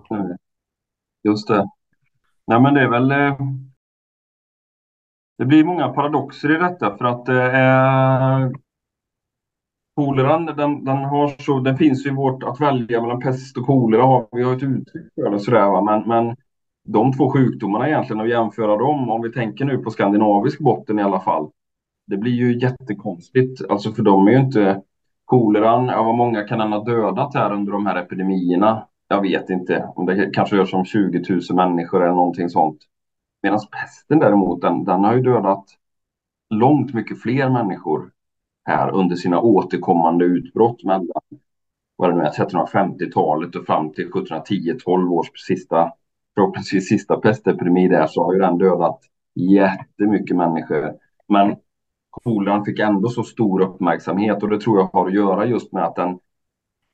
Just 1.24 1.48
det. 1.48 1.70
Nej, 2.48 2.62
men 2.62 2.74
det 2.74 2.82
är 2.82 2.90
väl... 2.90 3.12
Eh, 3.12 3.38
det 5.40 5.46
blir 5.46 5.64
många 5.64 5.88
paradoxer 5.88 6.56
i 6.56 6.58
detta 6.58 6.98
för 6.98 7.06
att 7.06 7.30
eh, 7.30 8.52
koleran, 9.96 10.46
den, 10.46 10.86
den, 10.86 10.98
har 10.98 11.42
så, 11.44 11.60
den 11.60 11.78
finns 11.78 12.06
ju 12.06 12.10
i 12.10 12.14
vårt 12.14 12.44
att 12.44 12.62
välja 12.62 13.02
mellan 13.02 13.20
pest 13.20 13.58
och 13.58 13.66
kolera. 13.66 14.26
Vi 14.32 14.44
har 14.44 14.56
ett 14.56 14.64
uttryck 14.64 15.14
för 15.16 15.30
det 15.30 15.40
sådär, 15.40 15.66
va? 15.66 15.82
Men, 15.82 16.08
men 16.08 16.36
de 16.84 17.14
två 17.14 17.32
sjukdomarna 17.32 17.88
egentligen 17.88 18.20
och 18.20 18.28
jämföra 18.28 18.78
dem, 18.78 19.10
om 19.10 19.22
vi 19.22 19.32
tänker 19.32 19.66
nu 19.66 19.78
på 19.78 19.90
skandinavisk 19.90 20.60
botten 20.60 21.00
i 21.00 21.04
alla 21.04 21.20
fall. 21.20 21.50
Det 22.08 22.18
blir 22.18 22.32
ju 22.32 22.60
jättekonstigt, 22.60 23.62
alltså 23.70 23.92
för 23.92 24.04
de 24.04 24.28
är 24.28 24.32
ju 24.32 24.40
inte 24.40 24.82
koleran, 25.26 25.86
ja 25.86 26.04
vad 26.04 26.16
många 26.16 26.44
kan 26.44 26.60
den 26.60 26.72
ha 26.72 26.84
dödat 26.84 27.34
här 27.34 27.54
under 27.54 27.72
de 27.72 27.86
här 27.86 27.96
epidemierna? 27.96 28.88
Jag 29.08 29.22
vet 29.22 29.50
inte, 29.50 29.90
om 29.96 30.06
det 30.06 30.30
kanske 30.34 30.56
rör 30.56 30.66
sig 30.66 30.80
om 30.80 30.86
20 30.86 31.24
000 31.30 31.42
människor 31.56 32.04
eller 32.04 32.16
någonting 32.16 32.50
sånt. 32.50 32.89
Medan 33.44 33.60
pesten 33.72 34.20
däremot, 34.20 34.62
den, 34.62 34.84
den 34.84 35.04
har 35.04 35.16
ju 35.16 35.22
dödat 35.22 35.66
långt 36.50 36.94
mycket 36.94 37.22
fler 37.22 37.50
människor 37.50 38.12
här 38.66 38.92
under 38.92 39.16
sina 39.16 39.42
återkommande 39.42 40.26
utbrott 40.26 40.84
mellan 40.84 41.22
vad 41.96 42.10
det 42.10 42.16
nu 42.16 42.22
är, 42.22 42.32
1350-talet 42.32 43.56
och 43.56 43.66
fram 43.66 43.94
till 43.94 44.12
1710-12 44.12 45.10
års 45.10 45.32
sista 45.48 45.92
förhoppningsvis 46.36 46.90
sista 46.90 47.20
pestepidemi 47.20 47.88
där 47.88 48.08
så 48.08 48.24
har 48.24 48.34
ju 48.34 48.40
den 48.40 48.58
dödat 48.58 49.00
jättemycket 49.36 50.38
människor. 50.38 50.94
Men 51.28 51.56
koleran 52.10 52.66
fick 52.66 52.80
ändå 52.80 53.10
så 53.10 53.24
stor 53.24 53.62
uppmärksamhet 53.62 54.44
och 54.44 54.50
det 54.50 54.62
tror 54.62 54.80
jag 54.80 54.86
har 54.86 55.08
att 55.08 55.14
göra 55.14 55.46
just 55.46 55.74
med 55.74 55.84
att 55.84 55.96
den, 55.96 56.20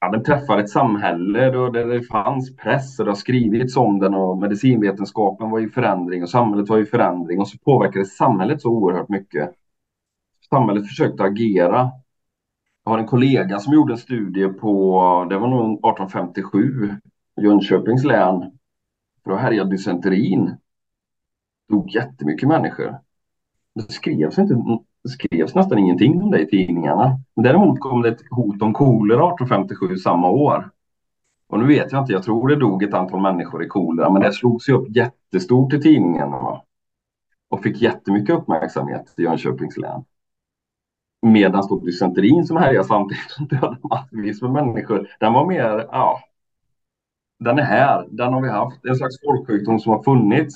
ja, 0.06 0.12
den 0.12 0.24
träffar 0.24 0.58
ett 0.58 0.70
samhälle 0.70 1.39
där 1.49 1.86
det 1.86 2.01
fanns 2.01 2.56
press 2.56 2.99
och 2.99 3.06
det 3.06 3.12
har 3.12 3.16
skrivits 3.16 3.78
om 3.78 3.99
den 3.99 4.14
och 4.14 4.38
medicinvetenskapen 4.38 5.49
var 5.49 5.60
i 5.60 5.70
förändring 5.70 6.24
och 6.24 6.30
samhället 6.30 6.70
var 6.70 6.80
i 6.80 6.86
förändring 6.86 7.39
och 7.39 7.47
så 7.47 7.58
påverkade 7.58 8.06
samhället 8.06 8.62
så 8.62 8.70
oerhört 8.70 9.10
mycket. 9.10 9.51
Samhället 10.49 10.88
försökte 10.88 11.24
agera. 11.24 11.91
Jag 12.84 12.91
har 12.91 12.97
en 12.99 13.08
kollega 13.08 13.60
som 13.60 13.74
gjorde 13.74 13.93
en 13.93 13.97
studie 13.97 14.47
på, 14.47 15.28
det 15.30 15.38
var 15.38 15.47
nog 15.47 15.74
1857, 15.74 16.91
Jönköpings 17.41 18.03
län 18.03 18.39
för 19.24 19.32
då 19.32 19.36
härjade 19.38 19.70
dysenterin. 19.70 20.58
dog 21.70 21.89
jättemycket 21.89 22.49
människor. 22.49 22.99
Det 23.76 23.91
skrevs, 23.91 24.38
inte, 24.38 24.56
det 25.06 25.10
skrevs 25.10 25.56
nästan 25.56 25.78
ingenting 25.78 26.22
om 26.22 26.32
det 26.32 26.41
i 26.41 26.45
tidningarna. 26.45 27.20
Men 27.36 27.43
däremot 27.43 27.80
kom 27.80 28.01
det 28.01 28.10
ett 28.10 28.22
hot 28.32 28.62
om 28.62 28.74
kolera 28.74 29.20
1857 29.20 29.97
samma 29.97 30.30
år. 30.30 30.70
Och 31.47 31.60
nu 31.60 31.68
vet 31.68 31.91
jag 31.91 32.01
inte, 32.01 32.14
jag 32.14 32.24
tror 32.24 32.47
det 32.47 32.56
dog 32.56 32.84
ett 32.84 32.93
antal 32.93 33.22
människor 33.22 33.64
i 33.64 33.68
kolera, 33.68 34.10
men 34.10 34.22
det 34.22 34.34
slogs 34.34 34.70
ju 34.70 34.74
upp 34.74 34.95
jättestort 34.95 35.74
i 35.74 35.82
tidningarna. 35.82 36.38
Va? 36.38 36.64
Och 37.49 37.64
fick 37.64 37.82
jättemycket 37.82 38.36
uppmärksamhet 38.36 39.14
i 39.18 39.22
Jönköpings 39.22 39.78
län. 39.78 40.03
Medan 41.22 41.68
då 41.70 41.80
dysenterin 41.80 42.45
som 42.45 42.58
härjade 42.58 42.88
samtidigt 42.88 43.49
dödade 43.49 43.78
massvis 43.89 44.41
med 44.41 44.51
människor, 44.51 45.08
den 45.20 45.34
var 45.34 45.45
mer, 45.45 45.88
ja, 45.91 46.20
den 47.39 47.60
är 47.60 47.64
här, 47.64 48.08
den 48.12 48.34
har 48.34 48.41
vi 48.41 48.49
haft. 48.49 48.86
En 48.86 48.95
slags 48.95 49.16
folksjukdom 49.26 49.80
som 49.80 49.91
har 49.91 50.03
funnits 50.03 50.56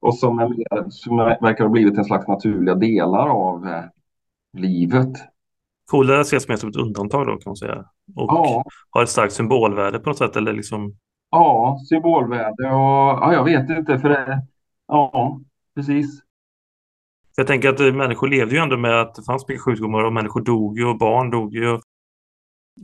och 0.00 0.18
som, 0.18 0.38
är, 0.38 0.90
som 0.90 1.16
verkar 1.16 1.64
ha 1.64 1.70
blivit 1.70 1.98
en 1.98 2.04
slags 2.04 2.28
naturliga 2.28 2.74
delar 2.74 3.28
av 3.28 3.68
eh, 3.68 3.84
livet. 4.52 5.12
Kolera 5.86 6.20
ses 6.20 6.48
mer 6.48 6.56
som 6.56 6.68
ett 6.68 6.76
undantag 6.76 7.26
då 7.26 7.32
kan 7.32 7.50
man 7.50 7.56
säga. 7.56 7.84
Och 8.16 8.28
ja. 8.28 8.64
har 8.90 9.02
ett 9.02 9.08
starkt 9.08 9.32
symbolvärde 9.32 9.98
på 9.98 10.10
något 10.10 10.18
sätt 10.18 10.36
eller 10.36 10.52
liksom? 10.52 10.96
Ja, 11.30 11.78
symbolvärde 11.88 12.66
och 12.66 13.18
ja, 13.22 13.32
jag 13.32 13.44
vet 13.44 13.70
inte 13.70 13.98
för 13.98 14.08
det. 14.08 14.42
Ja, 14.88 15.40
precis. 15.74 16.22
Jag 17.36 17.46
tänker 17.46 17.68
att 17.68 17.94
människor 17.94 18.28
levde 18.28 18.54
ju 18.54 18.60
ändå 18.60 18.76
med 18.76 19.00
att 19.00 19.14
det 19.14 19.22
fanns 19.22 19.48
mycket 19.48 19.62
sjukdomar 19.62 20.04
och 20.04 20.12
människor 20.12 20.40
dog 20.40 20.78
ju 20.78 20.86
och 20.86 20.98
barn 20.98 21.30
dog 21.30 21.54
ju. 21.54 21.80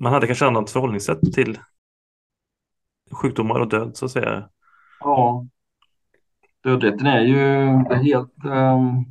Man 0.01 0.13
hade 0.13 0.27
kanske 0.27 0.47
annat 0.47 0.71
förhållningssätt 0.71 1.33
till 1.33 1.59
sjukdomar 3.13 3.61
och 3.61 3.69
död 3.69 3.97
så 3.97 4.05
att 4.05 4.11
säga. 4.11 4.49
Ja. 5.01 5.47
Dödligheten 6.65 7.07
är 7.07 7.21
ju 7.21 7.37
helt... 7.95 8.45
Um, 8.45 9.05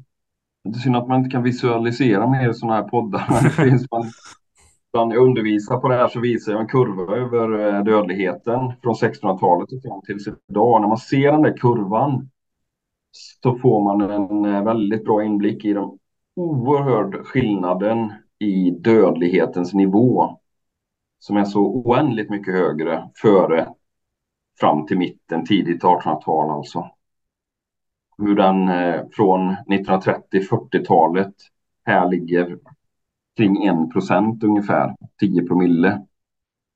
det 0.64 0.70
är 0.70 0.80
synd 0.80 0.96
att 0.96 1.08
man 1.08 1.18
inte 1.18 1.30
kan 1.30 1.44
visualisera 1.44 2.28
mer 2.28 2.50
i 2.50 2.54
sådana 2.54 2.76
här 2.76 2.84
poddar. 2.84 3.26
Men 3.30 3.44
det 3.44 3.50
finns 3.50 3.92
man, 3.92 4.06
när 5.08 5.16
jag 5.16 5.26
undervisar 5.26 5.78
på 5.78 5.88
det 5.88 5.96
här 5.96 6.08
så 6.08 6.20
visar 6.20 6.52
jag 6.52 6.62
en 6.62 6.68
kurva 6.68 7.16
över 7.16 7.76
eh, 7.76 7.84
dödligheten 7.84 8.74
från 8.84 8.94
1600-talet 8.94 9.72
och 9.72 9.82
fram 9.84 10.02
till 10.02 10.36
idag. 10.50 10.82
När 10.82 10.88
man 10.88 10.98
ser 10.98 11.32
den 11.32 11.42
där 11.42 11.58
kurvan 11.58 12.30
så 13.42 13.56
får 13.56 13.84
man 13.84 14.12
en 14.12 14.46
eh, 14.46 14.64
väldigt 14.64 15.06
bra 15.06 15.24
inblick 15.24 15.66
i 15.66 15.74
den 15.74 16.00
oerhörd 16.36 17.26
skillnaden 17.26 18.14
i 18.40 18.72
dödlighetens 18.72 19.74
nivå 19.74 20.40
som 21.20 21.38
är 21.38 21.46
så 21.46 21.60
oändligt 21.60 22.30
mycket 22.30 22.54
högre 22.54 23.10
före 23.22 23.68
fram 24.60 24.86
till 24.86 24.98
mitten, 24.98 25.46
tidigt 25.46 25.84
1800-tal 25.84 26.52
alltså. 26.52 26.90
Hur 28.22 28.36
den 28.36 28.70
eh, 28.70 29.02
från 29.12 29.56
1930-40-talet 29.70 31.34
här 31.86 32.10
ligger 32.10 32.58
kring 33.38 33.68
1 33.68 33.92
procent 33.92 34.44
ungefär, 34.44 34.96
10 35.20 35.48
promille 35.48 36.02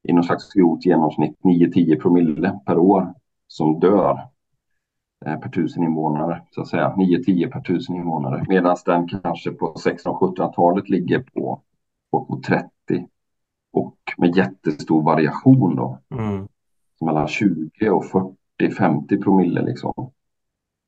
i 0.03 0.13
någon 0.13 0.23
slags 0.23 0.53
grovt 0.53 0.85
genomsnitt 0.85 1.39
9-10 1.43 2.01
promille 2.01 2.59
per 2.65 2.77
år 2.77 3.13
som 3.47 3.79
dör 3.79 4.19
eh, 5.25 5.39
per 5.39 5.49
tusen 5.49 5.83
invånare, 5.83 6.41
så 6.51 6.61
att 6.61 6.67
säga. 6.67 6.93
9-10 6.97 7.51
per 7.51 7.61
tusen 7.61 7.95
invånare. 7.95 8.45
Medan 8.49 8.77
den 8.85 9.07
kanske 9.07 9.51
på 9.51 9.73
1600-1700-talet 9.73 10.89
ligger 10.89 11.19
på 11.19 11.61
bortåt 12.11 12.43
30. 12.43 12.69
Och 13.73 13.97
med 14.17 14.35
jättestor 14.35 15.03
variation 15.03 15.75
då. 15.75 15.99
Mm. 16.09 16.47
Mellan 17.01 17.27
20 17.27 17.89
och 17.89 18.03
40-50 18.61 19.23
promille 19.23 19.61
liksom 19.61 20.11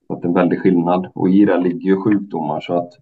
varit 0.09 0.21
det 0.21 0.25
är 0.25 0.29
en 0.29 0.33
väldig 0.33 0.61
skillnad. 0.61 1.11
Och 1.15 1.29
i 1.29 1.45
det 1.45 1.57
ligger 1.57 1.89
ju 1.89 2.01
sjukdomar 2.01 2.59
så 2.61 2.73
att 2.73 2.93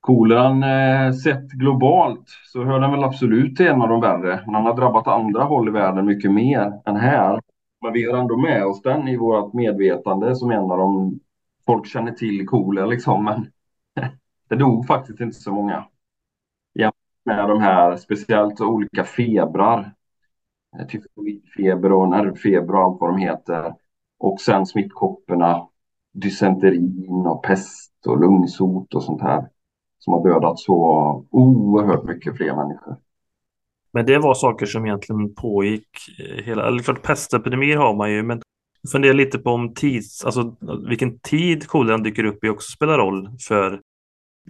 Koleran 0.00 0.62
eh, 0.62 1.12
sett 1.12 1.50
globalt 1.50 2.24
så 2.52 2.64
hör 2.64 2.80
den 2.80 2.90
väl 2.90 3.04
absolut 3.04 3.56
till 3.56 3.66
en 3.66 3.82
av 3.82 3.88
de 3.88 4.00
värre. 4.00 4.42
Men 4.44 4.54
den 4.54 4.62
har 4.62 4.76
drabbat 4.76 5.06
andra 5.06 5.42
håll 5.42 5.68
i 5.68 5.70
världen 5.70 6.06
mycket 6.06 6.32
mer 6.32 6.80
än 6.84 6.96
här. 6.96 7.40
Men 7.82 7.92
vi 7.92 8.10
har 8.10 8.18
ändå 8.18 8.36
med 8.36 8.66
oss 8.66 8.82
den 8.82 9.08
i 9.08 9.16
vårt 9.16 9.52
medvetande 9.52 10.36
som 10.36 10.50
en 10.50 10.70
av 10.70 10.78
de 10.78 11.20
folk 11.66 11.86
känner 11.86 12.12
till 12.12 12.46
kolera 12.46 12.86
liksom. 12.86 13.24
Men 13.24 13.46
det 14.48 14.56
dog 14.56 14.86
faktiskt 14.86 15.20
inte 15.20 15.36
så 15.36 15.52
många. 15.52 15.84
Jämfört 16.74 16.94
med 17.24 17.48
de 17.48 17.60
här 17.60 17.96
speciellt 17.96 18.60
olika 18.60 19.04
febrar. 19.04 19.94
Tyfoidfeber 20.88 21.92
och 21.92 22.08
nervfeber 22.08 22.74
och 22.74 22.80
allt 22.80 23.00
vad 23.00 23.10
de 23.10 23.18
heter. 23.18 23.74
Och 24.20 24.40
sen 24.40 24.66
smittkopporna, 24.66 25.68
dysenterin 26.12 27.26
och 27.26 27.42
pest 27.42 27.92
och 28.06 28.20
lungsot 28.20 28.94
och 28.94 29.02
sånt 29.02 29.22
här 29.22 29.48
som 29.98 30.12
har 30.12 30.24
dödat 30.28 30.58
så 30.58 30.74
oerhört 31.30 32.04
mycket 32.04 32.36
fler 32.36 32.56
människor. 32.56 32.96
Men 33.92 34.06
det 34.06 34.18
var 34.18 34.34
saker 34.34 34.66
som 34.66 34.86
egentligen 34.86 35.34
pågick 35.34 35.88
eh, 36.18 36.44
hela, 36.44 36.66
eller 36.68 36.82
klart 36.82 37.02
pestepidemier 37.02 37.76
har 37.76 37.94
man 37.94 38.12
ju, 38.12 38.22
men 38.22 38.42
fundera 38.92 39.12
lite 39.12 39.38
på 39.38 39.50
om 39.50 39.74
tids, 39.74 40.24
alltså 40.24 40.56
vilken 40.88 41.18
tid 41.18 41.66
koleran 41.66 42.02
dyker 42.02 42.24
upp 42.24 42.44
i 42.44 42.48
också 42.48 42.70
spelar 42.70 42.98
roll 42.98 43.30
för 43.48 43.80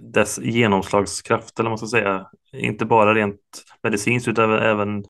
dess 0.00 0.38
genomslagskraft, 0.38 1.58
eller 1.58 1.70
vad 1.70 1.80
man 1.80 1.88
ska 1.88 1.98
säga. 1.98 2.26
Inte 2.52 2.84
bara 2.84 3.14
rent 3.14 3.40
medicinskt 3.82 4.28
utan 4.28 4.52
även 4.52 5.04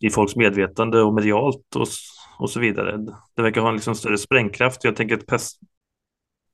i 0.00 0.10
folks 0.10 0.36
medvetande 0.36 1.02
och 1.02 1.14
medialt 1.14 1.76
och, 1.76 1.86
och 2.38 2.50
så 2.50 2.60
vidare. 2.60 2.96
Det 3.34 3.42
verkar 3.42 3.60
ha 3.60 3.68
en 3.68 3.74
liksom 3.74 3.94
större 3.94 4.18
sprängkraft. 4.18 4.84
Jag 4.84 4.96
tänker 4.96 5.16
att 5.16 5.26
pest, 5.26 5.60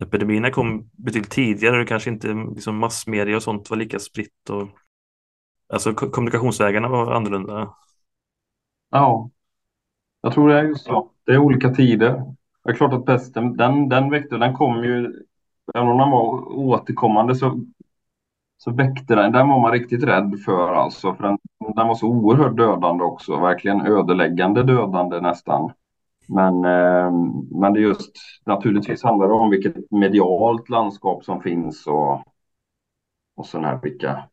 epidemierna 0.02 0.50
kom 0.50 0.90
betydligt 0.92 1.30
tidigare 1.30 1.82
och 1.82 1.88
kanske 1.88 2.10
inte 2.10 2.34
liksom 2.54 2.78
massmedia 2.78 3.36
och 3.36 3.42
sånt 3.42 3.70
var 3.70 3.76
lika 3.76 3.98
spritt. 3.98 4.50
Och, 4.50 4.68
alltså 5.72 5.94
kommunikationsvägarna 5.94 6.88
var 6.88 7.12
annorlunda. 7.12 7.74
Ja, 8.90 9.30
jag 10.20 10.32
tror 10.32 10.48
det 10.48 10.58
är 10.58 10.62
just 10.62 10.84
så. 10.84 11.10
Det 11.24 11.32
är 11.32 11.38
olika 11.38 11.74
tider. 11.74 12.34
Det 12.64 12.70
är 12.70 12.74
klart 12.74 12.92
att 12.92 13.06
pesten, 13.06 13.56
den, 13.56 13.88
den 13.88 14.10
väckte, 14.10 14.36
den 14.36 14.54
kom 14.54 14.84
ju, 14.84 15.24
även 15.74 15.88
om 15.88 15.98
den 15.98 16.10
var 16.10 16.52
återkommande 16.58 17.34
så, 17.34 17.60
så 18.58 18.72
väckte 18.72 19.14
den, 19.14 19.32
den 19.32 19.48
var 19.48 19.60
man 19.60 19.72
riktigt 19.72 20.04
rädd 20.04 20.40
för 20.44 20.74
alltså. 20.74 21.14
För 21.14 21.22
den, 21.22 21.38
den 21.76 21.88
var 21.88 21.94
så 21.94 22.06
oerhört 22.06 22.56
dödande 22.56 23.04
också, 23.04 23.40
verkligen 23.40 23.86
ödeläggande 23.86 24.62
dödande 24.62 25.20
nästan. 25.20 25.72
Men, 26.28 26.64
eh, 26.64 27.12
men 27.60 27.72
det 27.72 27.80
just 27.80 28.12
naturligtvis 28.46 29.02
handlar 29.02 29.28
det 29.28 29.34
om 29.34 29.50
vilket 29.50 29.90
medialt 29.90 30.68
landskap 30.68 31.24
som 31.24 31.40
finns 31.40 31.86
och, 31.86 32.22
och 33.36 33.46
sån 33.46 33.64
här 33.64 33.80
vilka 33.82 34.24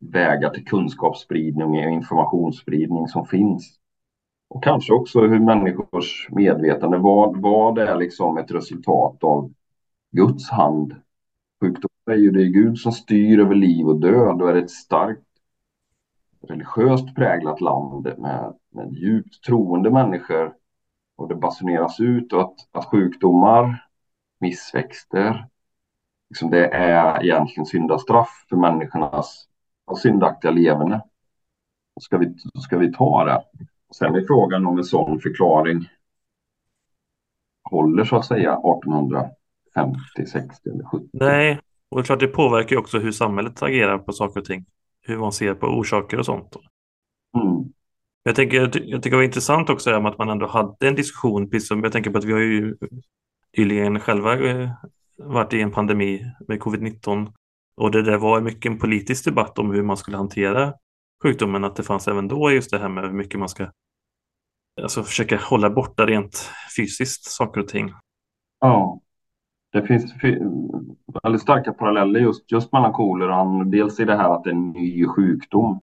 vägar 0.00 0.50
till 0.50 0.64
kunskapsspridning 0.64 1.86
och 1.86 1.92
informationsspridning 1.92 3.08
som 3.08 3.26
finns. 3.26 3.76
Och 4.48 4.64
kanske 4.64 4.92
också 4.92 5.20
hur 5.20 5.40
människors 5.40 6.28
medvetande, 6.30 6.98
vad, 6.98 7.40
vad 7.40 7.78
är 7.78 7.96
liksom 7.96 8.38
ett 8.38 8.50
resultat 8.50 9.24
av 9.24 9.52
Guds 10.10 10.50
hand? 10.50 10.94
Sjukdom 11.60 11.90
är 12.10 12.16
ju 12.16 12.30
det 12.30 12.42
är 12.42 12.46
Gud 12.46 12.78
som 12.78 12.92
styr 12.92 13.40
över 13.40 13.54
liv 13.54 13.86
och 13.86 14.00
död 14.00 14.42
och 14.42 14.50
är 14.50 14.54
ett 14.54 14.70
starkt 14.70 15.26
religiöst 16.48 17.14
präglat 17.14 17.60
land 17.60 18.14
med, 18.18 18.54
med 18.70 18.92
djupt 18.92 19.44
troende 19.44 19.90
människor 19.90 20.54
och 21.16 21.28
det 21.28 21.34
basuneras 21.34 22.00
ut 22.00 22.32
och 22.32 22.40
att, 22.40 22.54
att 22.72 22.84
sjukdomar, 22.84 23.86
missväxter, 24.40 25.48
liksom 26.28 26.50
det 26.50 26.66
är 26.66 27.24
egentligen 27.24 27.66
syndastraff 27.66 28.46
för 28.48 28.56
människornas 28.56 29.48
syndaktiga 30.02 30.50
levande. 30.50 31.02
Ska 32.00 32.18
vi, 32.18 32.34
ska 32.62 32.78
vi 32.78 32.92
ta 32.92 33.24
det. 33.24 33.42
Och 33.88 33.96
sen 33.96 34.14
är 34.14 34.24
frågan 34.26 34.66
om 34.66 34.78
en 34.78 34.84
sån 34.84 35.20
förklaring 35.20 35.88
håller 37.70 38.04
så 38.04 38.16
att 38.16 38.24
säga 38.24 38.52
1800. 38.52 39.30
1850, 39.76 40.26
60 40.26 40.70
eller 40.70 40.84
70. 40.84 41.08
Nej, 41.12 41.60
och 41.88 41.96
det 41.96 42.02
är 42.02 42.04
klart 42.04 42.20
det 42.20 42.26
påverkar 42.26 42.76
också 42.76 42.98
hur 42.98 43.12
samhället 43.12 43.62
agerar 43.62 43.98
på 43.98 44.12
saker 44.12 44.40
och 44.40 44.46
ting. 44.46 44.66
Hur 45.02 45.18
man 45.18 45.32
ser 45.32 45.54
på 45.54 45.66
orsaker 45.66 46.18
och 46.18 46.26
sånt. 46.26 46.56
Mm. 47.36 47.72
Jag, 48.22 48.34
tänker, 48.34 48.56
jag 48.60 48.72
tycker 48.72 49.10
det 49.10 49.16
var 49.16 49.22
intressant 49.22 49.70
också 49.70 49.90
att 49.90 50.18
man 50.18 50.28
ändå 50.28 50.46
hade 50.46 50.88
en 50.88 50.94
diskussion, 50.94 51.50
precis 51.50 51.68
som 51.68 51.82
jag 51.82 51.92
tänker 51.92 52.10
på 52.10 52.18
att 52.18 52.24
vi 52.24 52.32
har 52.32 52.40
ju 52.40 52.76
nyligen 53.56 54.00
själva 54.00 54.38
eh, 54.38 54.70
varit 55.16 55.52
i 55.52 55.60
en 55.60 55.70
pandemi 55.70 56.24
med 56.48 56.60
covid-19 56.60 57.32
och 57.76 57.90
det 57.90 58.02
där 58.02 58.18
var 58.18 58.40
mycket 58.40 58.72
en 58.72 58.78
politisk 58.78 59.24
debatt 59.24 59.58
om 59.58 59.70
hur 59.70 59.82
man 59.82 59.96
skulle 59.96 60.16
hantera 60.16 60.74
sjukdomen, 61.22 61.64
att 61.64 61.76
det 61.76 61.82
fanns 61.82 62.08
även 62.08 62.28
då 62.28 62.50
just 62.50 62.70
det 62.70 62.78
här 62.78 62.88
med 62.88 63.04
hur 63.04 63.12
mycket 63.12 63.40
man 63.40 63.48
ska 63.48 63.70
alltså 64.82 65.02
försöka 65.02 65.36
hålla 65.36 65.70
borta 65.70 66.06
rent 66.06 66.50
fysiskt 66.76 67.24
saker 67.24 67.60
och 67.60 67.68
ting. 67.68 67.92
Ja, 68.60 69.00
det 69.72 69.82
finns 69.82 70.14
väldigt 71.22 71.42
starka 71.42 71.72
paralleller 71.72 72.20
just, 72.20 72.52
just 72.52 72.72
mellan 72.72 72.92
koleran, 72.92 73.70
dels 73.70 74.00
i 74.00 74.04
det 74.04 74.16
här 74.16 74.34
att 74.34 74.44
det 74.44 74.50
är 74.50 74.54
en 74.54 74.70
ny 74.70 75.06
sjukdom 75.06 75.80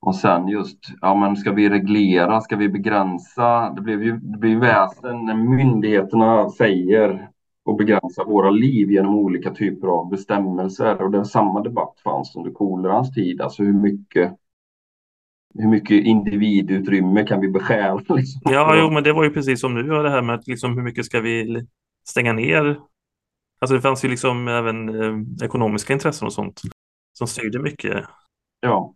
och 0.00 0.16
sen 0.16 0.48
just, 0.48 0.78
ja 1.00 1.14
men 1.14 1.36
ska 1.36 1.52
vi 1.52 1.68
reglera, 1.68 2.40
ska 2.40 2.56
vi 2.56 2.68
begränsa? 2.68 3.70
Det 3.70 3.80
blir 3.80 4.02
ju 4.02 4.16
det 4.16 4.38
blir 4.38 4.56
väsen 4.56 5.24
när 5.24 5.34
myndigheterna 5.34 6.50
säger 6.50 7.30
och 7.64 7.76
begränsar 7.76 8.24
våra 8.24 8.50
liv 8.50 8.90
genom 8.90 9.14
olika 9.14 9.50
typer 9.50 9.88
av 9.88 10.08
bestämmelser. 10.08 11.02
Och 11.02 11.10
den 11.10 11.24
samma 11.24 11.60
debatt 11.60 12.00
fanns 12.04 12.36
under 12.36 12.50
kolerans 12.50 13.14
tid, 13.14 13.40
alltså 13.40 13.62
hur 13.62 13.72
mycket 13.72 14.36
hur 15.54 15.68
mycket 15.68 16.04
individutrymme 16.06 17.26
kan 17.26 17.40
vi 17.40 17.48
beskära? 17.48 17.94
Liksom? 18.16 18.40
Ja, 18.44 18.76
jo, 18.76 18.90
men 18.90 19.04
det 19.04 19.12
var 19.12 19.24
ju 19.24 19.30
precis 19.30 19.60
som 19.60 19.74
nu, 19.74 19.82
det 19.82 20.10
här 20.10 20.22
med 20.22 20.34
att 20.34 20.46
liksom, 20.46 20.74
hur 20.74 20.82
mycket 20.82 21.04
ska 21.04 21.20
vi 21.20 21.66
stänga 22.08 22.32
ner? 22.32 22.80
Alltså 23.60 23.74
det 23.74 23.80
fanns 23.80 24.04
ju 24.04 24.08
liksom 24.08 24.48
även 24.48 24.88
eh, 24.88 25.44
ekonomiska 25.44 25.92
intressen 25.92 26.26
och 26.26 26.32
sånt 26.32 26.60
som 27.12 27.26
styrde 27.26 27.58
mycket. 27.58 28.04
Ja. 28.60 28.94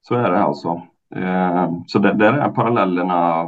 Så 0.00 0.14
är 0.14 0.30
det 0.30 0.38
alltså. 0.38 0.82
Eh, 1.14 1.72
så 1.86 1.98
där, 1.98 2.14
där 2.14 2.32
är 2.32 2.48
parallellerna 2.48 3.46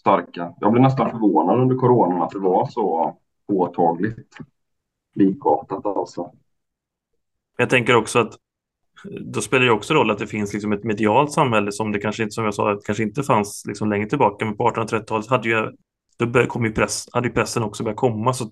starka. 0.00 0.54
Jag 0.60 0.72
blev 0.72 0.82
nästan 0.82 1.10
förvånad 1.10 1.60
under 1.60 1.76
coronan 1.76 2.22
att 2.22 2.30
det 2.30 2.38
var 2.38 2.66
så 2.66 3.16
påtagligt 3.48 4.36
likartat 5.14 5.86
alltså. 5.86 6.32
Jag 7.56 7.70
tänker 7.70 7.96
också 7.96 8.18
att 8.18 8.36
då 9.04 9.40
spelar 9.40 9.66
det 9.66 9.72
också 9.72 9.94
roll 9.94 10.10
att 10.10 10.18
det 10.18 10.26
finns 10.26 10.52
liksom 10.52 10.72
ett 10.72 10.84
medialt 10.84 11.32
samhälle 11.32 11.72
som 11.72 11.92
det 11.92 11.98
kanske 11.98 12.22
inte, 12.22 12.32
som 12.32 12.44
jag 12.44 12.54
sa, 12.54 12.80
kanske 12.84 13.02
inte 13.02 13.22
fanns 13.22 13.64
liksom 13.66 13.90
längre 13.90 14.08
tillbaka. 14.08 14.44
Men 14.44 14.56
på 14.56 14.70
1830-talet 14.70 15.26
hade 15.26 15.48
ju, 15.48 15.70
då 16.18 16.46
kom 16.46 16.64
ju 16.64 16.72
press, 16.72 17.08
hade 17.12 17.28
ju 17.28 17.34
pressen 17.34 17.62
också 17.62 17.84
börjat 17.84 17.96
komma. 17.96 18.32
Så, 18.32 18.50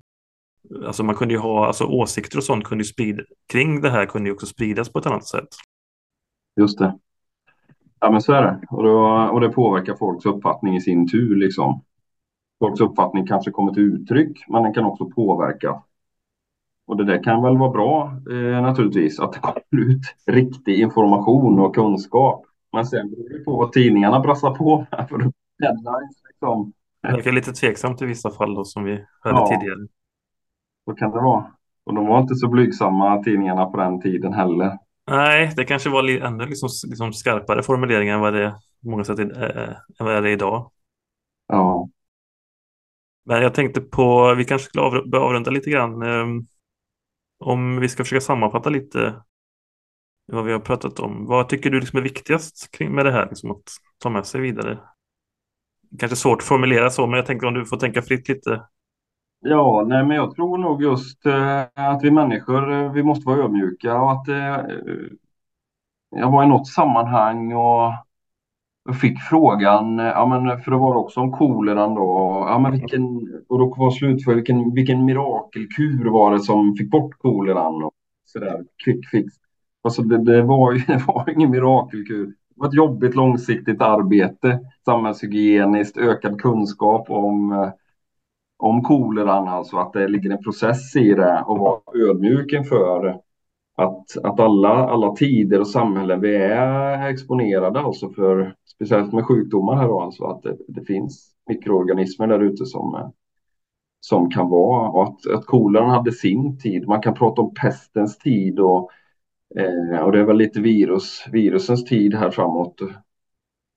alltså 0.86 1.04
man 1.04 1.14
kunde 1.14 1.34
ju 1.34 1.40
ha, 1.40 1.66
alltså 1.66 1.84
åsikter 1.84 2.38
och 2.38 2.44
sånt 2.44 2.64
kunde 2.64 2.84
ju 2.84 2.88
sprida, 2.88 3.22
kring 3.52 3.80
det 3.80 3.90
här 3.90 4.06
kunde 4.06 4.28
ju 4.28 4.34
också 4.34 4.46
spridas 4.46 4.92
på 4.92 4.98
ett 4.98 5.06
annat 5.06 5.26
sätt. 5.26 5.48
Just 6.60 6.78
det. 6.78 6.98
Ja, 8.00 8.10
men 8.10 8.22
så 8.22 8.32
är 8.32 8.42
det. 8.42 8.60
Och, 8.70 8.82
då, 8.82 8.98
och 9.32 9.40
det 9.40 9.48
påverkar 9.48 9.94
folks 9.94 10.26
uppfattning 10.26 10.76
i 10.76 10.80
sin 10.80 11.10
tur. 11.10 11.36
Liksom. 11.36 11.82
Folks 12.58 12.80
uppfattning 12.80 13.26
kanske 13.26 13.50
kommer 13.50 13.72
till 13.72 13.82
uttryck, 13.82 14.44
men 14.48 14.62
den 14.62 14.74
kan 14.74 14.84
också 14.84 15.10
påverka. 15.10 15.82
Och 16.88 16.96
det 16.96 17.04
där 17.04 17.22
kan 17.22 17.42
väl 17.42 17.58
vara 17.58 17.70
bra 17.70 18.12
eh, 18.30 18.62
naturligtvis, 18.62 19.20
att 19.20 19.32
det 19.32 19.38
kommer 19.42 19.84
ut 19.84 20.02
riktig 20.26 20.80
information 20.80 21.58
och 21.58 21.74
kunskap. 21.74 22.44
Men 22.72 22.86
sen 22.86 23.10
beror 23.10 23.28
det 23.28 23.44
på 23.44 23.56
vad 23.56 23.72
tidningarna 23.72 24.20
brassar 24.20 24.54
på. 24.54 24.86
För 24.90 25.18
headlines, 25.62 26.22
liksom. 26.28 26.72
Det 27.02 27.08
verkar 27.08 27.32
lite 27.32 27.52
tveksamt 27.52 28.02
i 28.02 28.06
vissa 28.06 28.30
fall 28.30 28.54
då, 28.54 28.64
som 28.64 28.84
vi 28.84 28.90
hörde 29.20 29.38
ja, 29.38 29.46
tidigare. 29.46 29.86
Så 30.84 30.94
kan 30.94 31.10
det 31.10 31.20
vara. 31.20 31.46
Och 31.84 31.94
de 31.94 32.06
var 32.06 32.20
inte 32.20 32.34
så 32.34 32.48
blygsamma 32.48 33.22
tidningarna 33.22 33.66
på 33.66 33.76
den 33.76 34.00
tiden 34.00 34.32
heller. 34.32 34.78
Nej, 35.10 35.52
det 35.56 35.64
kanske 35.64 35.90
var 35.90 36.26
ännu 36.26 36.46
liksom, 36.46 36.68
liksom 36.88 37.12
skarpare 37.12 37.62
formuleringar 37.62 38.14
än 38.14 38.20
vad 38.20 38.34
det 38.34 38.54
många 38.82 39.04
sätt 39.04 39.18
är, 39.18 39.68
än 40.00 40.06
vad 40.06 40.22
det 40.22 40.28
är 40.28 40.32
idag. 40.32 40.70
Ja. 41.48 41.88
Men 43.24 43.42
jag 43.42 43.54
tänkte 43.54 43.80
på, 43.80 44.34
vi 44.34 44.44
kanske 44.44 44.68
skulle 44.68 44.82
av, 44.82 44.94
avrunda 44.94 45.50
lite 45.50 45.70
grann. 45.70 46.02
Om 47.38 47.80
vi 47.80 47.88
ska 47.88 48.04
försöka 48.04 48.20
sammanfatta 48.20 48.70
lite 48.70 49.22
vad 50.32 50.44
vi 50.44 50.52
har 50.52 50.60
pratat 50.60 50.98
om. 50.98 51.26
Vad 51.26 51.48
tycker 51.48 51.70
du 51.70 51.80
liksom 51.80 51.98
är 51.98 52.02
viktigast 52.02 52.70
kring 52.70 52.94
med 52.94 53.06
det 53.06 53.12
här 53.12 53.26
liksom 53.28 53.50
att 53.50 53.62
ta 53.98 54.10
med 54.10 54.26
sig 54.26 54.40
vidare? 54.40 54.78
Kanske 55.98 56.16
svårt 56.16 56.38
att 56.38 56.44
formulera 56.44 56.90
så, 56.90 57.06
men 57.06 57.16
jag 57.16 57.26
tänker 57.26 57.46
om 57.46 57.54
du 57.54 57.66
får 57.66 57.76
tänka 57.76 58.02
fritt 58.02 58.28
lite. 58.28 58.62
Ja, 59.40 59.84
nej, 59.88 60.04
men 60.04 60.16
jag 60.16 60.34
tror 60.34 60.58
nog 60.58 60.82
just 60.82 61.26
eh, 61.26 61.60
att 61.74 62.02
vi 62.02 62.10
människor, 62.10 62.72
eh, 62.72 62.92
vi 62.92 63.02
måste 63.02 63.26
vara 63.26 63.44
ödmjuka 63.44 64.00
och 64.00 64.12
att 64.12 64.28
eh, 64.28 64.54
eh 64.54 64.64
jag 66.10 66.30
var 66.30 66.44
i 66.44 66.48
något 66.48 66.68
sammanhang 66.68 67.52
och 67.52 67.92
fick 68.94 69.20
frågan, 69.20 69.98
ja 69.98 70.26
men 70.26 70.60
för 70.60 70.70
det 70.70 70.76
var 70.76 70.96
också 70.96 71.20
om 71.20 71.32
koleran 71.32 71.94
då, 71.94 72.44
ja 72.48 72.58
men 72.58 72.72
vilken, 72.72 73.04
och 73.48 73.58
då 73.58 73.74
var 73.76 73.90
slutför, 73.90 74.34
vilken, 74.34 74.74
vilken 74.74 75.04
mirakelkur 75.04 76.10
var 76.10 76.32
det 76.32 76.40
som 76.40 76.76
fick 76.76 76.90
bort 76.90 77.18
koleran 77.18 77.82
och 77.84 77.92
sådär, 78.24 78.64
quick 78.84 79.08
fix. 79.10 79.34
Alltså 79.82 80.02
det, 80.02 80.24
det, 80.24 80.42
var, 80.42 80.72
det 80.86 81.06
var 81.06 81.30
ingen 81.30 81.50
mirakelkur. 81.50 82.26
Det 82.26 82.34
var 82.54 82.68
ett 82.68 82.74
jobbigt 82.74 83.14
långsiktigt 83.14 83.82
arbete, 83.82 84.60
samhällshygieniskt, 84.84 85.96
ökad 85.96 86.40
kunskap 86.40 87.10
om, 87.10 87.52
eh, 87.52 87.70
om 88.56 88.82
koleran, 88.82 89.48
alltså 89.48 89.76
att 89.76 89.92
det 89.92 90.08
ligger 90.08 90.30
en 90.30 90.42
process 90.42 90.96
i 90.96 91.14
det 91.14 91.44
och 91.46 91.58
vara 91.58 91.80
ödmjuk 91.94 92.52
inför 92.52 93.20
att, 93.78 94.16
att 94.22 94.40
alla, 94.40 94.68
alla 94.68 95.14
tider 95.14 95.60
och 95.60 95.68
samhällen 95.68 96.20
vi 96.20 96.36
är 96.36 97.08
exponerade 97.08 97.80
alltså 97.80 98.10
för, 98.10 98.54
speciellt 98.74 99.12
med 99.12 99.26
sjukdomar 99.26 99.76
här 99.76 99.88
då, 99.88 100.00
alltså 100.00 100.24
att 100.24 100.42
det, 100.42 100.56
det 100.68 100.84
finns 100.84 101.30
mikroorganismer 101.48 102.26
där 102.26 102.40
ute 102.40 102.66
som, 102.66 103.12
som 104.00 104.30
kan 104.30 104.48
vara 104.48 104.88
och 104.88 105.02
att, 105.02 105.26
att 105.34 105.46
kolan 105.46 105.90
hade 105.90 106.12
sin 106.12 106.58
tid. 106.58 106.88
Man 106.88 107.02
kan 107.02 107.14
prata 107.14 107.42
om 107.42 107.54
pestens 107.54 108.18
tid 108.18 108.60
och, 108.60 108.90
eh, 109.56 110.00
och 110.00 110.12
det 110.12 110.20
är 110.20 110.24
väl 110.24 110.36
lite 110.36 110.60
virus, 110.60 111.24
virusens 111.32 111.84
tid 111.84 112.14
här 112.14 112.30
framåt 112.30 112.80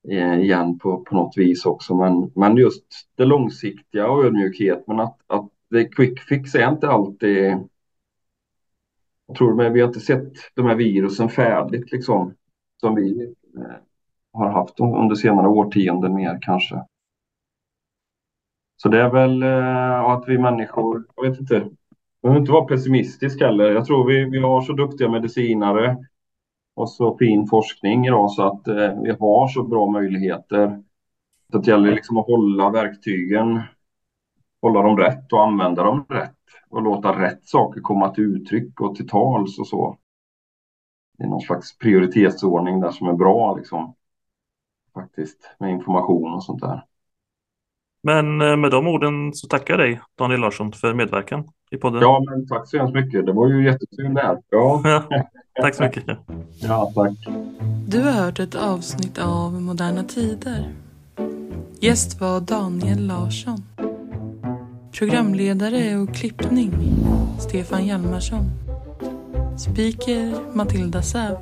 eh, 0.09 0.39
igen 0.39 0.79
på, 0.79 1.03
på 1.03 1.15
något 1.15 1.37
vis 1.37 1.65
också. 1.65 1.95
Men, 1.95 2.31
men 2.35 2.57
just 2.57 2.85
det 3.17 3.25
långsiktiga 3.25 4.09
och 4.09 4.25
ödmjukhet, 4.25 4.83
men 4.87 4.99
att, 4.99 5.17
att 5.27 5.49
det 5.69 5.85
quick 5.85 6.19
fix 6.19 6.55
är 6.55 6.69
inte 6.69 6.87
alltid 6.87 7.57
tror 9.35 9.55
mig, 9.55 9.69
vi 9.69 9.81
har 9.81 9.87
inte 9.87 9.99
sett 9.99 10.33
de 10.55 10.65
här 10.65 10.75
virusen 10.75 11.29
färdigt 11.29 11.91
liksom 11.91 12.33
som 12.79 12.95
vi 12.95 13.33
eh, 13.57 13.75
har 14.33 14.49
haft 14.49 14.79
under 14.79 15.15
senare 15.15 15.47
årtionden 15.47 16.13
mer 16.13 16.39
kanske. 16.41 16.83
Så 18.77 18.89
det 18.89 19.01
är 19.01 19.09
väl 19.09 19.43
eh, 19.43 19.99
att 20.01 20.23
vi 20.27 20.37
människor, 20.37 21.05
jag 21.15 21.29
vet 21.29 21.39
inte, 21.39 21.59
man 21.59 21.69
behöver 22.21 22.39
inte 22.39 22.51
vara 22.51 22.65
pessimistisk 22.65 23.41
heller. 23.41 23.71
Jag 23.71 23.85
tror 23.85 24.07
vi, 24.07 24.25
vi 24.25 24.39
har 24.39 24.61
så 24.61 24.73
duktiga 24.73 25.09
medicinare 25.09 25.97
och 26.75 26.89
så 26.89 27.17
fin 27.17 27.47
forskning 27.47 28.07
idag 28.07 28.31
så 28.31 28.47
att 28.47 28.67
eh, 28.67 29.01
vi 29.01 29.11
har 29.19 29.47
så 29.47 29.63
bra 29.63 29.89
möjligheter. 29.89 30.83
Så 31.51 31.57
det 31.57 31.71
gäller 31.71 31.91
liksom 31.91 32.17
att 32.17 32.27
hålla 32.27 32.69
verktygen, 32.69 33.61
hålla 34.61 34.81
dem 34.81 34.97
rätt 34.97 35.33
och 35.33 35.43
använda 35.43 35.83
dem 35.83 36.05
rätt 36.09 36.40
och 36.69 36.81
låta 36.81 37.21
rätt 37.21 37.47
saker 37.47 37.81
komma 37.81 38.09
till 38.09 38.23
uttryck 38.23 38.81
och 38.81 38.95
till 38.95 39.07
tals 39.07 39.59
och 39.59 39.67
så. 39.67 39.97
Det 41.17 41.23
är 41.23 41.27
någon 41.27 41.41
slags 41.41 41.77
prioritetsordning 41.77 42.79
där 42.79 42.91
som 42.91 43.07
är 43.07 43.13
bra 43.13 43.55
liksom. 43.55 43.95
Faktiskt 44.93 45.55
med 45.59 45.71
information 45.71 46.33
och 46.33 46.43
sånt 46.43 46.61
där. 46.61 46.85
Men 48.03 48.41
eh, 48.41 48.57
med 48.57 48.71
de 48.71 48.87
orden 48.87 49.33
så 49.33 49.47
tackar 49.47 49.73
jag 49.73 49.79
dig 49.79 50.01
Daniel 50.17 50.39
Larsson 50.39 50.71
för 50.71 50.93
medverkan 50.93 51.47
i 51.71 51.77
podden. 51.77 52.01
Ja, 52.01 52.23
men 52.29 52.47
tack 52.47 52.67
så 52.67 52.77
hemskt 52.77 52.93
mycket. 52.93 53.25
Det 53.25 53.33
var 53.33 53.47
ju 53.47 53.65
jättekul 53.65 54.13
där. 54.13 54.37
Ja. 54.49 54.81
ja. 55.09 55.29
Tack 55.61 55.75
så 55.75 55.83
mycket. 55.83 56.05
Ja, 56.61 56.91
tack. 56.95 57.11
Du 57.87 58.01
har 58.01 58.11
hört 58.11 58.39
ett 58.39 58.55
avsnitt 58.55 59.17
av 59.17 59.61
Moderna 59.61 60.03
Tider. 60.03 60.73
Gäst 61.79 62.21
var 62.21 62.39
Daniel 62.39 63.07
Larsson. 63.07 63.63
Programledare 65.01 65.97
och 65.97 66.15
klippning 66.15 66.71
Stefan 67.39 67.87
Hjalmarsson. 67.87 68.51
Speaker 69.57 70.33
Matilda 70.53 71.01
Säv. 71.01 71.37